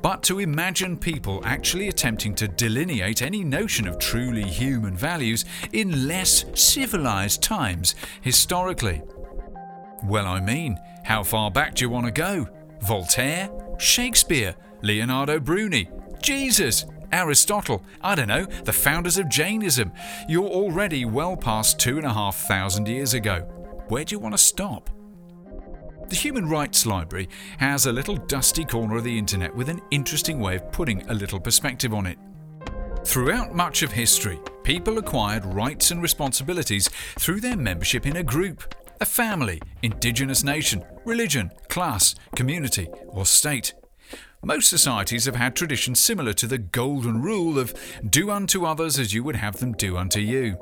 but 0.03 0.23
to 0.25 0.39
imagine 0.39 0.99
people 0.99 1.41
actually 1.45 1.89
attempting 1.89 2.35
to 2.35 2.49
delineate 2.49 3.23
any 3.23 3.43
notion 3.43 3.89
of 3.89 3.99
truly 3.99 4.43
human 4.43 4.95
values 4.95 5.47
in 5.73 6.07
less 6.07 6.45
civilized 6.55 7.43
times 7.43 7.95
historically. 8.21 9.01
Well, 10.05 10.27
I 10.27 10.41
mean, 10.41 10.79
how 11.05 11.23
far 11.23 11.51
back 11.51 11.77
do 11.77 11.85
you 11.85 11.89
want 11.89 12.05
to 12.07 12.13
go? 12.13 12.47
Voltaire? 12.83 13.49
Shakespeare? 13.79 14.55
Leonardo 14.83 15.41
Bruni? 15.41 15.89
Jesus? 16.21 16.85
Aristotle, 17.13 17.85
I 18.01 18.15
don't 18.15 18.29
know, 18.29 18.47
the 18.47 18.73
founders 18.73 19.19
of 19.19 19.29
Jainism. 19.29 19.93
You're 20.29 20.49
already 20.49 21.05
well 21.05 21.37
past 21.37 21.79
two 21.79 21.99
and 21.99 22.07
a 22.07 22.13
half 22.13 22.37
thousand 22.37 22.89
years 22.89 23.15
ago. 23.15 23.41
Where 23.89 24.05
do 24.05 24.15
you 24.15 24.19
want 24.19 24.35
to 24.35 24.39
stop? 24.39 24.89
The 26.09 26.17
Human 26.17 26.49
Rights 26.49 26.85
Library 26.87 27.29
has 27.59 27.87
a 27.87 27.93
little 27.93 28.17
dusty 28.17 28.65
corner 28.65 28.97
of 28.97 29.05
the 29.05 29.17
internet 29.17 29.55
with 29.55 29.69
an 29.69 29.81
interesting 29.91 30.41
way 30.41 30.57
of 30.57 30.73
putting 30.73 31.09
a 31.09 31.15
little 31.15 31.41
perspective 31.41 31.95
on 31.95 32.07
it. 32.07 32.19
Throughout 33.05 33.55
much 33.55 33.83
of 33.83 33.93
history, 33.93 34.39
people 34.63 34.99
acquired 34.99 35.45
rights 35.45 35.91
and 35.91 36.01
responsibilities 36.03 36.89
through 37.19 37.41
their 37.41 37.57
membership 37.57 38.07
in 38.07 38.17
a 38.17 38.23
group, 38.23 38.75
a 39.01 39.05
family, 39.05 39.61
indigenous 39.83 40.45
nation, 40.45 40.85
religion, 41.05 41.51
class, 41.69 42.15
community, 42.37 42.89
or 43.09 43.27
state. 43.27 43.75
Most 44.45 44.69
societies 44.69 45.27
have 45.27 45.37
had 45.37 45.55
traditions 45.55 46.01
similar 46.01 46.33
to 46.33 46.49
the 46.49 46.59
golden 46.59 47.23
rule 47.23 47.61
of 47.61 47.73
do 48.11 48.29
unto 48.29 48.65
others 48.65 48.99
as 48.99 49.15
you 49.15 49.23
would 49.23 49.37
have 49.37 49.59
them 49.59 49.71
do 49.71 49.97
unto 49.97 50.19
you. 50.19 50.59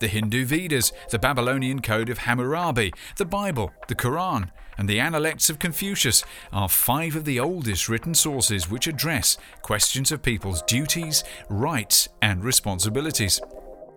The 0.00 0.08
Hindu 0.08 0.44
Vedas, 0.44 0.92
the 1.10 1.18
Babylonian 1.20 1.80
Code 1.80 2.08
of 2.08 2.18
Hammurabi, 2.18 2.92
the 3.18 3.24
Bible, 3.24 3.70
the 3.86 3.94
Quran, 3.94 4.50
and 4.76 4.88
the 4.88 4.98
Analects 4.98 5.48
of 5.48 5.60
Confucius 5.60 6.24
are 6.52 6.68
five 6.68 7.14
of 7.14 7.24
the 7.24 7.38
oldest 7.38 7.88
written 7.88 8.14
sources 8.14 8.68
which 8.68 8.88
address 8.88 9.38
questions 9.62 10.10
of 10.10 10.22
people's 10.22 10.62
duties, 10.62 11.22
rights, 11.48 12.08
and 12.20 12.42
responsibilities. 12.42 13.40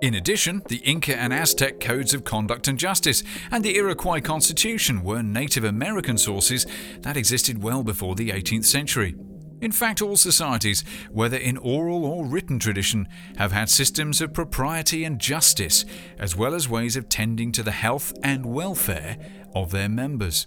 In 0.03 0.15
addition, 0.15 0.61
the 0.67 0.79
Inca 0.79 1.15
and 1.15 1.31
Aztec 1.31 1.79
codes 1.79 2.13
of 2.13 2.25
conduct 2.25 2.67
and 2.67 2.77
justice 2.77 3.23
and 3.51 3.63
the 3.63 3.77
Iroquois 3.77 4.19
Constitution 4.19 5.01
were 5.01 5.23
Native 5.23 5.63
American 5.63 6.17
sources 6.17 6.67
that 7.03 7.15
existed 7.15 7.63
well 7.63 7.85
before 7.85 8.13
the 8.13 8.31
18th 8.31 8.65
century. 8.65 9.15
In 9.61 9.71
fact, 9.71 10.01
all 10.01 10.17
societies, 10.17 10.83
whether 11.09 11.37
in 11.37 11.55
oral 11.55 12.03
or 12.03 12.25
written 12.25 12.59
tradition, 12.59 13.07
have 13.37 13.53
had 13.53 13.69
systems 13.69 14.19
of 14.19 14.33
propriety 14.33 15.05
and 15.05 15.19
justice, 15.19 15.85
as 16.19 16.35
well 16.35 16.53
as 16.53 16.67
ways 16.67 16.97
of 16.97 17.07
tending 17.07 17.53
to 17.53 17.63
the 17.63 17.71
health 17.71 18.11
and 18.23 18.45
welfare 18.45 19.15
of 19.55 19.71
their 19.71 19.87
members. 19.87 20.45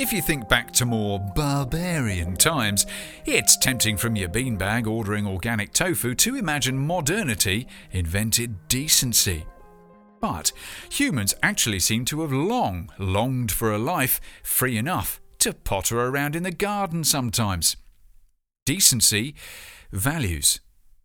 If 0.00 0.14
you 0.14 0.22
think 0.22 0.48
back 0.48 0.72
to 0.72 0.86
more 0.86 1.20
barbarian 1.20 2.34
times, 2.34 2.86
it's 3.26 3.58
tempting 3.58 3.98
from 3.98 4.16
your 4.16 4.30
beanbag 4.30 4.86
ordering 4.86 5.26
organic 5.26 5.74
tofu 5.74 6.14
to 6.14 6.36
imagine 6.36 6.78
modernity 6.78 7.68
invented 7.92 8.66
decency. 8.66 9.44
But 10.18 10.52
humans 10.90 11.34
actually 11.42 11.80
seem 11.80 12.06
to 12.06 12.22
have 12.22 12.32
long 12.32 12.90
longed 12.96 13.52
for 13.52 13.74
a 13.74 13.78
life 13.78 14.22
free 14.42 14.78
enough 14.78 15.20
to 15.40 15.52
potter 15.52 16.00
around 16.00 16.34
in 16.34 16.44
the 16.44 16.50
garden 16.50 17.04
sometimes. 17.04 17.76
Decency, 18.64 19.34
values, 19.92 20.60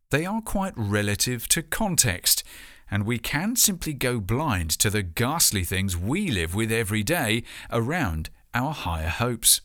they 0.10 0.26
are 0.26 0.40
quite 0.40 0.74
relative 0.78 1.50
to 1.50 1.62
context, 1.62 2.46
and 2.90 3.06
we 3.06 3.20
can 3.20 3.58
simply 3.58 3.92
go 3.92 4.22
blind 4.22 4.70
to 4.70 4.90
the 4.90 5.04
ghastly 5.04 5.66
things 5.66 5.98
we 5.98 6.32
live 6.32 6.56
with 6.56 6.72
every 6.72 7.04
day 7.04 7.44
around 7.70 8.30
our 8.56 8.74
higher 8.74 9.10
hopes. 9.10 9.62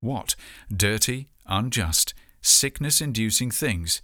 What 0.00 0.36
dirty, 0.70 1.28
unjust, 1.46 2.12
sickness 2.42 3.00
inducing 3.00 3.50
things 3.50 4.02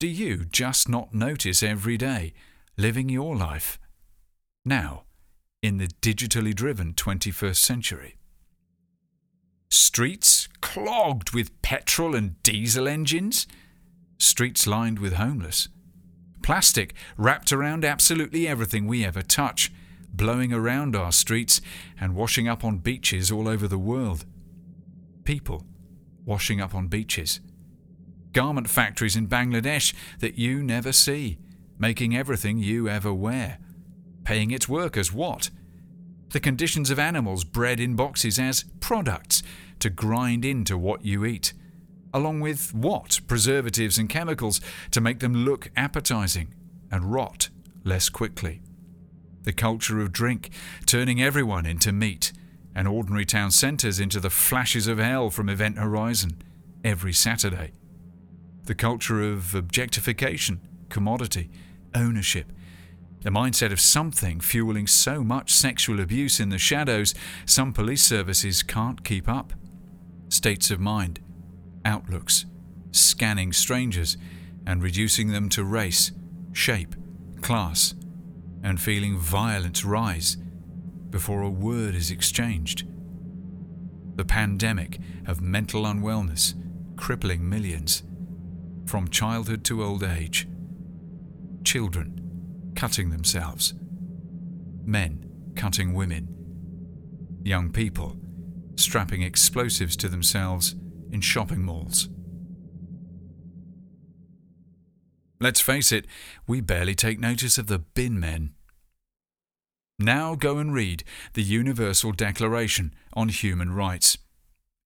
do 0.00 0.06
you 0.06 0.44
just 0.44 0.88
not 0.88 1.12
notice 1.12 1.60
every 1.60 1.96
day 1.96 2.32
living 2.76 3.08
your 3.08 3.34
life? 3.34 3.80
Now, 4.64 5.02
in 5.60 5.78
the 5.78 5.88
digitally 6.00 6.54
driven 6.54 6.94
21st 6.94 7.56
century. 7.56 8.16
Streets 9.70 10.48
clogged 10.60 11.32
with 11.32 11.60
petrol 11.62 12.14
and 12.14 12.40
diesel 12.44 12.86
engines. 12.86 13.48
Streets 14.18 14.68
lined 14.68 15.00
with 15.00 15.14
homeless. 15.14 15.68
Plastic 16.44 16.94
wrapped 17.16 17.52
around 17.52 17.84
absolutely 17.84 18.46
everything 18.46 18.86
we 18.86 19.04
ever 19.04 19.22
touch 19.22 19.72
blowing 20.12 20.52
around 20.52 20.96
our 20.96 21.12
streets 21.12 21.60
and 22.00 22.14
washing 22.14 22.48
up 22.48 22.64
on 22.64 22.78
beaches 22.78 23.30
all 23.30 23.48
over 23.48 23.68
the 23.68 23.78
world. 23.78 24.24
People 25.24 25.64
washing 26.24 26.60
up 26.60 26.74
on 26.74 26.88
beaches. 26.88 27.40
Garment 28.32 28.68
factories 28.68 29.16
in 29.16 29.26
Bangladesh 29.26 29.94
that 30.20 30.36
you 30.36 30.62
never 30.62 30.92
see, 30.92 31.38
making 31.78 32.16
everything 32.16 32.58
you 32.58 32.88
ever 32.88 33.12
wear. 33.12 33.58
Paying 34.24 34.50
its 34.50 34.68
workers 34.68 35.12
what? 35.12 35.50
The 36.30 36.40
conditions 36.40 36.90
of 36.90 36.98
animals 36.98 37.44
bred 37.44 37.80
in 37.80 37.96
boxes 37.96 38.38
as 38.38 38.64
products 38.80 39.42
to 39.78 39.88
grind 39.88 40.44
into 40.44 40.76
what 40.76 41.04
you 41.04 41.24
eat. 41.24 41.54
Along 42.12 42.40
with 42.40 42.74
what? 42.74 43.20
Preservatives 43.26 43.96
and 43.96 44.08
chemicals 44.08 44.60
to 44.90 45.00
make 45.00 45.20
them 45.20 45.46
look 45.46 45.70
appetizing 45.76 46.52
and 46.90 47.12
rot 47.12 47.48
less 47.84 48.08
quickly 48.08 48.60
the 49.48 49.52
culture 49.54 49.98
of 50.02 50.12
drink, 50.12 50.50
turning 50.84 51.22
everyone 51.22 51.64
into 51.64 51.90
meat, 51.90 52.32
and 52.74 52.86
ordinary 52.86 53.24
town 53.24 53.50
centres 53.50 53.98
into 53.98 54.20
the 54.20 54.28
flashes 54.28 54.86
of 54.86 54.98
hell 54.98 55.30
from 55.30 55.48
Event 55.48 55.78
Horizon 55.78 56.36
every 56.84 57.14
Saturday. 57.14 57.72
the 58.64 58.74
culture 58.74 59.22
of 59.22 59.54
objectification, 59.54 60.60
commodity, 60.90 61.48
ownership, 61.94 62.52
the 63.22 63.30
mindset 63.30 63.72
of 63.72 63.80
something 63.80 64.38
fueling 64.40 64.86
so 64.86 65.24
much 65.24 65.50
sexual 65.50 65.98
abuse 65.98 66.38
in 66.38 66.50
the 66.50 66.58
shadows, 66.58 67.14
some 67.46 67.72
police 67.72 68.02
services 68.02 68.62
can't 68.62 69.02
keep 69.02 69.26
up. 69.26 69.54
States 70.28 70.70
of 70.70 70.78
mind, 70.78 71.20
outlooks, 71.86 72.44
scanning 72.92 73.54
strangers 73.54 74.18
and 74.66 74.82
reducing 74.82 75.32
them 75.32 75.48
to 75.48 75.64
race, 75.64 76.12
shape, 76.52 76.94
class, 77.40 77.94
and 78.62 78.80
feeling 78.80 79.18
violence 79.18 79.84
rise 79.84 80.36
before 81.10 81.42
a 81.42 81.50
word 81.50 81.94
is 81.94 82.10
exchanged. 82.10 82.86
The 84.16 84.24
pandemic 84.24 84.98
of 85.26 85.40
mental 85.40 85.84
unwellness 85.84 86.54
crippling 86.98 87.48
millions, 87.48 88.02
from 88.84 89.08
childhood 89.08 89.64
to 89.64 89.82
old 89.82 90.02
age. 90.02 90.48
Children 91.64 92.72
cutting 92.74 93.10
themselves, 93.10 93.74
men 94.84 95.24
cutting 95.54 95.94
women, 95.94 96.28
young 97.44 97.70
people 97.70 98.16
strapping 98.76 99.22
explosives 99.22 99.96
to 99.96 100.08
themselves 100.08 100.76
in 101.10 101.20
shopping 101.20 101.62
malls. 101.62 102.08
Let's 105.40 105.60
face 105.60 105.92
it, 105.92 106.06
we 106.46 106.60
barely 106.60 106.94
take 106.94 107.20
notice 107.20 107.58
of 107.58 107.68
the 107.68 107.78
bin 107.78 108.18
men. 108.18 108.54
Now 109.98 110.34
go 110.34 110.58
and 110.58 110.72
read 110.72 111.04
the 111.34 111.42
Universal 111.42 112.12
Declaration 112.12 112.94
on 113.12 113.28
Human 113.28 113.72
Rights. 113.72 114.18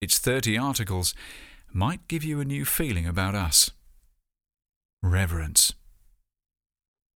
Its 0.01 0.19
30 0.19 0.59
articles 0.59 1.15
might 1.73 2.09
give 2.09 2.25
you 2.25 2.41
a 2.41 2.45
new 2.45 2.65
feeling 2.65 3.07
about 3.07 3.35
us. 3.35 3.71
Reverence. 5.03 5.73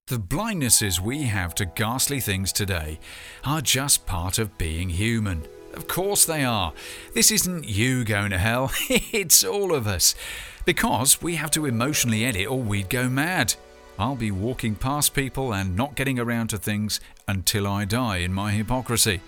The 0.08 0.18
blindnesses 0.18 1.00
we 1.00 1.24
have 1.24 1.56
to 1.56 1.66
ghastly 1.66 2.20
things 2.20 2.54
today 2.54 3.00
are 3.44 3.62
just 3.62 4.06
part 4.06 4.40
of 4.40 4.58
being 4.58 4.90
human. 4.90 5.48
Of 5.76 5.88
course 5.88 6.26
they 6.26 6.44
are. 6.44 6.74
This 7.14 7.32
isn't 7.32 7.68
you 7.68 8.04
going 8.04 8.32
to 8.32 8.38
hell, 8.38 8.72
it's 8.90 9.44
all 9.44 9.74
of 9.74 9.88
us. 9.88 10.16
Because 10.64 11.22
we 11.22 11.36
have 11.36 11.52
to 11.52 11.66
emotionally 11.66 12.26
edit 12.26 12.48
or 12.48 12.60
we'd 12.60 12.90
go 12.90 13.10
mad. 13.10 13.56
I'll 14.00 14.16
be 14.16 14.32
walking 14.32 14.76
past 14.76 15.14
people 15.14 15.54
and 15.54 15.76
not 15.76 15.96
getting 15.96 16.20
around 16.20 16.50
to 16.50 16.58
things 16.58 17.00
until 17.28 17.68
I 17.68 17.86
die 17.86 18.18
in 18.18 18.34
my 18.34 18.52
hypocrisy. 18.52 19.22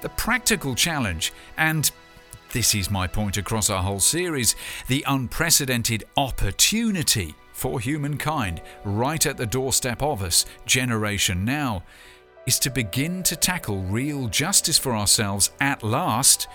The 0.00 0.10
practical 0.10 0.74
challenge, 0.74 1.32
and 1.56 1.90
this 2.52 2.74
is 2.74 2.90
my 2.90 3.06
point 3.06 3.36
across 3.36 3.70
our 3.70 3.82
whole 3.82 4.00
series, 4.00 4.54
the 4.86 5.04
unprecedented 5.06 6.04
opportunity 6.16 7.34
for 7.52 7.80
humankind, 7.80 8.62
right 8.84 9.24
at 9.26 9.36
the 9.36 9.46
doorstep 9.46 10.02
of 10.02 10.22
us, 10.22 10.46
generation 10.66 11.44
now, 11.44 11.82
is 12.46 12.58
to 12.60 12.70
begin 12.70 13.22
to 13.24 13.36
tackle 13.36 13.82
real 13.82 14.28
justice 14.28 14.78
for 14.78 14.94
ourselves 14.94 15.50
at 15.60 15.82
last 15.82 16.48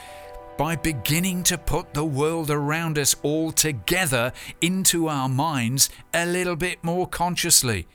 by 0.58 0.76
beginning 0.76 1.44
to 1.44 1.58
put 1.58 1.94
the 1.94 2.06
world 2.06 2.50
around 2.50 2.98
us 2.98 3.16
all 3.24 3.52
together 3.52 4.32
into 4.62 5.08
our 5.08 5.28
minds 5.28 5.90
a 6.14 6.26
little 6.26 6.56
bit 6.56 6.84
more 6.84 7.08
consciously. 7.08 7.88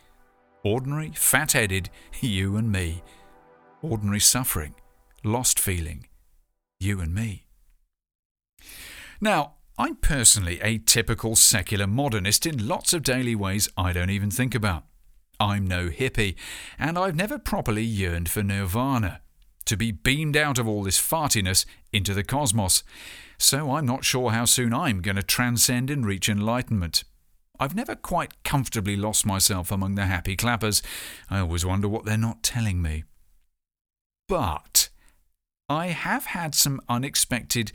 Ordinary, 0.63 1.13
fat 1.15 1.53
headed, 1.53 1.91
you 2.21 2.57
and 2.57 2.71
me. 2.71 3.03
Ordinary 3.83 4.21
suffering, 4.21 4.75
lost 5.25 5.59
feeling, 5.59 6.07
you 6.79 7.01
and 7.01 7.15
me. 7.15 7.45
Now, 9.21 9.55
I'm 9.79 9.97
personally 9.97 10.61
a 10.61 10.79
typical 10.79 11.37
secular 11.37 11.87
modernist 11.87 12.45
in 12.45 12.69
lots 12.69 12.93
of 12.93 13.03
daily 13.03 13.35
ways 13.35 13.71
I 13.77 13.95
don't 13.95 14.11
even 14.11 14.31
think 14.31 14.55
about. 14.55 14.85
I'm 15.41 15.67
no 15.67 15.89
hippie, 15.89 16.37
and 16.79 16.99
I've 16.99 17.17
never 17.17 17.39
properly 17.39 17.83
yearned 17.83 18.29
for 18.29 18.43
nirvana, 18.43 19.23
to 19.65 19.77
be 19.77 19.91
beamed 19.91 20.37
out 20.37 20.59
of 20.59 20.69
all 20.69 20.83
this 20.83 21.01
fartiness 21.01 21.65
into 21.93 22.13
the 22.13 22.23
cosmos. 22.23 22.85
So 23.39 23.73
I'm 23.73 23.87
not 23.87 24.05
sure 24.05 24.33
how 24.33 24.45
soon 24.45 24.75
I'm 24.75 25.01
going 25.01 25.17
to 25.17 25.23
transcend 25.23 25.89
and 25.89 26.05
reach 26.05 26.29
enlightenment. 26.29 27.05
I've 27.59 27.75
never 27.75 27.95
quite 27.95 28.43
comfortably 28.45 28.97
lost 28.97 29.25
myself 29.25 29.73
among 29.73 29.95
the 29.95 30.07
happy 30.07 30.37
clappers. 30.37 30.83
I 31.31 31.41
always 31.41 31.65
wonder 31.65 31.89
what 31.89 32.05
they're 32.05 32.19
not 32.19 32.43
telling 32.43 32.83
me. 32.83 33.05
But 34.29 34.91
I 35.69 35.89
have 35.89 36.27
had 36.27 36.55
some 36.55 36.81
unexpected 36.89 37.73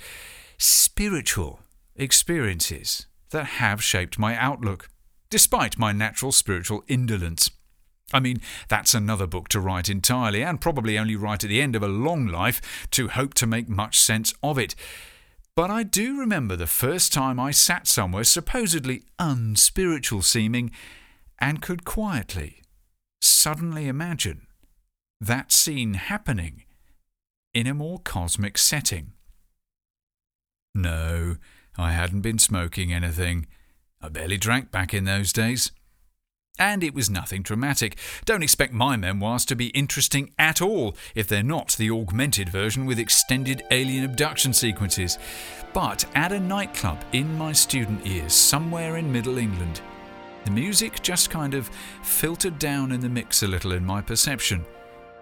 spiritual 0.57 1.61
experiences 1.95 3.07
that 3.32 3.45
have 3.45 3.84
shaped 3.84 4.20
my 4.20 4.36
outlook, 4.36 4.89
despite 5.30 5.78
my 5.78 5.91
natural 5.91 6.32
spiritual 6.32 6.84
indolence. 6.88 7.49
I 8.16 8.22
mean, 8.22 8.39
that's 8.70 8.93
another 8.93 9.28
book 9.28 9.49
to 9.49 9.59
write 9.59 9.89
entirely, 9.89 10.41
and 10.41 10.61
probably 10.61 10.97
only 10.97 11.18
write 11.18 11.43
at 11.43 11.49
the 11.49 11.61
end 11.61 11.76
of 11.76 11.84
a 11.84 11.89
long 11.89 12.28
life 12.28 12.88
to 12.91 13.09
hope 13.09 13.34
to 13.34 13.45
make 13.45 13.68
much 13.68 13.99
sense 13.99 14.34
of 14.41 14.57
it. 14.57 14.74
But 15.53 15.70
I 15.70 15.84
do 15.84 16.18
remember 16.18 16.55
the 16.55 16.66
first 16.66 17.11
time 17.11 17.41
I 17.41 17.51
sat 17.51 17.88
somewhere 17.88 18.24
supposedly 18.24 19.03
unspiritual 19.20 20.22
seeming 20.22 20.72
and 21.39 21.61
could 21.61 21.84
quietly, 21.84 22.61
suddenly 23.22 23.89
imagine 23.89 24.47
that 25.20 25.51
scene 25.51 25.95
happening 25.95 26.63
in 27.53 27.68
a 27.68 27.74
more 27.74 27.99
cosmic 27.99 28.57
setting. 28.57 29.11
No, 30.74 31.36
I 31.78 31.91
hadn't 31.91 32.22
been 32.22 32.39
smoking 32.39 32.93
anything. 32.93 33.47
I 34.01 34.07
barely 34.07 34.38
drank 34.38 34.72
back 34.72 34.93
in 34.93 35.03
those 35.03 35.34
days. 35.34 35.74
And 36.58 36.84
it 36.84 36.93
was 36.93 37.10
nothing 37.10 37.41
dramatic. 37.41 37.97
Don't 38.24 38.43
expect 38.43 38.74
my 38.74 38.95
memoirs 38.95 39.45
to 39.45 39.56
be 39.56 39.68
interesting 39.68 40.32
at 40.39 40.62
all 40.62 40.95
if 41.14 41.28
they're 41.28 41.43
not 41.43 41.76
the 41.78 41.91
augmented 41.91 42.49
version 42.49 42.86
with 42.86 42.99
extended 42.99 43.64
alien 43.72 44.06
abduction 44.06 44.53
sequences. 44.53 45.18
But 45.74 46.06
at 46.16 46.32
a 46.32 46.39
nightclub 46.39 47.03
in 47.12 47.38
my 47.38 47.51
student 47.51 48.06
years, 48.06 48.34
somewhere 48.34 48.97
in 48.97 49.12
Middle 49.12 49.38
England, 49.38 49.82
the 50.45 50.51
music 50.51 51.01
just 51.01 51.30
kind 51.30 51.53
of 51.53 51.70
filtered 52.03 52.60
down 52.60 52.91
in 52.91 53.01
the 53.01 53.10
mix 53.10 53.43
a 53.43 53.47
little 53.47 53.74
in 53.74 53.86
my 53.86 54.01
perception. 54.01 54.66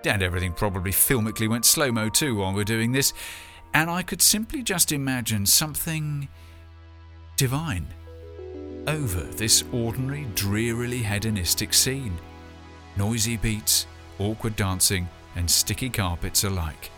And 0.06 0.22
everything 0.22 0.54
probably 0.54 0.92
filmically 0.92 1.50
went 1.50 1.66
slow 1.66 1.92
mo 1.92 2.10
too 2.10 2.36
while 2.36 2.54
we're 2.54 2.66
doing 2.66 2.92
this 2.92 3.14
and 3.74 3.90
I 3.90 4.04
could 4.04 4.22
simply 4.22 4.62
just 4.62 4.92
imagine 4.92 5.46
something 5.46 6.28
divine 7.36 7.88
over 8.88 9.22
this 9.22 9.64
ordinary, 9.72 10.28
drearily 10.36 11.00
hedonistic 11.04 11.74
scene. 11.74 12.18
Noisy 12.98 13.38
beats, 13.38 13.88
awkward 14.20 14.56
dancing, 14.56 15.08
and 15.36 15.50
sticky 15.50 15.90
carpets 15.90 16.44
alike. 16.44 16.92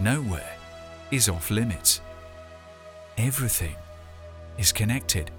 Nowhere 0.00 0.56
is 1.10 1.28
off 1.28 1.50
limits. 1.50 2.00
Everything 3.16 3.76
is 4.58 4.72
connected. 4.72 5.30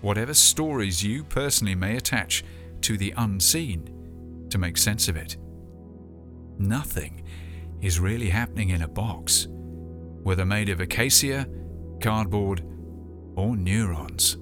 Whatever 0.00 0.34
stories 0.34 1.02
you 1.02 1.24
personally 1.24 1.74
may 1.74 1.96
attach 1.96 2.44
to 2.82 2.96
the 2.96 3.12
unseen 3.16 4.46
to 4.50 4.58
make 4.58 4.76
sense 4.76 5.08
of 5.08 5.16
it. 5.16 5.36
Nothing 6.58 7.24
is 7.80 8.00
really 8.00 8.28
happening 8.28 8.70
in 8.70 8.82
a 8.82 8.88
box, 8.88 9.48
whether 10.22 10.44
made 10.44 10.68
of 10.68 10.80
acacia, 10.80 11.46
cardboard, 12.00 12.64
or 13.36 13.56
neurons. 13.56 14.36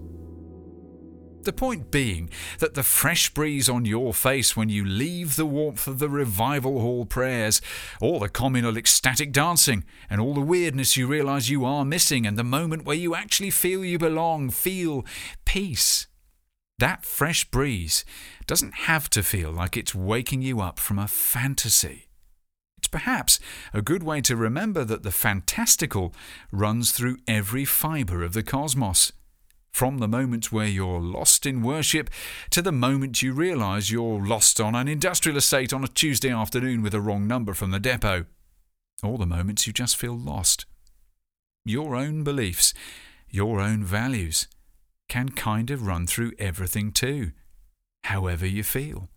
The 1.46 1.52
point 1.52 1.92
being 1.92 2.28
that 2.58 2.74
the 2.74 2.82
fresh 2.82 3.32
breeze 3.32 3.68
on 3.68 3.84
your 3.84 4.12
face 4.12 4.56
when 4.56 4.68
you 4.68 4.84
leave 4.84 5.36
the 5.36 5.46
warmth 5.46 5.86
of 5.86 6.00
the 6.00 6.08
revival 6.08 6.80
hall 6.80 7.04
prayers, 7.04 7.62
or 8.00 8.18
the 8.18 8.28
communal 8.28 8.76
ecstatic 8.76 9.30
dancing, 9.30 9.84
and 10.10 10.20
all 10.20 10.34
the 10.34 10.40
weirdness 10.40 10.96
you 10.96 11.06
realise 11.06 11.48
you 11.48 11.64
are 11.64 11.84
missing, 11.84 12.26
and 12.26 12.36
the 12.36 12.42
moment 12.42 12.84
where 12.84 12.96
you 12.96 13.14
actually 13.14 13.50
feel 13.50 13.84
you 13.84 13.96
belong, 13.96 14.50
feel 14.50 15.06
peace. 15.44 16.08
That 16.78 17.04
fresh 17.04 17.44
breeze 17.44 18.04
doesn't 18.48 18.74
have 18.74 19.08
to 19.10 19.22
feel 19.22 19.52
like 19.52 19.76
it's 19.76 19.94
waking 19.94 20.42
you 20.42 20.60
up 20.60 20.80
from 20.80 20.98
a 20.98 21.06
fantasy. 21.06 22.08
It's 22.76 22.88
perhaps 22.88 23.38
a 23.72 23.82
good 23.82 24.02
way 24.02 24.20
to 24.22 24.34
remember 24.34 24.82
that 24.82 25.04
the 25.04 25.12
fantastical 25.12 26.12
runs 26.50 26.90
through 26.90 27.18
every 27.28 27.64
fibre 27.64 28.24
of 28.24 28.32
the 28.32 28.42
cosmos. 28.42 29.12
From 29.72 29.98
the 29.98 30.08
moment 30.08 30.50
where 30.50 30.66
you're 30.66 31.00
lost 31.00 31.44
in 31.44 31.62
worship 31.62 32.08
to 32.50 32.62
the 32.62 32.72
moment 32.72 33.22
you 33.22 33.32
realise 33.32 33.90
you're 33.90 34.24
lost 34.24 34.60
on 34.60 34.74
an 34.74 34.88
industrial 34.88 35.36
estate 35.36 35.72
on 35.72 35.84
a 35.84 35.88
Tuesday 35.88 36.30
afternoon 36.30 36.82
with 36.82 36.94
a 36.94 37.00
wrong 37.00 37.26
number 37.26 37.52
from 37.52 37.70
the 37.70 37.78
depot. 37.78 38.24
Or 39.02 39.18
the 39.18 39.26
moments 39.26 39.66
you 39.66 39.72
just 39.72 39.96
feel 39.96 40.16
lost. 40.16 40.64
Your 41.64 41.94
own 41.94 42.24
beliefs, 42.24 42.72
your 43.28 43.60
own 43.60 43.84
values, 43.84 44.48
can 45.08 45.28
kind 45.30 45.70
of 45.70 45.86
run 45.86 46.06
through 46.06 46.32
everything 46.38 46.92
too, 46.92 47.32
however 48.04 48.46
you 48.46 48.62
feel. 48.62 49.08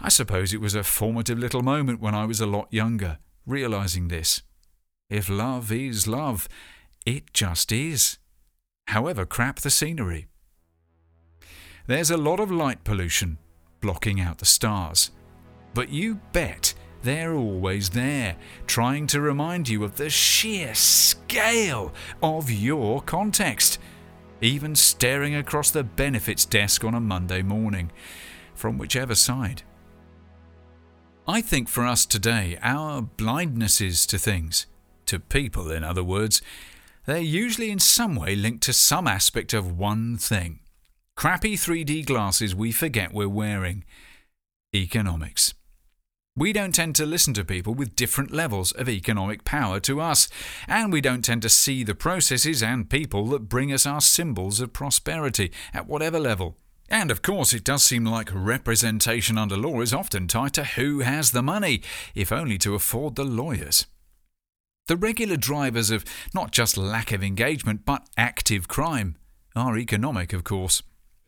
I 0.00 0.08
suppose 0.08 0.52
it 0.52 0.60
was 0.60 0.74
a 0.74 0.82
formative 0.82 1.38
little 1.38 1.62
moment 1.62 2.00
when 2.00 2.14
I 2.14 2.24
was 2.24 2.40
a 2.40 2.46
lot 2.46 2.72
younger, 2.72 3.18
realizing 3.46 4.08
this. 4.08 4.42
If 5.08 5.28
love 5.28 5.70
is 5.70 6.08
love, 6.08 6.48
it 7.04 7.32
just 7.32 7.70
is. 7.70 8.18
However 8.86 9.26
crap 9.26 9.60
the 9.60 9.70
scenery. 9.70 10.26
There's 11.86 12.10
a 12.10 12.16
lot 12.16 12.40
of 12.40 12.50
light 12.50 12.84
pollution 12.84 13.38
blocking 13.80 14.20
out 14.20 14.38
the 14.38 14.44
stars, 14.44 15.10
but 15.74 15.90
you 15.90 16.20
bet 16.32 16.74
they're 17.02 17.34
always 17.34 17.90
there, 17.90 18.36
trying 18.66 19.06
to 19.08 19.20
remind 19.20 19.68
you 19.68 19.84
of 19.84 19.96
the 19.96 20.10
sheer 20.10 20.74
scale 20.74 21.92
of 22.22 22.50
your 22.50 23.00
context, 23.02 23.78
even 24.40 24.74
staring 24.74 25.34
across 25.34 25.70
the 25.70 25.84
benefits 25.84 26.44
desk 26.44 26.82
on 26.82 26.94
a 26.94 27.00
Monday 27.00 27.42
morning, 27.42 27.92
from 28.54 28.78
whichever 28.78 29.14
side. 29.14 29.62
I 31.28 31.40
think 31.40 31.68
for 31.68 31.84
us 31.84 32.06
today, 32.06 32.58
our 32.62 33.02
blindnesses 33.02 34.06
to 34.08 34.18
things, 34.18 34.66
to 35.06 35.20
people 35.20 35.70
in 35.70 35.84
other 35.84 36.04
words, 36.04 36.42
they're 37.06 37.18
usually 37.18 37.70
in 37.70 37.78
some 37.78 38.16
way 38.16 38.34
linked 38.34 38.62
to 38.64 38.72
some 38.72 39.06
aspect 39.06 39.54
of 39.54 39.78
one 39.78 40.16
thing. 40.16 40.60
Crappy 41.16 41.56
3D 41.56 42.04
glasses 42.04 42.54
we 42.54 42.72
forget 42.72 43.14
we're 43.14 43.28
wearing. 43.28 43.84
Economics. 44.74 45.54
We 46.36 46.52
don't 46.52 46.74
tend 46.74 46.94
to 46.96 47.06
listen 47.06 47.32
to 47.34 47.44
people 47.44 47.72
with 47.72 47.96
different 47.96 48.30
levels 48.30 48.72
of 48.72 48.90
economic 48.90 49.44
power 49.44 49.80
to 49.80 50.02
us, 50.02 50.28
and 50.68 50.92
we 50.92 51.00
don't 51.00 51.24
tend 51.24 51.40
to 51.42 51.48
see 51.48 51.82
the 51.82 51.94
processes 51.94 52.62
and 52.62 52.90
people 52.90 53.24
that 53.28 53.48
bring 53.48 53.72
us 53.72 53.86
our 53.86 54.02
symbols 54.02 54.60
of 54.60 54.74
prosperity 54.74 55.50
at 55.72 55.86
whatever 55.86 56.20
level. 56.20 56.58
And 56.90 57.10
of 57.10 57.22
course, 57.22 57.54
it 57.54 57.64
does 57.64 57.82
seem 57.82 58.04
like 58.04 58.28
representation 58.34 59.38
under 59.38 59.56
law 59.56 59.80
is 59.80 59.94
often 59.94 60.28
tied 60.28 60.52
to 60.54 60.64
who 60.64 61.00
has 61.00 61.30
the 61.30 61.42
money, 61.42 61.80
if 62.14 62.30
only 62.30 62.58
to 62.58 62.74
afford 62.74 63.16
the 63.16 63.24
lawyers. 63.24 63.86
The 64.86 64.96
regular 64.96 65.36
drivers 65.36 65.90
of 65.90 66.04
not 66.32 66.52
just 66.52 66.76
lack 66.76 67.10
of 67.10 67.22
engagement, 67.22 67.84
but 67.84 68.08
active 68.16 68.68
crime 68.68 69.16
are 69.56 69.76
economic, 69.76 70.32
of 70.32 70.44
course. 70.44 70.82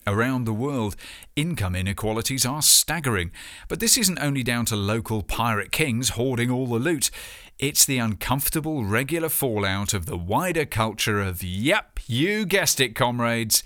Around 0.07 0.45
the 0.45 0.53
world, 0.53 0.95
income 1.35 1.75
inequalities 1.75 2.47
are 2.47 2.63
staggering. 2.63 3.33
But 3.67 3.81
this 3.81 3.99
isn't 3.99 4.21
only 4.21 4.43
down 4.43 4.65
to 4.67 4.77
local 4.77 5.23
pirate 5.23 5.73
kings 5.73 6.11
hoarding 6.11 6.51
all 6.51 6.67
the 6.67 6.79
loot, 6.79 7.11
it's 7.59 7.85
the 7.85 7.99
uncomfortable 7.99 8.85
regular 8.85 9.29
fallout 9.29 9.93
of 9.93 10.07
the 10.07 10.17
wider 10.17 10.65
culture 10.65 11.21
of, 11.21 11.43
yep, 11.43 11.99
you 12.07 12.47
guessed 12.47 12.81
it, 12.81 12.95
comrades, 12.95 13.65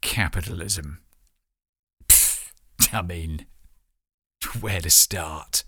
capitalism. 0.00 1.02
Pfft, 2.08 2.94
I 2.94 3.02
mean, 3.02 3.44
where 4.60 4.80
to 4.80 4.88
start? 4.88 5.64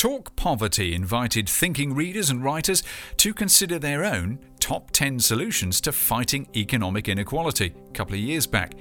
Talk 0.00 0.34
Poverty 0.34 0.94
invited 0.94 1.46
thinking 1.46 1.94
readers 1.94 2.30
and 2.30 2.42
writers 2.42 2.82
to 3.18 3.34
consider 3.34 3.78
their 3.78 4.02
own 4.02 4.38
top 4.58 4.90
10 4.92 5.20
solutions 5.20 5.78
to 5.82 5.92
fighting 5.92 6.48
economic 6.56 7.06
inequality 7.06 7.74
a 7.86 7.92
couple 7.92 8.14
of 8.14 8.20
years 8.20 8.46
back, 8.46 8.72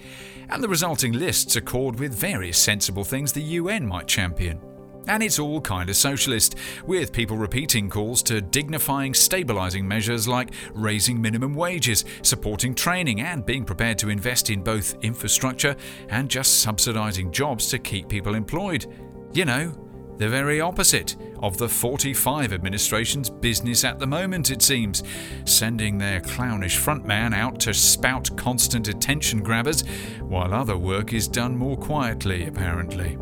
and 0.47 0.63
the 0.63 0.69
resulting 0.69 1.11
lists 1.11 1.57
accord 1.57 1.99
with 1.99 2.17
various 2.17 2.57
sensible 2.57 3.03
things 3.03 3.33
the 3.33 3.41
UN 3.41 3.85
might 3.85 4.07
champion. 4.07 4.61
And 5.09 5.21
it's 5.21 5.39
all 5.39 5.59
kind 5.59 5.89
of 5.89 5.97
socialist, 5.97 6.55
with 6.85 7.11
people 7.11 7.35
repeating 7.35 7.89
calls 7.89 8.23
to 8.23 8.39
dignifying 8.39 9.11
stabilising 9.11 9.83
measures 9.83 10.25
like 10.25 10.53
raising 10.73 11.21
minimum 11.21 11.53
wages, 11.53 12.05
supporting 12.21 12.73
training, 12.73 13.19
and 13.19 13.45
being 13.45 13.65
prepared 13.65 13.97
to 13.97 14.09
invest 14.09 14.49
in 14.49 14.63
both 14.63 14.95
infrastructure 15.03 15.75
and 16.07 16.29
just 16.29 16.65
subsidising 16.65 17.29
jobs 17.29 17.67
to 17.71 17.77
keep 17.77 18.07
people 18.07 18.35
employed. 18.35 18.85
You 19.33 19.43
know, 19.43 19.88
the 20.19 20.27
very 20.27 20.59
opposite 20.59 21.15
of 21.41 21.57
the 21.57 21.69
45 21.69 22.51
administration's 22.51 23.29
business 23.29 23.85
at 23.85 23.99
the 23.99 24.05
moment, 24.05 24.51
it 24.51 24.61
seems, 24.61 25.01
sending 25.45 25.97
their 25.97 26.19
clownish 26.19 26.77
frontman 26.77 27.33
out 27.33 27.57
to 27.61 27.73
spout 27.73 28.29
constant 28.35 28.89
attention 28.89 29.41
grabbers, 29.41 29.81
while 30.19 30.53
other 30.53 30.77
work 30.77 31.13
is 31.13 31.25
done 31.25 31.55
more 31.55 31.77
quietly, 31.77 32.45
apparently. 32.47 33.17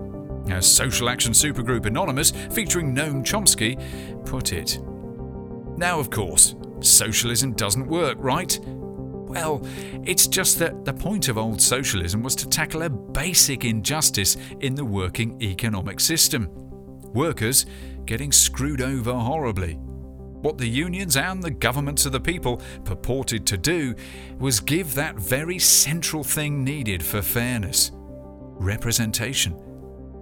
As 0.49 0.65
Social 0.65 1.07
Action 1.07 1.33
Supergroup 1.33 1.85
Anonymous, 1.85 2.31
featuring 2.31 2.95
Noam 2.95 3.23
Chomsky, 3.23 3.77
put 4.25 4.51
it. 4.51 4.79
Now, 5.77 5.99
of 5.99 6.09
course, 6.09 6.55
socialism 6.79 7.53
doesn't 7.53 7.85
work, 7.85 8.17
right? 8.19 8.59
Well, 8.63 9.61
it's 10.03 10.25
just 10.25 10.57
that 10.59 10.83
the 10.83 10.93
point 10.93 11.27
of 11.27 11.37
old 11.37 11.61
socialism 11.61 12.23
was 12.23 12.33
to 12.37 12.49
tackle 12.49 12.81
a 12.81 12.89
basic 12.89 13.65
injustice 13.65 14.35
in 14.61 14.73
the 14.73 14.85
working 14.85 15.39
economic 15.43 15.99
system 15.99 16.49
workers 17.17 17.65
getting 18.05 18.31
screwed 18.31 18.79
over 18.79 19.11
horribly. 19.11 19.73
What 19.73 20.59
the 20.59 20.69
unions 20.69 21.17
and 21.17 21.43
the 21.43 21.51
governments 21.51 22.05
of 22.05 22.11
the 22.11 22.19
people 22.19 22.61
purported 22.85 23.45
to 23.47 23.57
do 23.57 23.95
was 24.39 24.59
give 24.59 24.93
that 24.93 25.15
very 25.15 25.57
central 25.57 26.23
thing 26.23 26.63
needed 26.63 27.03
for 27.03 27.21
fairness 27.21 27.91
representation. 28.59 29.55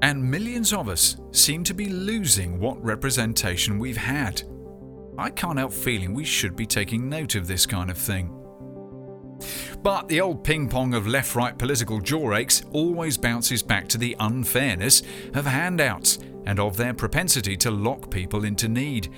And 0.01 0.23
millions 0.23 0.73
of 0.73 0.89
us 0.89 1.17
seem 1.31 1.63
to 1.65 1.73
be 1.73 1.87
losing 1.87 2.59
what 2.59 2.83
representation 2.83 3.79
we've 3.79 3.97
had. 3.97 4.43
I 5.17 5.29
can't 5.29 5.57
help 5.57 5.73
feeling 5.73 6.13
we 6.13 6.25
should 6.25 6.55
be 6.55 6.65
taking 6.65 7.09
note 7.09 7.35
of 7.35 7.47
this 7.47 7.65
kind 7.65 7.89
of 7.89 7.97
thing. 7.97 8.33
But 9.83 10.07
the 10.07 10.21
old 10.21 10.43
ping 10.43 10.69
pong 10.69 10.93
of 10.93 11.07
left 11.07 11.35
right 11.35 11.57
political 11.57 11.99
jaw 11.99 12.35
aches 12.35 12.63
always 12.71 13.17
bounces 13.17 13.61
back 13.61 13.87
to 13.89 13.97
the 13.97 14.15
unfairness 14.19 15.03
of 15.33 15.45
handouts 15.45 16.19
and 16.45 16.59
of 16.59 16.77
their 16.77 16.93
propensity 16.93 17.57
to 17.57 17.71
lock 17.71 18.09
people 18.09 18.45
into 18.45 18.67
need. 18.67 19.09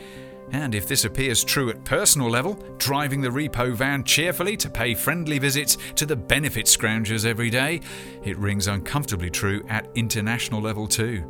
And 0.51 0.73
if 0.73 0.87
this 0.87 1.03
appears 1.03 1.43
true 1.43 1.69
at 1.69 1.83
personal 1.83 2.29
level, 2.29 2.53
driving 2.77 3.21
the 3.21 3.29
repo 3.29 3.73
van 3.73 4.03
cheerfully 4.03 4.55
to 4.57 4.69
pay 4.69 4.93
friendly 4.95 5.39
visits 5.39 5.77
to 5.95 6.05
the 6.05 6.15
benefit 6.15 6.65
scroungers 6.65 7.25
every 7.25 7.49
day, 7.49 7.81
it 8.23 8.37
rings 8.37 8.67
uncomfortably 8.67 9.29
true 9.29 9.63
at 9.67 9.89
international 9.95 10.61
level 10.61 10.87
too. 10.87 11.23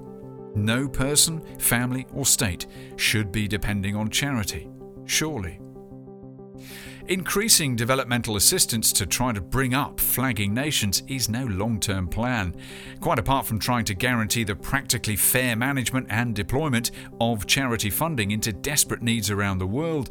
No 0.55 0.87
person, 0.87 1.41
family, 1.57 2.05
or 2.13 2.25
state 2.25 2.67
should 2.95 3.31
be 3.31 3.47
depending 3.47 3.95
on 3.95 4.09
charity, 4.09 4.69
surely. 5.05 5.59
Increasing 7.09 7.77
developmental 7.77 8.35
assistance 8.35 8.91
to 8.91 9.05
try 9.05 9.31
to 9.31 9.39
bring 9.39 9.73
up 9.73 9.97
flagging 9.97 10.53
nations 10.53 11.03
is 11.07 11.29
no 11.29 11.45
long 11.45 11.79
term 11.79 12.05
plan, 12.05 12.53
quite 12.99 13.17
apart 13.17 13.45
from 13.45 13.59
trying 13.59 13.85
to 13.85 13.93
guarantee 13.93 14.43
the 14.43 14.57
practically 14.57 15.15
fair 15.15 15.55
management 15.55 16.07
and 16.09 16.35
deployment 16.35 16.91
of 17.21 17.47
charity 17.47 17.89
funding 17.89 18.31
into 18.31 18.51
desperate 18.51 19.01
needs 19.01 19.31
around 19.31 19.59
the 19.59 19.65
world. 19.65 20.09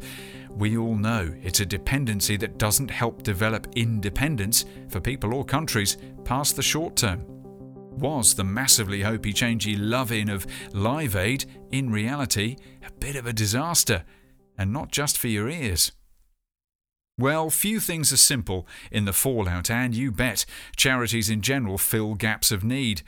We 0.49 0.75
all 0.75 0.95
know 0.95 1.31
it's 1.43 1.59
a 1.59 1.67
dependency 1.67 2.35
that 2.37 2.57
doesn't 2.57 2.89
help 2.89 3.21
develop 3.21 3.67
independence 3.75 4.65
for 4.89 4.99
people 4.99 5.35
or 5.35 5.45
countries 5.45 5.97
past 6.23 6.55
the 6.55 6.63
short 6.63 6.95
term. 6.95 7.23
Was 7.27 8.33
the 8.33 8.43
massively 8.43 9.01
hopey 9.01 9.35
changey 9.35 9.75
love 9.77 10.11
in 10.11 10.29
of 10.29 10.47
Live 10.73 11.15
Aid 11.15 11.45
in 11.71 11.91
reality 11.91 12.55
a 12.83 12.91
bit 12.93 13.15
of 13.15 13.27
a 13.27 13.33
disaster, 13.33 14.03
and 14.57 14.73
not 14.73 14.91
just 14.91 15.19
for 15.19 15.27
your 15.27 15.47
ears? 15.47 15.91
Well, 17.19 17.49
few 17.49 17.79
things 17.79 18.13
are 18.13 18.17
simple 18.17 18.67
in 18.91 19.05
the 19.05 19.13
fallout, 19.13 19.71
and 19.71 19.95
you 19.95 20.11
bet 20.11 20.45
charities 20.75 21.31
in 21.31 21.41
general 21.41 21.79
fill 21.79 22.13
gaps 22.13 22.51
of 22.51 22.63
need. 22.63 23.01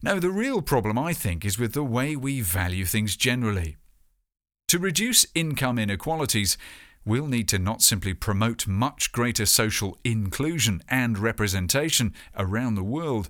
No, 0.00 0.20
the 0.20 0.30
real 0.30 0.62
problem, 0.62 0.96
I 0.96 1.12
think, 1.12 1.44
is 1.44 1.58
with 1.58 1.72
the 1.72 1.82
way 1.82 2.14
we 2.14 2.40
value 2.40 2.84
things 2.84 3.16
generally. 3.16 3.76
To 4.68 4.78
reduce 4.78 5.26
income 5.34 5.76
inequalities, 5.76 6.56
we'll 7.04 7.26
need 7.26 7.48
to 7.48 7.58
not 7.58 7.82
simply 7.82 8.14
promote 8.14 8.68
much 8.68 9.10
greater 9.10 9.46
social 9.46 9.98
inclusion 10.04 10.82
and 10.88 11.18
representation 11.18 12.14
around 12.36 12.76
the 12.76 12.84
world, 12.84 13.28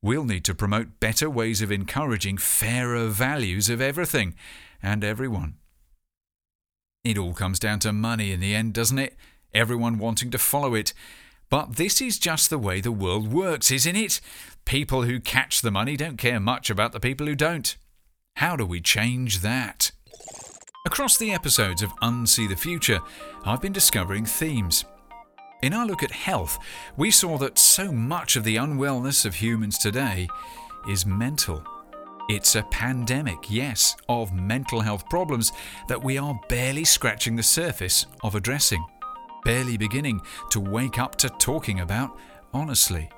we'll 0.00 0.24
need 0.24 0.44
to 0.44 0.54
promote 0.54 1.00
better 1.00 1.28
ways 1.28 1.60
of 1.60 1.72
encouraging 1.72 2.36
fairer 2.36 3.08
values 3.08 3.68
of 3.68 3.80
everything 3.80 4.34
and 4.80 5.02
everyone. 5.02 5.54
It 7.02 7.18
all 7.18 7.32
comes 7.32 7.58
down 7.58 7.80
to 7.80 7.92
money 7.92 8.30
in 8.30 8.38
the 8.38 8.54
end, 8.54 8.74
doesn't 8.74 8.98
it? 8.98 9.16
Everyone 9.56 9.98
wanting 9.98 10.30
to 10.30 10.38
follow 10.38 10.74
it. 10.74 10.92
But 11.48 11.76
this 11.76 12.00
is 12.00 12.18
just 12.18 12.50
the 12.50 12.58
way 12.58 12.80
the 12.80 12.92
world 12.92 13.32
works, 13.32 13.70
isn't 13.70 13.96
it? 13.96 14.20
People 14.64 15.02
who 15.02 15.20
catch 15.20 15.60
the 15.60 15.70
money 15.70 15.96
don't 15.96 16.18
care 16.18 16.40
much 16.40 16.70
about 16.70 16.92
the 16.92 17.00
people 17.00 17.26
who 17.26 17.34
don't. 17.34 17.76
How 18.36 18.56
do 18.56 18.66
we 18.66 18.80
change 18.80 19.40
that? 19.40 19.92
Across 20.84 21.16
the 21.16 21.32
episodes 21.32 21.82
of 21.82 21.96
Unsee 22.02 22.48
the 22.48 22.56
Future, 22.56 23.00
I've 23.44 23.62
been 23.62 23.72
discovering 23.72 24.26
themes. 24.26 24.84
In 25.62 25.72
our 25.72 25.86
look 25.86 26.02
at 26.02 26.10
health, 26.10 26.58
we 26.96 27.10
saw 27.10 27.38
that 27.38 27.58
so 27.58 27.90
much 27.90 28.36
of 28.36 28.44
the 28.44 28.56
unwellness 28.56 29.24
of 29.24 29.36
humans 29.36 29.78
today 29.78 30.28
is 30.88 31.06
mental. 31.06 31.64
It's 32.28 32.56
a 32.56 32.62
pandemic, 32.64 33.38
yes, 33.48 33.96
of 34.08 34.34
mental 34.34 34.80
health 34.80 35.08
problems 35.08 35.52
that 35.88 36.02
we 36.02 36.18
are 36.18 36.38
barely 36.48 36.84
scratching 36.84 37.36
the 37.36 37.42
surface 37.42 38.06
of 38.22 38.34
addressing 38.34 38.84
barely 39.46 39.76
beginning 39.76 40.20
to 40.50 40.58
wake 40.58 40.98
up 40.98 41.14
to 41.14 41.28
talking 41.38 41.78
about 41.78 42.18
honestly. 42.52 43.08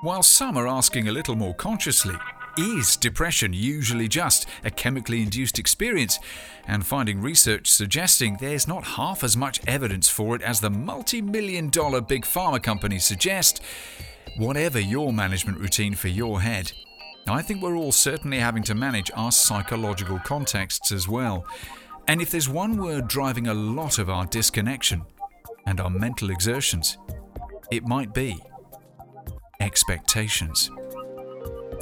While 0.00 0.24
some 0.24 0.56
are 0.56 0.66
asking 0.66 1.06
a 1.06 1.12
little 1.12 1.36
more 1.36 1.54
consciously, 1.54 2.16
Is 2.58 2.96
depression 2.96 3.54
usually 3.54 4.08
just 4.08 4.46
a 4.62 4.70
chemically 4.70 5.22
induced 5.22 5.58
experience? 5.58 6.18
And 6.66 6.84
finding 6.84 7.22
research 7.22 7.70
suggesting 7.70 8.36
there's 8.40 8.68
not 8.68 8.84
half 8.84 9.24
as 9.24 9.38
much 9.38 9.60
evidence 9.66 10.08
for 10.08 10.36
it 10.36 10.42
as 10.42 10.60
the 10.60 10.68
multi 10.68 11.22
million 11.22 11.70
dollar 11.70 12.00
big 12.02 12.24
pharma 12.24 12.62
companies 12.62 13.04
suggest. 13.04 13.62
Whatever 14.36 14.80
your 14.80 15.12
management 15.12 15.60
routine 15.60 15.94
for 15.94 16.08
your 16.08 16.42
head, 16.42 16.72
I 17.26 17.40
think 17.40 17.62
we're 17.62 17.76
all 17.76 17.92
certainly 17.92 18.40
having 18.40 18.64
to 18.64 18.74
manage 18.74 19.10
our 19.14 19.32
psychological 19.32 20.18
contexts 20.18 20.92
as 20.92 21.08
well. 21.08 21.46
And 22.08 22.20
if 22.20 22.30
there's 22.32 22.48
one 22.48 22.76
word 22.76 23.06
driving 23.06 23.46
a 23.46 23.54
lot 23.54 23.98
of 23.98 24.10
our 24.10 24.26
disconnection 24.26 25.02
and 25.66 25.80
our 25.80 25.90
mental 25.90 26.30
exertions, 26.30 26.98
it 27.70 27.86
might 27.86 28.12
be 28.12 28.42
expectations. 29.60 30.70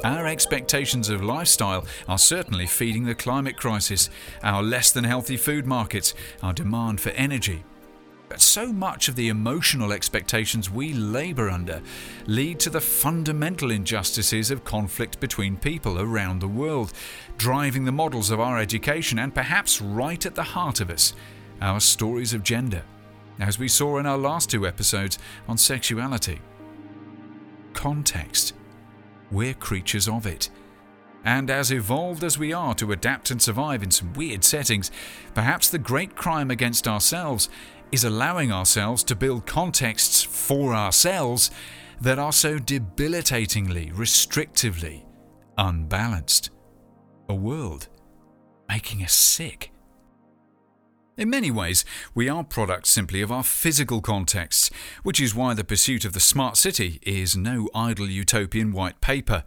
Our 0.03 0.25
expectations 0.25 1.09
of 1.09 1.23
lifestyle 1.23 1.85
are 2.07 2.17
certainly 2.17 2.65
feeding 2.65 3.05
the 3.05 3.13
climate 3.13 3.57
crisis, 3.57 4.09
our 4.41 4.63
less 4.63 4.91
than 4.91 5.03
healthy 5.03 5.37
food 5.37 5.67
markets, 5.67 6.15
our 6.41 6.53
demand 6.53 6.99
for 7.01 7.09
energy. 7.11 7.63
But 8.27 8.41
so 8.41 8.71
much 8.71 9.09
of 9.09 9.15
the 9.15 9.27
emotional 9.27 9.91
expectations 9.91 10.69
we 10.71 10.93
labour 10.93 11.49
under 11.49 11.81
lead 12.25 12.61
to 12.61 12.69
the 12.69 12.79
fundamental 12.79 13.71
injustices 13.71 14.49
of 14.49 14.63
conflict 14.63 15.19
between 15.19 15.57
people 15.57 15.99
around 15.99 16.39
the 16.39 16.47
world, 16.47 16.93
driving 17.37 17.83
the 17.83 17.91
models 17.91 18.31
of 18.31 18.39
our 18.39 18.57
education 18.57 19.19
and 19.19 19.35
perhaps 19.35 19.81
right 19.81 20.25
at 20.25 20.33
the 20.33 20.41
heart 20.41 20.79
of 20.79 20.89
us, 20.89 21.13
our 21.61 21.79
stories 21.79 22.33
of 22.33 22.41
gender, 22.41 22.83
as 23.41 23.59
we 23.59 23.67
saw 23.67 23.97
in 23.97 24.05
our 24.05 24.17
last 24.17 24.49
two 24.49 24.67
episodes 24.67 25.17
on 25.47 25.57
sexuality. 25.57 26.39
Context 27.73 28.53
we're 29.31 29.53
creatures 29.53 30.07
of 30.07 30.25
it. 30.25 30.49
And 31.23 31.49
as 31.49 31.71
evolved 31.71 32.23
as 32.23 32.37
we 32.37 32.51
are 32.51 32.73
to 32.75 32.91
adapt 32.91 33.31
and 33.31 33.41
survive 33.41 33.83
in 33.83 33.91
some 33.91 34.13
weird 34.13 34.43
settings, 34.43 34.91
perhaps 35.33 35.69
the 35.69 35.77
great 35.77 36.15
crime 36.15 36.51
against 36.51 36.87
ourselves 36.87 37.47
is 37.91 38.03
allowing 38.03 38.51
ourselves 38.51 39.03
to 39.05 39.15
build 39.15 39.45
contexts 39.45 40.23
for 40.23 40.73
ourselves 40.73 41.51
that 42.01 42.19
are 42.19 42.33
so 42.33 42.57
debilitatingly, 42.57 43.91
restrictively 43.91 45.05
unbalanced. 45.57 46.49
A 47.29 47.35
world 47.35 47.87
making 48.67 49.03
us 49.03 49.13
sick. 49.13 49.71
In 51.21 51.29
many 51.29 51.51
ways, 51.51 51.85
we 52.15 52.27
are 52.29 52.43
products 52.43 52.89
simply 52.89 53.21
of 53.21 53.31
our 53.31 53.43
physical 53.43 54.01
contexts, 54.01 54.71
which 55.03 55.21
is 55.21 55.35
why 55.35 55.53
the 55.53 55.63
pursuit 55.63 56.03
of 56.03 56.13
the 56.13 56.19
smart 56.19 56.57
city 56.57 56.99
is 57.03 57.37
no 57.37 57.69
idle 57.75 58.09
utopian 58.09 58.71
white 58.71 59.01
paper. 59.01 59.43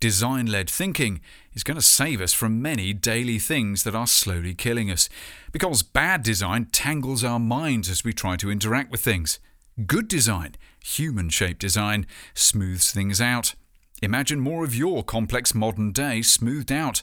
Design 0.00 0.44
led 0.44 0.68
thinking 0.68 1.22
is 1.54 1.64
going 1.64 1.78
to 1.78 1.82
save 1.82 2.20
us 2.20 2.34
from 2.34 2.60
many 2.60 2.92
daily 2.92 3.38
things 3.38 3.84
that 3.84 3.94
are 3.94 4.06
slowly 4.06 4.52
killing 4.52 4.90
us, 4.90 5.08
because 5.50 5.82
bad 5.82 6.22
design 6.22 6.66
tangles 6.66 7.24
our 7.24 7.40
minds 7.40 7.88
as 7.88 8.04
we 8.04 8.12
try 8.12 8.36
to 8.36 8.50
interact 8.50 8.90
with 8.90 9.00
things. 9.00 9.40
Good 9.86 10.08
design, 10.08 10.56
human 10.84 11.30
shaped 11.30 11.60
design, 11.60 12.06
smooths 12.34 12.92
things 12.92 13.22
out. 13.22 13.54
Imagine 14.02 14.40
more 14.40 14.62
of 14.62 14.74
your 14.74 15.02
complex 15.02 15.54
modern 15.54 15.90
day 15.90 16.20
smoothed 16.20 16.70
out. 16.70 17.02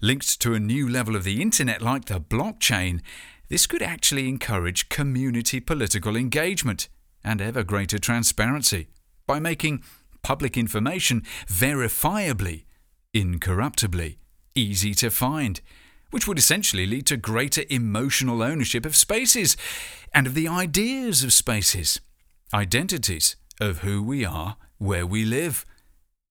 Linked 0.00 0.40
to 0.40 0.54
a 0.54 0.60
new 0.60 0.88
level 0.88 1.16
of 1.16 1.24
the 1.24 1.42
internet 1.42 1.82
like 1.82 2.04
the 2.04 2.20
blockchain, 2.20 3.00
this 3.48 3.66
could 3.66 3.82
actually 3.82 4.28
encourage 4.28 4.88
community 4.88 5.60
political 5.60 6.16
engagement 6.16 6.88
and 7.24 7.40
ever 7.40 7.62
greater 7.62 7.98
transparency 7.98 8.88
by 9.26 9.38
making 9.38 9.82
public 10.22 10.56
information 10.56 11.22
verifiably, 11.46 12.64
incorruptibly, 13.14 14.18
easy 14.54 14.94
to 14.94 15.10
find, 15.10 15.60
which 16.10 16.26
would 16.26 16.38
essentially 16.38 16.86
lead 16.86 17.06
to 17.06 17.16
greater 17.16 17.64
emotional 17.70 18.42
ownership 18.42 18.84
of 18.86 18.96
spaces 18.96 19.56
and 20.12 20.26
of 20.26 20.34
the 20.34 20.48
ideas 20.48 21.22
of 21.22 21.32
spaces, 21.32 22.00
identities 22.52 23.36
of 23.60 23.78
who 23.78 24.02
we 24.02 24.24
are, 24.24 24.56
where 24.78 25.06
we 25.06 25.24
live. 25.24 25.64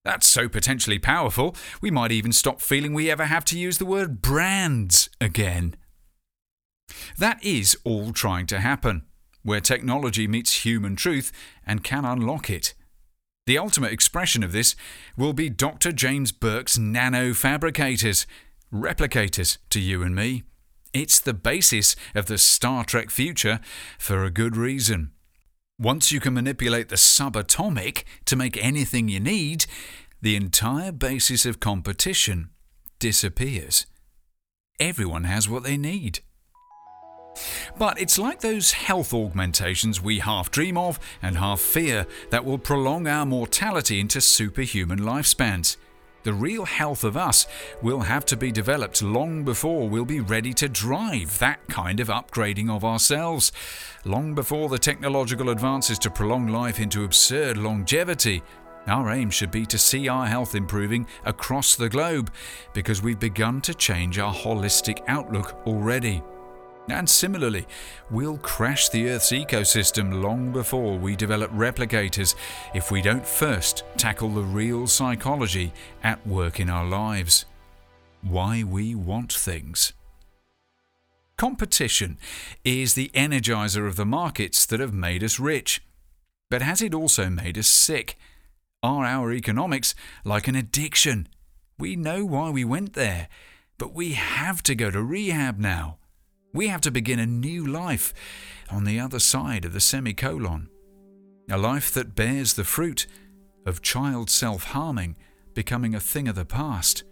That's 0.04 0.28
so 0.28 0.48
potentially 0.48 1.00
powerful, 1.00 1.56
we 1.82 1.92
might 1.92 2.12
even 2.12 2.32
stop 2.32 2.62
feeling 2.62 2.94
we 2.94 3.12
ever 3.12 3.26
have 3.26 3.46
to 3.46 3.60
use 3.60 3.78
the 3.78 3.86
word 3.86 4.22
brands 4.22 5.10
again. 5.20 5.76
That 7.18 7.44
is 7.44 7.78
all 7.84 8.12
trying 8.12 8.48
to 8.48 8.60
happen, 8.60 9.04
where 9.44 9.62
technology 9.62 10.28
meets 10.28 10.66
human 10.66 10.96
truth 10.96 11.32
and 11.66 11.84
can 11.84 12.06
unlock 12.06 12.50
it. 12.50 12.74
The 13.46 13.58
ultimate 13.58 13.94
expression 13.94 14.44
of 14.44 14.52
this 14.52 14.76
will 15.16 15.34
be 15.34 15.50
Dr. 15.50 15.94
James 15.94 16.32
Burke's 16.32 16.78
nanofabricators, 16.78 18.26
replicators 18.74 19.58
to 19.70 19.80
you 19.80 20.04
and 20.04 20.14
me. 20.14 20.44
It's 20.94 21.20
the 21.20 21.34
basis 21.34 21.96
of 22.14 22.26
the 22.26 22.38
Star 22.38 22.84
Trek 22.84 23.10
future 23.10 23.60
for 23.98 24.24
a 24.24 24.32
good 24.32 24.58
reason. 24.58 25.12
Once 25.80 26.12
you 26.12 26.20
can 26.20 26.34
manipulate 26.34 26.90
the 26.90 26.96
subatomic 26.96 28.04
to 28.26 28.36
make 28.36 28.58
anything 28.58 29.08
you 29.08 29.20
need, 29.20 29.66
the 30.22 30.36
entire 30.36 30.92
basis 30.92 31.46
of 31.46 31.60
competition 31.60 32.50
disappears. 33.00 33.86
Everyone 34.80 35.24
has 35.26 35.48
what 35.48 35.64
they 35.64 35.78
need. 35.78 36.20
But 37.78 38.00
it's 38.00 38.20
like 38.20 38.42
those 38.42 38.72
health 38.72 39.14
augmentations 39.14 40.02
we 40.02 40.20
half 40.20 40.52
dream 40.52 40.78
of 40.78 41.00
and 41.22 41.38
half 41.38 41.60
fear 41.60 42.06
that 42.30 42.46
will 42.46 42.58
prolong 42.58 43.08
our 43.08 43.26
mortality 43.26 44.00
into 44.00 44.22
superhuman 44.22 45.00
lifespans. 45.00 45.78
The 46.24 46.34
real 46.34 46.66
health 46.66 47.06
of 47.06 47.16
us 47.16 47.48
will 47.82 48.02
have 48.02 48.26
to 48.26 48.36
be 48.36 48.52
developed 48.52 49.02
long 49.02 49.46
before 49.46 49.88
we'll 49.88 50.04
be 50.04 50.20
ready 50.20 50.54
to 50.56 50.68
drive 50.68 51.40
that 51.40 51.66
kind 51.70 52.02
of 52.02 52.10
upgrading 52.10 52.70
of 52.70 52.84
ourselves. 52.84 53.54
Long 54.04 54.36
before 54.36 54.68
the 54.68 54.78
technological 54.78 55.50
advances 55.52 55.98
to 56.00 56.10
prolong 56.10 56.48
life 56.48 56.82
into 56.82 57.06
absurd 57.06 57.58
longevity. 57.58 58.44
Our 58.88 59.12
aim 59.12 59.30
should 59.30 59.52
be 59.52 59.66
to 59.68 59.78
see 59.78 60.10
our 60.10 60.26
health 60.26 60.54
improving 60.54 61.08
across 61.24 61.76
the 61.76 61.88
globe 61.88 62.30
because 62.74 63.02
we've 63.02 63.20
begun 63.20 63.62
to 63.62 63.74
change 63.74 64.20
our 64.20 64.34
holistic 64.34 65.04
outlook 65.08 65.62
already. 65.66 66.22
And 66.90 67.10
similarly, 67.10 67.66
we'll 68.10 68.38
crash 68.38 68.90
the 68.90 69.10
Earth's 69.10 69.32
ecosystem 69.32 70.24
long 70.24 70.54
before 70.54 70.98
we 70.98 71.16
develop 71.16 71.52
replicators 71.52 72.36
if 72.74 72.92
we 72.92 73.02
don't 73.02 73.26
first 73.26 73.84
tackle 73.98 74.30
the 74.30 74.42
real 74.42 74.88
psychology 74.88 75.74
at 76.04 76.26
work 76.26 76.60
in 76.60 76.70
our 76.70 76.86
lives. 76.86 77.46
Why 78.22 78.64
we 78.64 78.96
want 78.96 79.34
things. 79.34 79.94
Competition 81.38 82.18
is 82.64 82.94
the 82.94 83.12
energizer 83.14 83.86
of 83.88 83.96
the 83.96 84.06
markets 84.06 84.66
that 84.66 84.80
have 84.80 84.94
made 84.94 85.24
us 85.24 85.40
rich. 85.40 85.84
But 86.50 86.62
has 86.62 86.82
it 86.82 86.94
also 86.94 87.30
made 87.30 87.58
us 87.58 87.68
sick? 87.68 88.18
Are 88.82 89.06
our 89.06 89.34
economics 89.34 89.94
like 90.24 90.48
an 90.48 90.56
addiction? 90.56 91.28
We 91.78 91.96
know 91.96 92.26
why 92.26 92.50
we 92.50 92.64
went 92.64 92.94
there, 92.94 93.28
but 93.78 93.94
we 93.94 94.14
have 94.14 94.64
to 94.64 94.74
go 94.74 94.90
to 94.90 95.04
rehab 95.04 95.60
now. 95.60 95.98
We 96.54 96.68
have 96.68 96.82
to 96.82 96.92
begin 96.92 97.20
a 97.20 97.26
new 97.26 97.66
life 97.66 98.14
on 98.70 98.84
the 98.84 99.00
other 99.00 99.20
side 99.20 99.66
of 99.66 99.74
the 99.74 99.80
semicolon. 99.80 100.70
A 101.50 101.58
life 101.58 101.94
that 101.94 102.16
bears 102.16 102.54
the 102.54 102.64
fruit 102.64 103.08
of 103.66 103.82
child 103.82 104.30
self 104.30 104.66
harming 104.66 105.18
becoming 105.54 105.96
a 105.96 106.00
thing 106.00 106.28
of 106.28 106.36
the 106.36 106.46
past, 106.46 107.04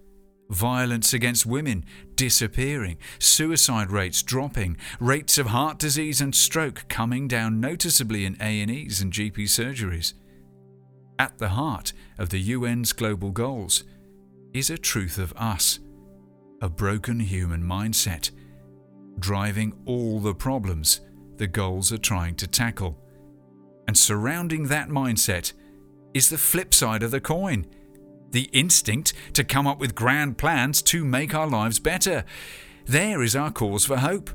violence 0.50 1.14
against 1.14 1.46
women 1.46 1.84
disappearing, 2.16 2.98
suicide 3.18 3.92
rates 3.92 4.22
dropping, 4.22 4.78
rates 5.00 5.38
of 5.38 5.48
heart 5.48 5.80
disease 5.80 6.22
and 6.22 6.36
stroke 6.36 6.86
coming 6.88 7.28
down 7.28 7.60
noticeably 7.60 8.26
in 8.26 8.36
A&Es 8.40 9.02
and 9.02 9.12
GP 9.12 9.46
surgeries. 9.46 10.14
At 11.18 11.38
the 11.38 11.50
heart 11.50 11.94
of 12.18 12.30
the 12.30 12.54
UN's 12.54 12.94
global 12.94 13.32
goals 13.32 13.84
is 14.54 14.70
a 14.70 14.78
truth 14.78 15.18
of 15.18 15.34
us, 15.36 15.80
a 16.62 16.70
broken 16.70 17.20
human 17.20 17.64
mindset 17.64 18.32
driving 19.20 19.74
all 19.86 20.20
the 20.20 20.36
problems 20.36 21.02
the 21.38 21.48
goals 21.48 21.92
are 21.92 21.98
trying 21.98 22.36
to 22.36 22.48
tackle. 22.48 22.98
And 23.88 23.98
surrounding 23.98 24.68
that 24.68 24.90
mindset 24.90 25.54
is 26.14 26.30
the 26.30 26.38
flip 26.38 26.74
side 26.74 27.04
of 27.04 27.12
the 27.12 27.20
coin 27.20 27.66
the 28.36 28.50
instinct 28.52 29.14
to 29.32 29.46
come 29.46 29.66
up 29.66 29.80
with 29.80 29.96
grand 29.96 30.38
plans 30.38 30.82
to 30.82 31.06
make 31.06 31.34
our 31.34 31.48
lives 31.48 31.80
better. 31.80 32.26
There 32.86 33.24
is 33.24 33.34
our 33.34 33.50
cause 33.50 33.86
for 33.86 33.96
hope. 33.96 34.30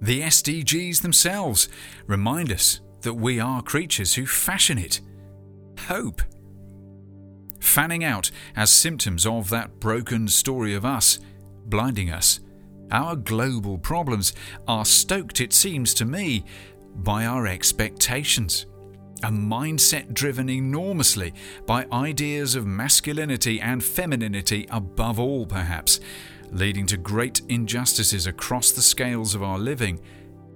The 0.00 0.22
SDGs 0.22 1.00
themselves 1.00 1.68
remind 2.08 2.50
us 2.50 2.80
that 3.02 3.14
we 3.14 3.38
are 3.38 3.62
creatures 3.62 4.14
who 4.14 4.26
fashion 4.26 4.78
it. 4.78 5.00
Hope. 5.86 6.22
Fanning 7.60 8.02
out 8.02 8.32
as 8.56 8.72
symptoms 8.72 9.24
of 9.24 9.48
that 9.50 9.78
broken 9.78 10.26
story 10.26 10.74
of 10.74 10.84
us, 10.84 11.20
blinding 11.66 12.10
us 12.10 12.40
our 12.90 13.16
global 13.16 13.78
problems 13.78 14.32
are 14.68 14.84
stoked, 14.84 15.40
it 15.40 15.52
seems 15.52 15.94
to 15.94 16.04
me, 16.04 16.44
by 16.94 17.26
our 17.26 17.46
expectations. 17.46 18.66
A 19.22 19.28
mindset 19.28 20.12
driven 20.12 20.48
enormously 20.48 21.32
by 21.66 21.86
ideas 21.90 22.54
of 22.54 22.66
masculinity 22.66 23.60
and 23.60 23.82
femininity 23.82 24.66
above 24.70 25.18
all, 25.18 25.46
perhaps, 25.46 26.00
leading 26.50 26.86
to 26.86 26.96
great 26.96 27.40
injustices 27.48 28.26
across 28.26 28.72
the 28.72 28.82
scales 28.82 29.34
of 29.34 29.42
our 29.42 29.58
living 29.58 30.00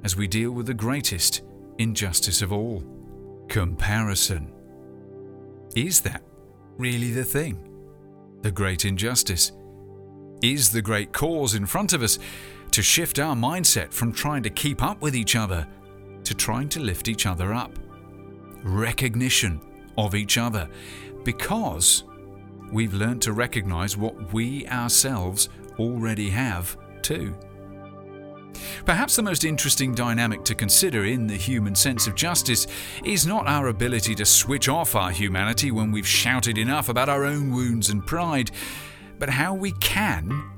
as 0.05 0.17
we 0.17 0.29
deal 0.29 0.53
with 0.53 0.67
the 0.67 0.75
greatest 0.75 1.43
injustice 1.79 2.43
of 2.43 2.53
all 2.53 2.85
comparison. 3.49 4.53
Is 5.75 6.01
that 6.03 6.23
really 6.77 7.11
the 7.13 7.25
thing? 7.25 7.67
The 8.43 8.51
great 8.51 8.85
injustice? 8.85 9.53
Is 10.43 10.73
the 10.73 10.81
great 10.81 11.13
cause 11.13 11.55
in 11.55 11.67
front 11.67 11.93
of 11.93 12.03
us 12.03 12.19
to 12.71 12.83
shift 12.83 13.19
our 13.19 13.35
mindset 13.35 13.93
from 13.93 14.11
trying 14.11 14.43
to 14.45 14.51
keep 14.51 14.83
up 14.83 15.03
with 15.03 15.15
each 15.15 15.37
other 15.37 15.67
to 16.25 16.35
trying 16.35 16.69
to 16.71 16.81
lift 16.81 17.09
each 17.09 17.27
other 17.27 17.53
up? 17.53 17.79
Recognition 18.63 19.61
of 19.99 20.15
each 20.15 20.39
other 20.39 20.67
because 21.25 22.05
we've 22.73 22.95
learned 22.95 23.21
to 23.23 23.35
recognize 23.35 23.99
what 23.99 24.33
we 24.33 24.67
ourselves 24.69 25.51
already 25.79 26.31
have 26.31 26.75
too. 27.03 27.35
Perhaps 28.87 29.17
the 29.17 29.23
most 29.23 29.45
interesting 29.45 29.95
dynamic 29.95 30.43
to 30.45 30.55
consider 30.55 31.05
in 31.05 31.27
the 31.27 31.37
human 31.37 31.75
sense 31.75 32.07
of 32.07 32.15
justice 32.15 32.67
is 33.05 33.27
not 33.27 33.47
our 33.47 33.69
ability 33.69 34.15
to 34.15 34.25
switch 34.25 34.71
off 34.71 34.95
our 34.95 35.11
humanity 35.11 35.71
when 35.71 35.93
we've 35.93 36.07
shouted 36.07 36.57
enough 36.57 36.89
about 36.89 37.11
our 37.11 37.25
own 37.25 37.51
wounds 37.51 37.91
and 37.91 38.07
pride, 38.07 38.51
but 39.21 39.29
how 39.29 39.55
we 39.55 39.71
can 39.73 40.51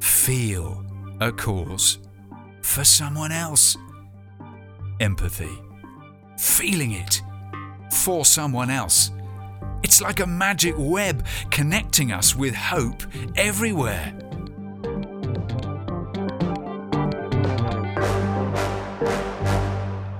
feel 0.00 0.82
a 1.20 1.30
cause 1.30 1.98
for 2.62 2.82
someone 2.82 3.30
else. 3.30 3.76
Empathy. 4.98 5.60
Feeling 6.38 6.92
it 6.92 7.22
for 7.92 8.24
someone 8.24 8.70
else. 8.70 9.10
It's 9.82 10.00
like 10.00 10.20
a 10.20 10.26
magic 10.26 10.74
web 10.78 11.26
connecting 11.50 12.10
us 12.10 12.34
with 12.34 12.54
hope 12.54 13.02
everywhere. 13.36 14.14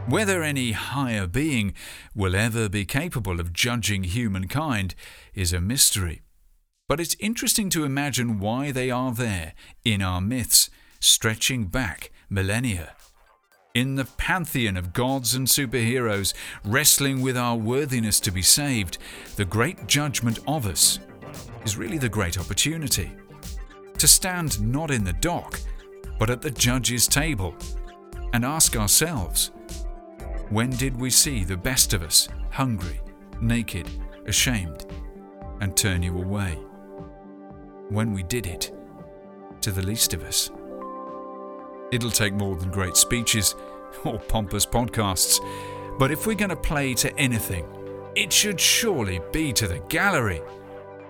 Whether 0.07 0.43
any 0.43 0.73
higher 0.73 1.27
being 1.27 1.75
will 2.15 2.37
ever 2.37 2.69
be 2.69 2.85
capable 2.85 3.41
of 3.41 3.53
judging 3.53 4.05
humankind 4.05 4.95
is 5.35 5.53
a 5.55 5.61
mystery. 5.61 6.23
But 6.89 7.01
it's 7.01 7.17
interesting 7.21 7.69
to 7.71 7.85
imagine 7.85 8.41
why 8.41 8.73
they 8.73 8.91
are 8.91 9.13
there 9.13 9.53
in 9.85 10.01
our 10.01 10.23
myths, 10.23 10.71
stretching 11.01 11.67
back 11.67 12.11
millennia. 12.31 12.95
In 13.75 13.97
the 13.97 14.07
pantheon 14.07 14.79
of 14.79 14.95
gods 14.95 15.35
and 15.35 15.47
superheroes 15.47 16.33
wrestling 16.65 17.21
with 17.21 17.37
our 17.37 17.57
worthiness 17.57 18.19
to 18.21 18.31
be 18.31 18.41
saved, 18.41 18.97
the 19.37 19.45
great 19.45 19.87
judgment 19.87 20.39
of 20.49 20.67
us 20.67 20.99
is 21.63 21.77
really 21.77 21.99
the 21.99 22.09
great 22.09 22.39
opportunity. 22.39 23.13
To 23.99 24.09
stand 24.09 24.59
not 24.61 24.91
in 24.91 25.05
the 25.05 25.13
dock, 25.13 25.61
but 26.19 26.31
at 26.31 26.41
the 26.41 26.51
judge's 26.51 27.07
table 27.07 27.55
and 28.33 28.47
ask 28.47 28.77
ourselves 28.77 29.53
when 30.49 30.71
did 30.71 30.99
we 30.99 31.11
see 31.11 31.45
the 31.45 31.57
best 31.57 31.93
of 31.93 32.03
us 32.03 32.29
hungry, 32.51 33.03
naked, 33.43 33.87
ashamed, 34.25 34.87
and 35.61 35.77
turn 35.77 36.03
you 36.03 36.17
away? 36.17 36.59
When 37.91 38.13
we 38.13 38.23
did 38.23 38.47
it 38.47 38.71
to 39.63 39.73
the 39.73 39.83
least 39.83 40.15
of 40.15 40.23
us. 40.23 40.51
It'll 41.91 42.11
take 42.11 42.35
more 42.35 42.57
than 42.57 42.71
great 42.71 42.97
speeches 42.97 43.55
or 44.05 44.19
pompous 44.19 44.67
podcasts, 44.67 45.39
but 45.99 46.11
if 46.11 46.27
we're 46.27 46.35
going 46.35 46.51
to 46.51 46.57
play 46.57 46.95
to 46.95 47.17
anything, 47.19 47.67
it 48.15 48.33
should 48.33 48.61
surely 48.61 49.21
be 49.33 49.53
to 49.55 49.67
the 49.67 49.79
gallery. 49.89 50.43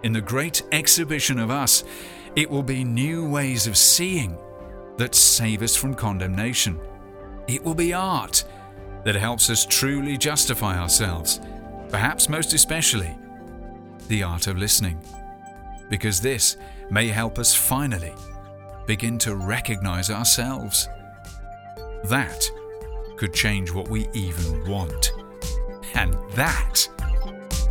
In 0.05 0.13
the 0.13 0.21
great 0.21 0.63
exhibition 0.71 1.39
of 1.39 1.51
us, 1.51 1.83
it 2.37 2.49
will 2.49 2.63
be 2.63 2.85
new 2.85 3.29
ways 3.29 3.67
of 3.67 3.77
seeing 3.77 4.39
that 4.99 5.15
save 5.15 5.63
us 5.63 5.75
from 5.75 5.95
condemnation. 5.95 6.79
It 7.49 7.65
will 7.65 7.75
be 7.75 7.93
art 7.93 8.45
that 9.05 9.17
helps 9.17 9.51
us 9.51 9.67
truly 9.67 10.17
justify 10.17 10.79
ourselves, 10.79 11.41
perhaps 11.89 12.29
most 12.29 12.53
especially 12.53 13.17
the 14.09 14.23
art 14.23 14.47
of 14.47 14.59
listening. 14.59 15.01
Because 15.89 16.21
this 16.21 16.57
may 16.91 17.09
help 17.09 17.39
us 17.39 17.55
finally 17.55 18.15
begin 18.87 19.19
to 19.19 19.37
recognize 19.37 20.11
ourselves. 20.11 20.89
That 22.05 22.45
could 23.17 23.35
change 23.35 23.73
what 23.73 23.89
we 23.89 24.09
even 24.15 24.69
want. 24.69 25.13
And 25.95 26.15
that 26.35 26.89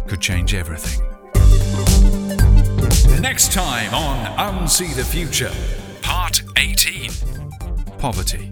could 0.08 0.22
change 0.22 0.54
everything. 0.54 1.04
Next 3.22 3.52
time 3.52 3.94
on 3.94 4.26
Unsee 4.54 4.96
the 4.96 5.04
Future, 5.04 5.52
Part 6.02 6.42
18 6.58 7.37
Poverty. 7.98 8.52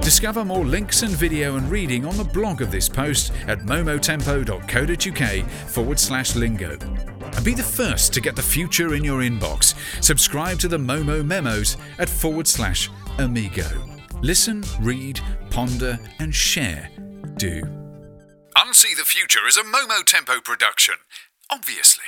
Discover 0.00 0.44
more 0.44 0.64
links 0.64 1.02
and 1.02 1.12
video 1.12 1.56
and 1.56 1.70
reading 1.70 2.06
on 2.06 2.16
the 2.16 2.24
blog 2.24 2.62
of 2.62 2.70
this 2.70 2.88
post 2.88 3.32
at 3.46 3.58
momotempo.co.uk 3.60 5.50
forward 5.68 6.00
slash 6.00 6.34
lingo. 6.34 6.78
And 7.36 7.44
be 7.44 7.54
the 7.54 7.62
first 7.62 8.12
to 8.14 8.20
get 8.20 8.36
the 8.36 8.42
future 8.42 8.94
in 8.94 9.04
your 9.04 9.20
inbox. 9.20 9.74
Subscribe 10.02 10.58
to 10.60 10.68
the 10.68 10.78
Momo 10.78 11.24
Memos 11.24 11.76
at 11.98 12.08
forward 12.08 12.46
slash 12.46 12.90
amigo. 13.18 13.66
Listen, 14.22 14.64
read, 14.80 15.20
ponder, 15.50 15.98
and 16.18 16.34
share. 16.34 16.90
Do. 17.36 17.62
Unsee 18.56 18.96
the 18.96 19.04
Future 19.04 19.46
is 19.46 19.56
a 19.56 19.62
Momo 19.62 20.04
Tempo 20.04 20.40
production, 20.40 20.96
obviously. 21.50 22.04